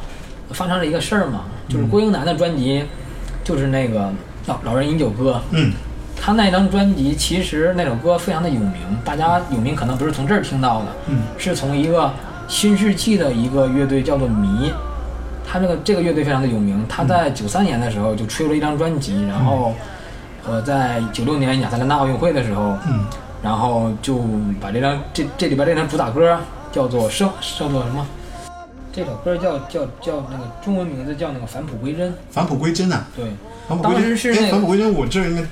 [0.52, 2.84] 发生了一个事儿嘛，就是郭英男的专辑，
[3.44, 4.12] 就是那个
[4.48, 5.72] 老老人饮酒歌，嗯，
[6.20, 8.74] 他那张专辑其实那首歌非常的有名，
[9.06, 12.12] 大家有名可能不是从这儿听到的，嗯，是从一个
[12.48, 14.74] 新世纪的一个乐队叫做迷，
[15.48, 19.74] 他这个这个乐队非常的有名，他在九三年的时候就出了一张专辑，然后
[20.48, 23.06] 呃在九六年亚特兰大奥运会的时候，嗯，
[23.42, 24.20] 然后就
[24.62, 26.38] 把这张这这里边这张主打歌
[26.72, 28.06] 叫做生叫做什么？
[28.92, 33.26] 这首歌叫叫叫那个中文名字叫那个返璞归真，返璞归真啊，对，
[33.68, 35.44] 返璞归真，是那个返璞归真，我这儿应该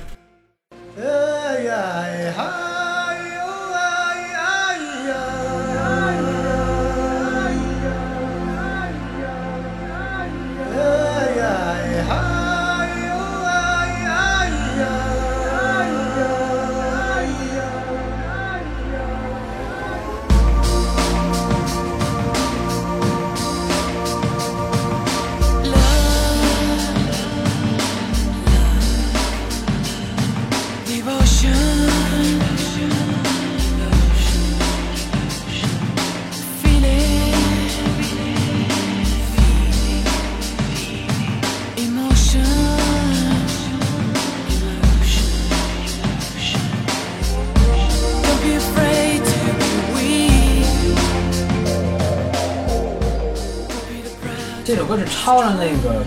[54.68, 56.04] 这首歌是抄了那个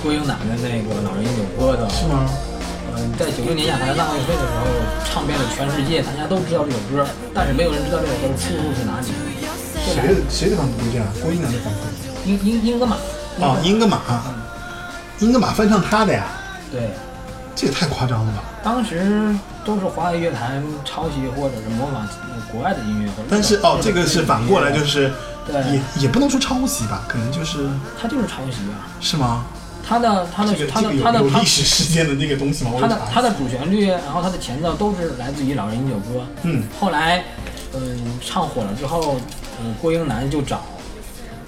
[0.00, 2.30] 郭英男的那个《老人饮酒歌》的，是吗？
[2.94, 4.66] 嗯，在九六年亚特兰大奥运会的时候，
[5.04, 7.04] 唱遍了全世界，大家都知道这首歌，
[7.34, 9.08] 但是没有人知道这首歌的出处是哪里。
[9.84, 11.08] 谁的谁的版本不这样？
[11.20, 12.30] 郭英男的版本。
[12.30, 12.96] 英英英格玛，
[13.40, 13.98] 哦，英格玛，
[15.18, 16.26] 英格玛翻唱他的呀，
[16.70, 16.90] 对，
[17.56, 18.44] 这也太夸张了吧！
[18.62, 19.34] 当时
[19.64, 22.06] 都是华语乐坛抄袭或者是模仿
[22.52, 25.12] 国外的音乐，但是哦，这个是反过来，就是
[25.46, 27.68] 对也也不能说抄袭吧，可能就是
[28.00, 29.44] 他就是抄袭啊，是吗？
[29.86, 32.72] 他的他的这个他的他的他历史事件的那个东西吗？
[32.80, 36.20] 他的他的主旋律，然后他的前奏都是来自于《老人饮酒歌》。
[36.42, 37.22] 嗯，后来，
[37.74, 39.16] 嗯，唱火了之后，
[39.62, 40.62] 嗯，郭英男就找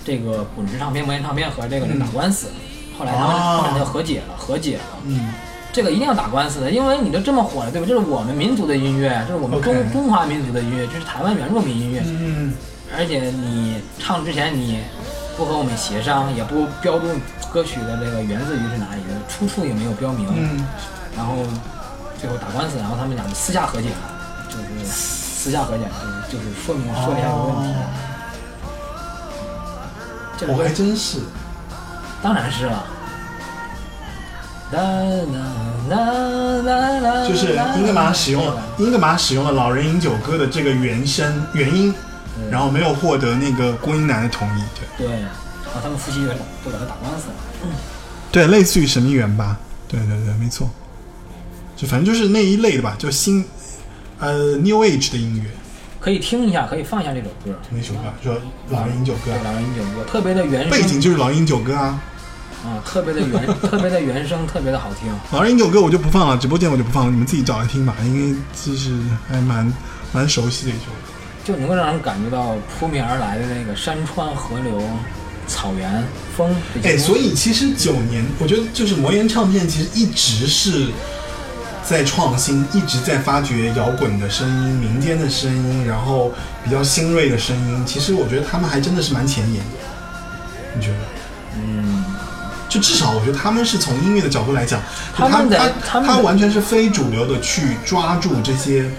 [0.05, 2.48] 这个滚石唱片、魔岩唱片和这个人打官司。
[2.98, 4.82] 后来他们、哦后来就和解了，和解了。
[5.06, 5.32] 嗯，
[5.73, 7.86] 这个一定要打官司的，因为你都这么火了，对吧？
[7.89, 12.02] 这是我们民族的音乐，这是我们中中华民族的音乐，这是台湾原住民音乐。
[12.05, 12.52] 嗯，
[12.94, 14.80] 而且你唱之前你
[15.36, 17.08] 不和我们协商，也不标注
[17.52, 20.26] 歌曲的这个源自于是哪里的，出处也没有标明。
[20.30, 20.64] 嗯，
[21.16, 21.34] 然后
[22.20, 23.96] 最后打官司，然后他们俩就私下和解了，
[24.48, 25.84] 就是私下和解，
[26.30, 27.74] 就是就是说明说了一下这个问题。
[30.38, 31.18] 这我还真是，
[32.22, 32.84] 当然是了。
[34.72, 35.46] 啦啦
[35.88, 35.96] 啦
[36.64, 41.94] 啦啦就是英格玛使用了英格玛使用了《老人饮酒歌》的这个原声原音，
[42.51, 44.62] 然后没有获得那个郭英男的同意，
[44.98, 45.06] 对。
[45.06, 47.35] 对，然后他们夫妻就就把他打官司了。
[48.31, 49.56] 对，类似于神秘园吧，
[49.89, 50.68] 对对对，没错，
[51.77, 53.44] 就反正就是那一类的吧，就新
[54.18, 55.51] 呃 New Age 的音乐，
[56.01, 57.59] 可以听一下，可以放一下这首歌。
[57.70, 58.31] 那首歌叫
[58.70, 62.01] 《老人饮酒歌对，》，老人饮酒歌特别的原声，背景就是《老人饮酒歌》啊，
[62.64, 65.10] 啊，特别的原， 特别的原声，特别的好听。
[65.31, 68.93] 《老人饮酒歌》我就不放了，直播间我就不放了，你们自己找来听吧，因为就是
[69.28, 69.73] 还蛮
[70.12, 70.86] 蛮熟悉的一首。
[70.86, 71.12] 歌。
[71.47, 74.82] 就能够让人感觉到扑面而来的那个山川、河流、
[75.47, 76.05] 草原、
[76.36, 76.52] 风
[76.82, 80.89] 哎，所以其实九年，我觉得就是魔岩唱片其实一直是
[81.85, 86.32] 在创新，一直在发掘摇滚的声音、民间的声音，然后
[86.64, 87.86] 比较新锐的声音。
[87.86, 89.78] 其实我觉得他们还真的是蛮前沿的，
[90.74, 90.97] 你觉得？
[91.62, 92.05] 嗯，
[92.68, 94.82] 就至少我觉得他们是从音乐的角度来讲，
[95.14, 95.44] 他他
[95.81, 98.90] 他他完全是非主流的去抓住这些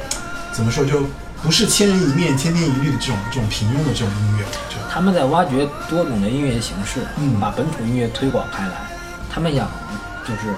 [0.53, 1.03] 怎么说就
[1.47, 4.89] 不是千人一面、千篇一律的这种这种平庸的这种音乐，我觉得。
[4.91, 8.73] 他们在挖掘多种的音乐形式，嗯把本土音乐推广开来。
[9.29, 9.65] 他们想，
[10.27, 10.53] 就是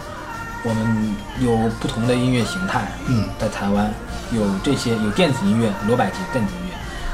[0.64, 3.94] 我们有不同的音乐形态，嗯在台湾
[4.32, 6.74] 有这些有电子音乐，罗百吉电子音乐，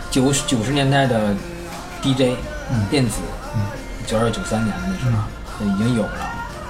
[0.10, 1.36] 九十九十年代的
[2.02, 2.38] DJ，、
[2.72, 3.18] 嗯电子，
[4.08, 6.30] 九二九三年的那时候、已经有了，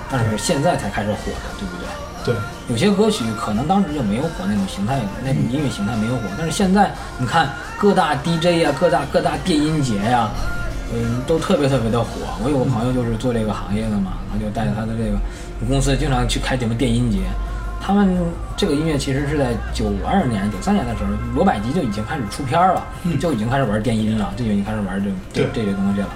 [0.10, 2.34] 但是现在才开始火的，对不对？
[2.34, 2.36] 对，
[2.67, 10.29] 有些歌曲可能当时就没有火那种形态，那种音乐形态没有火，但是现在你看各大 DJ 呀、各大各大电音节呀、
[10.93, 12.09] 嗯，都特别特别的火。
[12.43, 15.17] 我有个朋友就是做这个行业的嘛，他就带着他的这个
[15.67, 17.19] 公司经常去开什么电音节。
[17.79, 18.17] 他们
[18.57, 22.83] 这个音乐其实是在九二年、九三年的时候，罗百吉就已经开始出片儿了，
[23.19, 26.07] 就已经开始玩电音了，就已经开始玩这这这些东西了。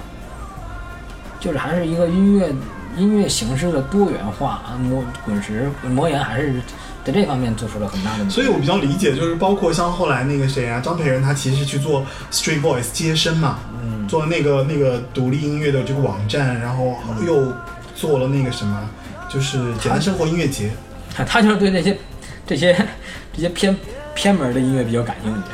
[1.38, 2.52] 就是还是一个音乐
[3.00, 6.60] 音乐形式的多元化啊，魔滚石魔岩还是
[7.02, 8.28] 在这方面做出了很大的。
[8.28, 17.50] 所以我比较理解，就是包括像后来那个谁啊，张培仁，他其实去做 Street Voice 接生嘛，嗯做那个那个独立音乐的这个网站，然后又
[17.96, 18.78] 做了那个什么，
[19.32, 20.70] 就是简单生活音乐节。
[21.26, 21.96] 他就是对那些
[22.46, 22.76] 这些
[23.32, 23.76] 这些偏
[24.14, 25.44] 偏门的音乐比较感兴趣，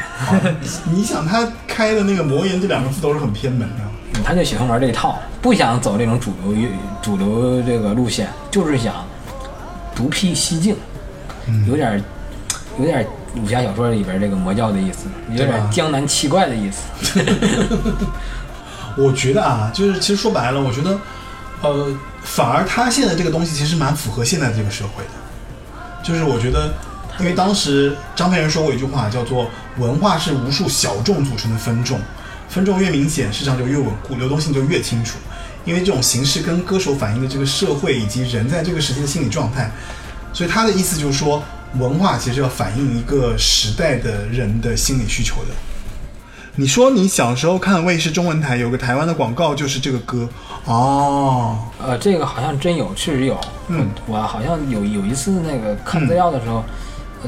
[0.90, 3.90] 你想他开的那个魔岩这两个字都是很偏门的，嗯
[4.26, 6.68] 他就喜欢玩这一套，不想走这种主流乐
[7.00, 8.92] 主流这个路线，就是想
[9.94, 10.74] 独辟蹊径，
[11.46, 12.02] 嗯有点
[12.76, 17.20] 有点武侠小说里边这个魔教的意思，有点江南七怪的意思。
[18.98, 20.98] 我觉得啊，就是其实说白了，我觉得，
[21.62, 25.10] 呃，反而他现在这个东西其实蛮符合现在这个社会的。
[26.02, 26.72] 就是我觉得，
[27.20, 29.48] 因为当时张培仁说过一句话，叫做
[29.78, 32.00] “文化是无数小众组成的分众，
[32.48, 35.18] 分众越明显，市场就越稳固，流动性就越清楚。
[35.64, 39.68] 因为这种形式跟歌手反映的这个社会以及人在这个时期的心理状态，
[40.32, 41.42] 所以他的意思就是说，
[41.78, 45.48] 文化其实要反映一个时代的人的心理需求的。
[46.54, 50.26] 你说你小时候看卫视中文台有个台湾的广告，就是这个歌
[50.64, 53.38] 哦，呃，这个好像真有，确实有。
[53.68, 56.64] 嗯我好像有有一次那个看资料的时候，呃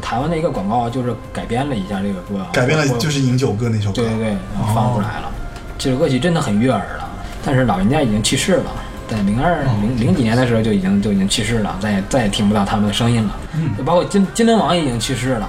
[0.01, 3.95] 台湾的一个广告就是改编了一下这个歌，改编了就是《饮酒歌》那首歌。
[3.95, 5.31] 对对对，然后放出来了。
[5.79, 7.09] 这首歌曲真的很悦耳了，
[7.45, 8.71] 但是老人家已经去世了，
[9.09, 13.37] 在零二零零几年的时候就已经就已经去世了，再也再也听不到他们的声音了。
[13.55, 15.49] 嗯就包括金金轮王已经去世了，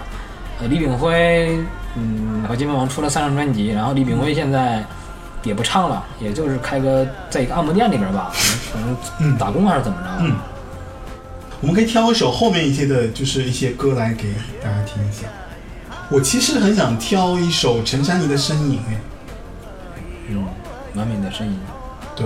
[0.62, 1.58] 呃，李炳辉，
[1.96, 4.84] 嗯，和金轮王出了三张专辑，然后李炳辉现在
[5.44, 8.32] 也不唱了，也就是开个在一个按摩店里边吧，
[8.72, 10.08] 可能嗯打工还是怎么着。
[10.22, 10.36] 嗯
[11.62, 14.34] 我们可以挑一首后面一些的，就是一些歌来给
[14.64, 15.28] 大家听一下。
[16.10, 19.00] 我其实很想挑一首陈珊妮的《身影》，哎，
[20.30, 20.46] 嗯，
[20.96, 21.60] 完美的身影。
[22.16, 22.26] 对，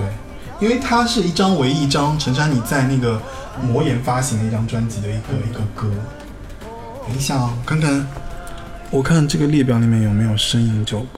[0.60, 3.20] 因为它是一张唯一一张陈珊妮在那个
[3.60, 5.90] 魔岩发行的一张专辑的一个一个歌。
[7.06, 8.06] 等一下啊，看看，
[8.90, 11.08] 我看这个列表里面有没有《身影》这首歌。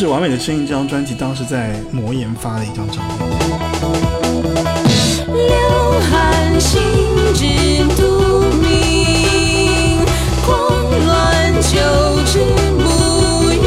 [0.00, 3.18] 这是《完美的声音》这张专辑，当时在魔岩发的一张唱片。
[5.28, 6.80] 流汗心
[7.34, 7.44] 知
[8.00, 9.98] 肚明，
[10.46, 11.76] 狂乱求
[12.24, 12.38] 之
[12.78, 13.58] 不语。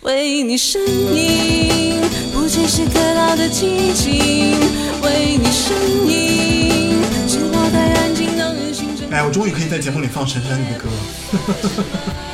[0.00, 0.78] 为你呻
[1.12, 2.00] 吟，
[2.32, 4.58] 不只是可老的激情。
[5.02, 5.74] 为你呻
[6.06, 9.10] 吟，直到太安静，让人心生。
[9.10, 10.96] 哎，我终于可以在节目里放陈珊妮的歌了。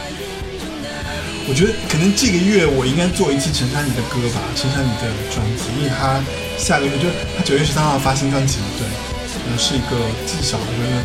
[1.46, 6.16] 我觉得可能这个月我应该做一次陈珊妮的歌吧，陈珊妮的专辑，因为她
[6.56, 8.88] 下个月就是她九月十三号发新专辑了，对，
[9.52, 9.92] 呃，是一个
[10.24, 11.04] 至少我觉得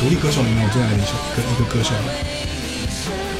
[0.00, 2.10] 独立歌手里面我最爱的一首一个一个歌手了。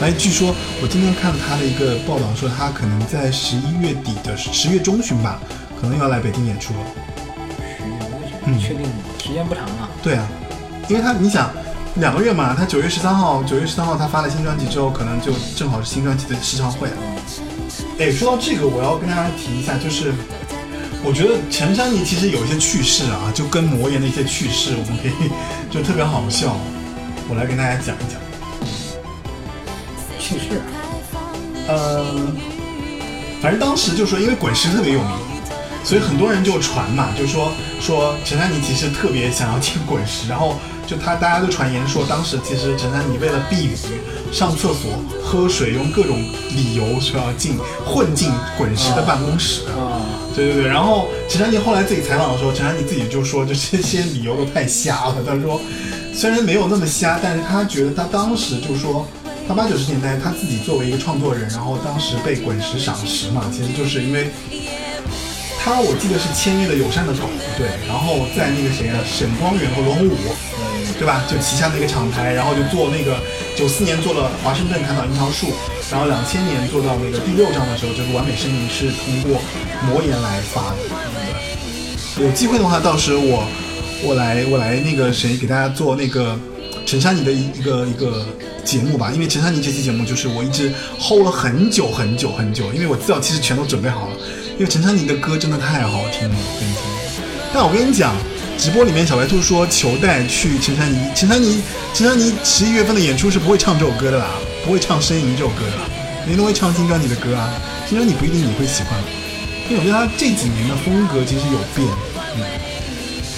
[0.01, 5.43] 哎，据说我今天看了他的一个报道，说他可能在十一月底的十月中旬吧，
[5.81, 6.81] 可能要来北京演出了。
[8.47, 8.93] 嗯确定吗？
[9.18, 9.90] 时间不长啊。
[10.01, 10.27] 对啊，
[10.89, 11.51] 因为他你想
[11.97, 16.95] 两个月嘛，他九月十三号，九月十三号他发了新专辑之后，可能就正好是新专辑的试唱会啊。
[17.99, 20.12] 哎，说到这个，我要跟大家提一下，就是
[21.03, 25.31] 我觉得陈珊妮其实有一些趣事啊，就跟魔岩的一些趣事，我们可以
[25.71, 26.57] 就特别好笑，
[27.29, 28.21] 我来跟大家讲一讲。
[30.19, 30.62] 趣事啊。
[31.69, 32.05] 呃，
[33.43, 35.11] 反正当时就说，因为滚石特别有名，
[35.85, 40.57] 所以很多人就传嘛，就说说陈珊妮其实特别想要听滚石，然后
[40.91, 43.77] 就他大家都传言说，当时其实陈珊妮为了避雨、
[44.33, 44.91] 上厕所、
[45.23, 47.57] 喝水，用各种理由说要进
[47.87, 49.67] 混进滚石的办公室。
[49.67, 50.03] 啊，
[50.35, 55.23] 对对对，然后陈珊妮后来自己采访的时候，陈珊妮自己就说，就这些理由都太瞎了。
[55.25, 55.61] 她说，
[56.12, 59.07] 虽然没有那么瞎，但是她觉得她当时就说，
[59.47, 64.29] 她八九十年代他自己作为一个创作人，然后当时被滚石赏识嘛，其实就是因为
[65.62, 70.17] 他我记得是签约的友善的狗，对，然后在那个谁啊，沈光远和罗洪武，
[71.01, 71.24] 对吧？
[71.27, 73.16] 就旗下的一个厂牌，然后就做那个
[73.56, 75.47] 九四年做了华盛顿砍倒樱桃树，
[75.90, 79.40] 然后两千年做到那个第六章的时候，这个完美声明是通过
[79.86, 80.77] 魔岩来发的。
[82.22, 83.48] 有机会的话，到时我
[84.05, 86.39] 我来我来那个谁给大家做那个
[86.85, 88.27] 陈珊妮的一一个一个
[88.62, 94.16] 节目吧，因为陈珊妮这期节目就是我一直 hold 了很久很久很久，因为我资料其实全都准备好了，
[94.59, 96.85] 因为陈珊妮的歌真的太好听了，我跟你讲。
[97.52, 98.14] 但我跟你讲，
[98.61, 101.62] 直播里面小白兔说求带去陈珊妮，陈珊妮，
[101.95, 104.27] 陈珊妮十一月份的演出是不会唱这首歌的啦，
[104.66, 105.82] 不会唱《呻吟》这首歌的啦，
[106.27, 107.51] 人家都会唱新专辑的歌啊。
[107.89, 109.01] 新专辑不一定你会喜欢，
[109.70, 111.89] 因为我觉得他这几年的风格其实有变，
[112.37, 112.45] 嗯，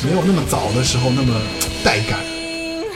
[0.05, 1.41] 没有那么早的时候那么
[1.85, 2.19] 带感。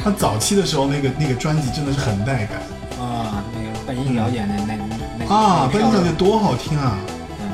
[0.03, 2.59] 他早期的时候那个那个专辑真的是很带感
[2.99, 4.75] 啊，那个半音小姐那那
[5.17, 6.99] 那啊，那班小姐多好听啊！
[7.39, 7.47] 嗯，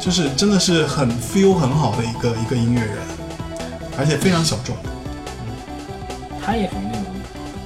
[0.00, 2.96] 就是真的是很 feel 很好的一个一个音乐人，
[3.98, 4.76] 而且非常小众。
[6.40, 7.04] 他也属于那种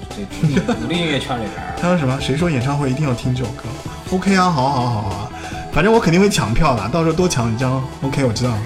[0.08, 2.18] 这独立音乐圈里边儿，他说什么？
[2.20, 3.64] 谁说演唱会一定要听这首歌
[4.10, 5.30] ？OK 啊，好好好啊，
[5.72, 7.82] 反正我肯定会抢票的，到时候多抢几张。
[8.02, 8.58] OK，我知道了。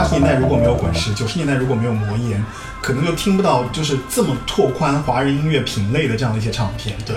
[0.00, 2.42] 八十年代如果没有滚石，九十年代如果没有魔岩，
[2.80, 6.96] 可能就听不到就是这么拓宽华人音乐品类的这样的一些唱片。
[7.04, 7.16] 对，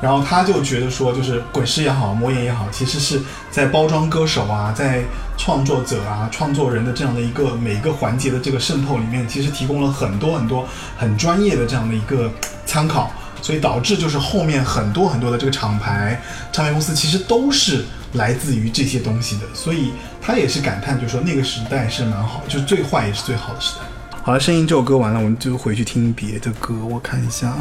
[0.00, 5.04] 然后他就觉得说，就是滚石也好，魔岩也好，其实是在包装歌手啊，在
[5.38, 10.66] 创作者啊、创作人的这样的一个每一个环节的这个渗透里面，其实提供了很多很多
[10.98, 12.28] 很专业的这样的一个
[12.66, 13.12] 参考。
[13.42, 16.20] 所以导致就是后面很多很多的这个厂牌、
[16.52, 17.84] 唱片公司其实都是
[18.14, 23.84] 来自于这些东西的，所以他也是感叹，就是说那个时代是蛮好，就是最坏也是最好的时代。
[24.22, 26.74] 好了，声音这首歌完了，我们就回去听别的歌。
[26.84, 27.56] 我看一下啊，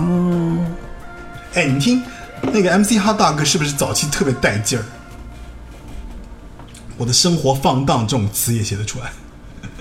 [1.53, 2.03] 哎，你们听
[2.41, 4.83] 那个 MC 哈大哥是不是早期特别带劲儿？
[6.97, 9.05] 我的生活放荡这种词也写得出来。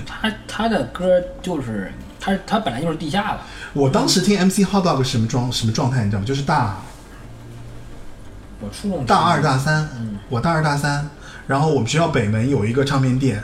[0.07, 3.41] 他他的歌就是他他本来就是地下的，
[3.74, 6.27] 我当时听 MC Hot Dog 是什么状什么状态，你知道吗？
[6.27, 6.78] 就是大
[8.61, 11.09] 我初中大二大三，嗯我大二大三，
[11.47, 13.36] 然后我们学校北门有一个唱片店，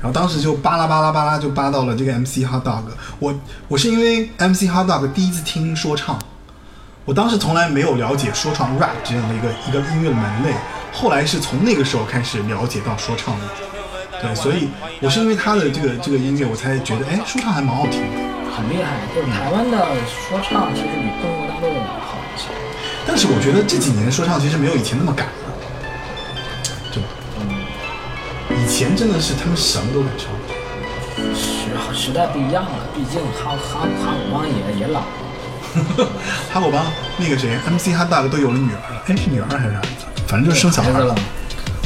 [0.00, 2.84] 然后当时就巴拉巴拉巴拉就扒到了这个 MC Hot Dog。
[3.18, 3.34] 我
[3.68, 6.18] 我是因为 MC Hot Dog 第一次听说唱，
[7.04, 10.54] 我当时从来没有了解说唱 rap 这样的一个一个音乐的门类，
[10.92, 13.46] 后来是从那个时候开始了解到说唱的。
[14.22, 14.68] 对，所以
[15.00, 18.21] 我是因为他的这个这个音乐，我才觉得哎，说唱还蛮好听的。
[18.54, 19.76] 很厉害，就是台湾的
[20.06, 22.48] 说唱其实比中国大陆的好一些。
[23.06, 25.32] 但是我觉得这几年说唱其实没有以前那么敢了，
[26.92, 27.08] 对吧？
[28.50, 30.28] 以前真的是他们什么都敢唱。
[31.34, 36.08] 时时代不一样了，毕竟哈哈哈姆帮也也老了，
[36.52, 36.84] 哈狗帮
[37.16, 40.06] 那个谁，MC 哈大哥都有了女儿了，哎，是女儿还是儿子？
[40.26, 41.14] 反正就是生小孩了。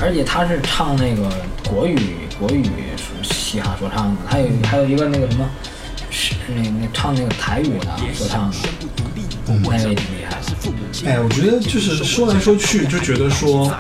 [0.01, 1.31] 而且他是唱那个
[1.69, 2.65] 国语国语
[2.97, 5.49] 说嘻哈说唱的，还有还有一个那个什么，
[6.19, 8.57] 是那那唱那个台语的说唱的，
[9.49, 11.09] 嗯那个也挺厉害的。
[11.09, 13.71] 哎，我觉得就是说来说去，就觉得说，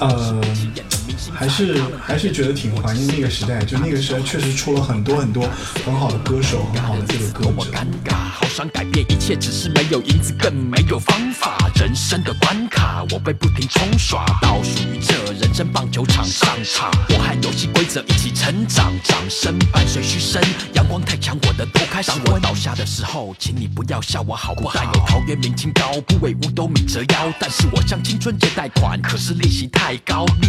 [0.00, 0.40] 呃，
[1.38, 5.48] 还是还是觉得挺怀念那个时代，就那个时代确实出了很多很多
[5.86, 7.70] 很好的歌手，很好的这个歌者。
[7.70, 11.56] 尴尬，好想改变一切，只是没有银子，更没有方法。
[11.76, 16.90] 人生的关卡，我被不停冲刷，倒数于这人生棒球场上场。
[17.10, 20.42] 我和游戏规则一起成长，掌声伴随嘘声，
[20.74, 22.24] 阳光太强，我的头开始昏。
[22.24, 24.74] 当我倒下的时候，请你不要笑我好不好？
[24.74, 27.32] 但有桃园明清高，不为五斗米折腰。
[27.38, 30.48] 但是我向青春借贷款，可是利息太高，利。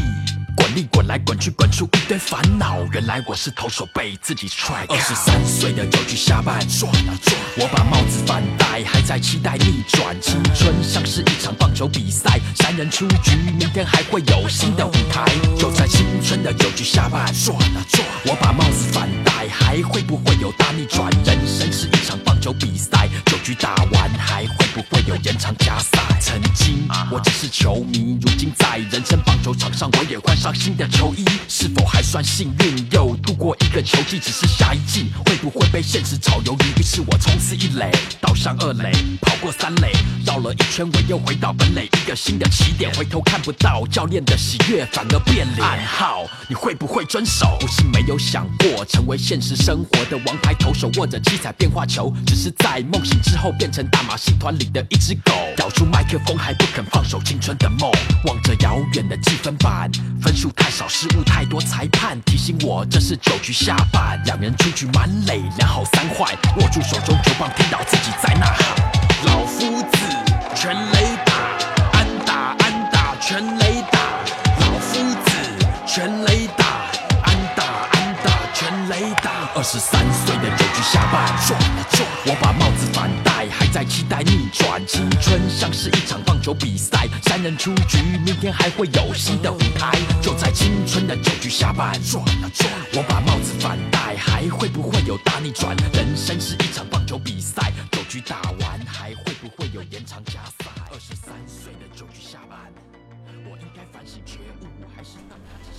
[0.79, 2.77] 滚力滚来滚去，滚出一堆烦恼。
[2.93, 4.85] 原来我是投手，被自己踹。
[4.87, 10.15] 二十三岁的就去下半转啊转，我把帽子反戴，还在期待逆转。
[10.21, 15.25] 青春像是一场棒球比赛，三人出局，明天还会有新的舞台。
[15.57, 21.09] 就在青春的九局下半转啊转，我把帽子反戴，还会不会有大逆转？
[21.25, 25.99] 人生是一场棒球比赛，九局打完还会不会有延长加赛？
[26.21, 32.87] 曾经我只是球迷，如今在人生棒球场上，我也换上新的球衣，是否还算幸运？
[32.91, 36.79] 又度过一个球季，只是下一季会不会被现实炒鱿鱼？
[36.79, 37.91] 于是我冲刺一垒，
[38.21, 38.91] 倒上二垒，
[39.21, 39.91] 跑过三垒，
[40.25, 42.93] 绕了一圈，我又回到本垒，一个新的起点。
[42.95, 45.67] 回头看不到教练的喜悦，反而变脸。
[45.67, 47.57] 暗号，你会不会遵守？
[47.59, 57.91] 不是没有想过成为现实生活的王牌投手，握着七彩变化球，只是在梦醒之后变成大马戏团里的一只狗，咬住麦克风还不肯放手青春的梦，
[58.25, 59.89] 望着遥远的计分板，
[60.21, 68.75] 分数太少，失误太多，裁判提醒我这是九局下半，两人出局满垒，两好三坏，握住手中球棒，听到自己在呐喊，
[69.25, 69.97] 老夫子
[70.55, 71.33] 全垒打，
[71.97, 73.99] 安打安打全垒打，
[74.59, 75.31] 老夫子
[75.85, 76.68] 全垒打，安打安打全垒打。
[79.59, 84.81] 二十三岁的酒局下半，转了转，我把帽子反戴，还在期待逆转。
[84.87, 89.91] 青春像是一场棒球比赛，三人出局，明天还会有新的舞台。
[90.21, 95.75] 就在青春的酒局下半，转了转，我把帽子反戴，还会不会有大逆转？
[95.91, 98.58] 人生是一场棒球比赛，酒局打完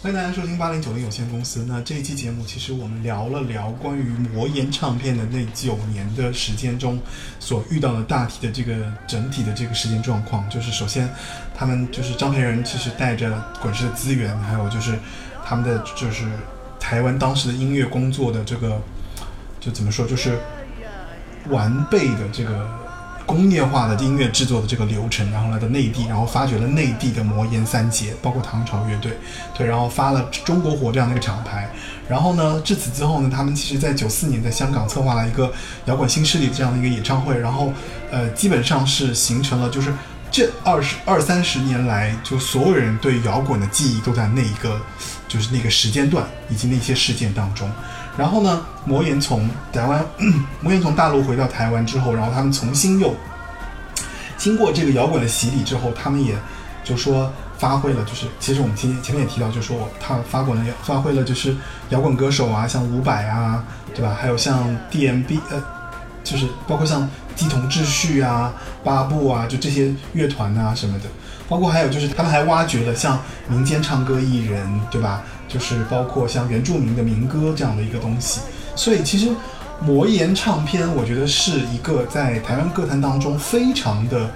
[0.02, 1.62] 欢迎大家收听八零九零有限公司。
[1.68, 6.98] 那这一期节目，其实我们聊了聊关于魔岩唱片的那九年的时间中
[7.38, 10.48] 所遇到的大体的这个整体的这个时间状况。
[10.48, 11.06] 就是首先，
[11.54, 14.98] 他们就是张培仁其实带着滚石的资源，还有就是
[15.44, 16.24] 他们的就是
[16.78, 18.80] 台湾当时的音乐工作的这个，
[19.60, 20.38] 就怎么说，就是
[21.50, 22.66] 完备的这个
[23.30, 29.12] 工业化的音乐制作的这个流程，然后来到内地，然后发掘了内地的魔岩三杰，包括唐朝乐队，
[29.56, 31.70] 对，然后发了中国火这样的一个厂牌。
[32.08, 35.52] 然后呢，至此之后呢，他们其实在九四年在香港策划了一个
[35.84, 37.72] 摇滚新势力这样的一个演唱会，然后
[38.10, 39.94] 呃，基本上是形成了就是
[40.28, 44.80] 这二十二三十年来，就所有人对摇滚的记忆都在那一个
[45.28, 47.70] 就是那个时间段以及那些事件当中。
[48.16, 50.04] 然后呢，魔岩从台湾，
[50.60, 53.14] 魔岩从大陆回到台湾之后，然后他们重新又
[54.36, 56.34] 经过这个摇滚的洗礼之后，他们也
[56.82, 61.54] 就说发挥了，就是其实我们前前面也提到，就说他发滚了，发挥了就是
[61.90, 63.64] 摇滚歌手啊，像伍佰啊，
[63.94, 64.16] 对吧？
[64.18, 65.62] 还有像 DMB 呃，
[66.24, 71.04] 就是包括像鸡同秩序啊、八部啊，就这些乐团啊什么的，
[71.48, 73.18] 包括还有就是他们还挖掘了像
[73.48, 75.22] 民间唱歌艺人，对吧？
[75.52, 78.40] 就是包括像原住民的民歌这样的一个东西，
[78.76, 79.28] 所以其实
[79.80, 84.30] 魔岩唱片，我觉得是一个在台湾歌坛当中非常的，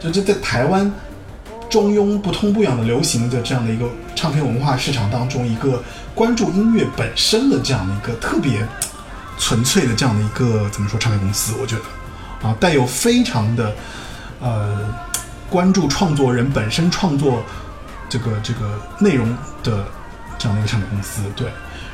[0.00, 0.92] 就这在台湾
[1.70, 5.82] 中庸不痛不痒的流行的这样的一个唱片文化市场当中，一个
[6.14, 8.66] 关注音乐本身的这样的一个特别
[9.38, 11.82] 纯粹的这样的一个怎么说唱片公司，我觉得。
[12.42, 13.74] 啊，带有非常的
[14.40, 14.88] 呃
[15.50, 17.42] 关注创作人本身创作
[18.08, 19.28] 这个这个内容
[19.62, 19.84] 的
[20.40, 21.46] 这样的一个唱片公司，对。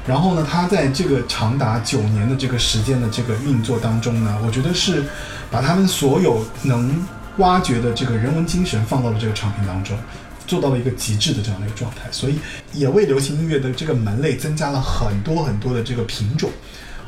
[0.06, 5.02] 然后呢，他在这个长达九年的这个时间的这个运作当中呢，我觉得是
[5.50, 7.04] 把他们所有能
[7.38, 9.98] 挖掘的这个人文精神放到了这个唱片当中，
[10.46, 12.38] 做到了一个极致的这样的一个状态，所以
[12.72, 16.48] 也为流行音乐的这个门类增加了很多很多的这个品种。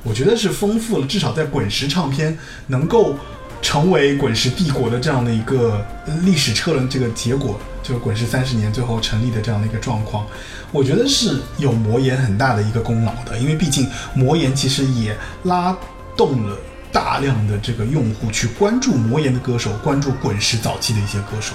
[0.02, 2.36] 我觉得是丰富了，至少在滚石唱片
[2.66, 3.16] 能够
[3.62, 5.84] 成为滚石帝国的这样的一个
[6.24, 10.26] 历史车轮这个结果，就是滚石三十年最后成立的这样的一个状况，
[10.70, 15.76] 我觉得是有魔岩很大的一个功劳的，因为毕竟魔岩其实也拉
[16.16, 16.56] 动了
[16.92, 21.54] 大量的这个用户去关注魔岩的歌手，关注滚石早期的一些歌手，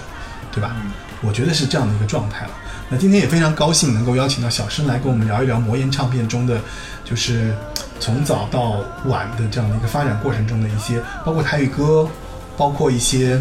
[0.51, 0.75] 对吧？
[1.21, 2.51] 我觉得是这样的一个状态了。
[2.89, 6.59] 那今天也非常高兴能够邀请到小生来跟我们聊一聊魔岩唱片中的，
[7.05, 7.55] 就是
[7.99, 12.07] 从早到晚的这样的一个发展过程中的一些，包括台语歌，
[12.57, 13.39] 包括一些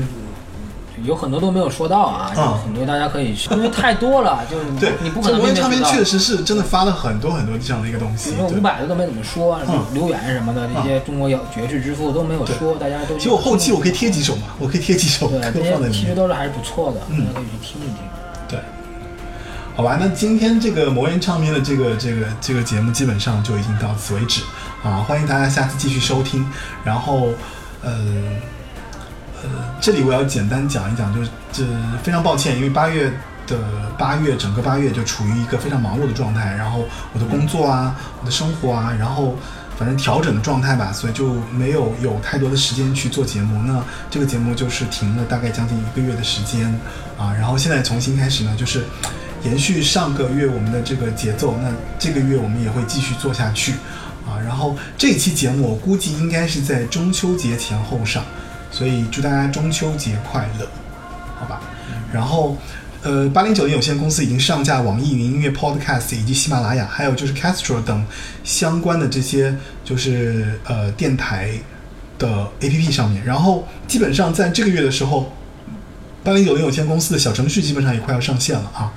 [1.04, 8.30] 有很多都没有说到啊，有很多大家可以去，因为太多了，就是你对你不可能这魔岩唱片确实是真的发了很多很多这样的一个东西。
[8.30, 16.02] 比如对伍佰的都没怎么说，嗯刘远什么的这些中国有爵士之父都没有说，大家都其实我后期我可以贴几首嘛，我可以贴几首歌对这些放在里面。
[16.02, 17.96] 其实都是还是不错的，大嗯家可以去听一听。
[18.48, 18.58] 对，
[19.74, 24.42] 好吧，那今天这个魔岩唱片的这个这个这个节目基本上就已经到此为止
[24.82, 26.46] 啊，欢迎大家下次继续收听。
[26.84, 27.28] 然后，
[27.82, 27.98] 呃
[29.42, 29.48] 呃，
[29.80, 31.64] 这里我要简单讲一讲，就是这
[32.02, 33.12] 非常抱歉，因为八月
[33.46, 33.58] 的
[33.98, 39.36] 八月整个八月就处于一个非常忙碌的状态，然后我的工作啊，我的生活啊，然后。
[39.74, 43.60] 反正调整的状态吧，所以就没有有太多的时间去做节目。
[43.64, 46.68] 那这个节目就是停了大概将近一个月的时间
[47.18, 48.84] 啊，然后现在重新开始呢，就是
[49.42, 51.56] 延续上个月我们的这个节奏。
[51.60, 53.72] 那这个月我们也会继续做下去
[54.24, 54.38] 啊。
[54.38, 58.22] 然后这期节目我估计应该是在中秋节前后上，
[58.72, 60.66] 所以祝大家中秋节快乐，
[61.38, 61.60] 好吧？
[62.12, 62.56] 然后。
[63.04, 68.06] 呃，八零九零有限公司已经上架网易云音乐 Podcast 以及喜马拉雅，还有就是 Castro 等
[68.44, 69.52] 相关的这些
[69.84, 71.50] 就是呃电台
[72.16, 73.24] 的 APP 上面。
[73.24, 75.32] 然后基本上在这个月的时候，
[76.22, 78.92] 八零九零有限公司的小程序基本上也快要上线了啊。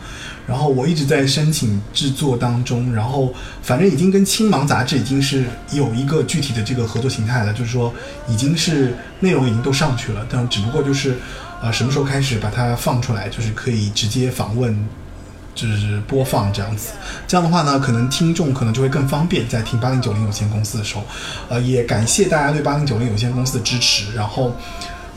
[0.47, 7.93] 然后我一直在申请制作当中，然后反正已经跟青芒杂志已经是有一个具体的这个合作形态了，就是说
[8.27, 11.17] 已经是内容已经都上去了，但只不过就是
[11.61, 14.77] 呃什么时候开始把它放出来，就是可以直接访问。
[15.55, 16.89] 就是播放这样子，
[17.25, 21.03] 这样的话呢，可能听众可能就会更方便在听八零九零有限公司的时候，
[21.47, 24.13] 呃，也感谢大家对八零九零有限公司的支持。
[24.13, 24.53] 然后，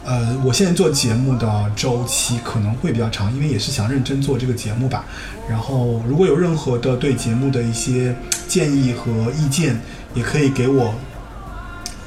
[0.09, 5.05] 呃，我现在做节目的周期可能会比较长，因为也是想认真做这个节目吧。
[5.47, 8.17] 然后，如果有任何的对节目的一些
[8.47, 9.79] 建议和意见，
[10.15, 10.95] 也可以给我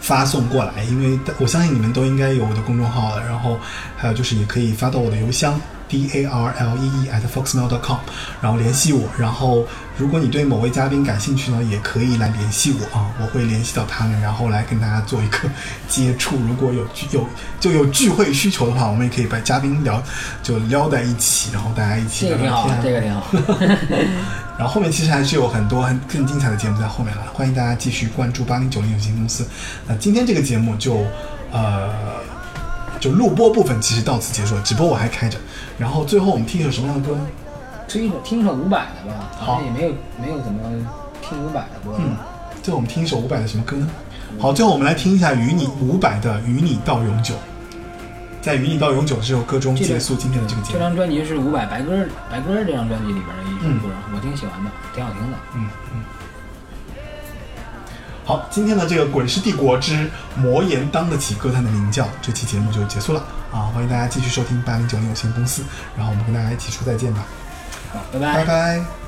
[0.02, 3.24] 发送过来，因为我相信你们都应该有我的公众号了。
[3.24, 3.60] 然后，
[3.96, 5.62] 还有就是也可以发到我的邮箱。
[5.92, 7.98] D a r l e e at foxmail.com，
[8.40, 9.10] 然后联系我。
[9.20, 9.66] 然后，
[9.98, 15.40] 如果你对某位嘉宾感兴趣呢，也可以来联系我啊，我会联系到他们，然后来跟大家做一个
[15.90, 16.38] 接触。
[16.48, 17.28] 如果有聚有
[17.60, 20.02] 就有聚会需求的话，我们也可以把嘉宾聊
[20.42, 24.08] 就撩在一起，然后大家一起这个挺好聊聊天啊。，这个挺好。
[24.58, 29.46] 然后后面其实还是有很多很更精彩的节目在后面了，欢迎大家继续关注八零九零有限公司。
[29.88, 31.04] 那今天这个节目就
[31.52, 31.90] 呃
[33.02, 35.38] 就录播部分其实到此结束了，直播我还开着。
[35.78, 37.28] 然后最后我们听一首什么样的歌呢？
[37.88, 40.62] 听一首听一首伍佰的吧，好像也没有没有怎么
[41.22, 41.98] 听伍佰的歌。
[41.98, 42.16] 嗯，
[42.62, 43.88] 最后我们听一首伍佰的什么歌呢？
[44.40, 47.34] 好，最后我们来听一下与你伍佰的《与你到永久》。
[48.42, 50.80] 在《与你到永久》这首歌中结束今天的这个节目这。
[50.80, 51.92] 张专辑是伍佰白鸽
[52.30, 55.38] 白鸽这张专辑里边的一首歌，我挺喜欢的，挺好听的。
[55.56, 56.04] 嗯嗯。
[58.24, 63.24] 好，今天的这个《滚石帝国之魔岩当得起歌坛的名叫》这期节目就结束了。
[63.52, 63.68] 啊！
[63.74, 65.62] 欢迎大家继续收听八零九零有限公司，
[65.98, 67.26] 然后我们跟大家一起说再见吧，
[67.92, 69.01] 好，拜拜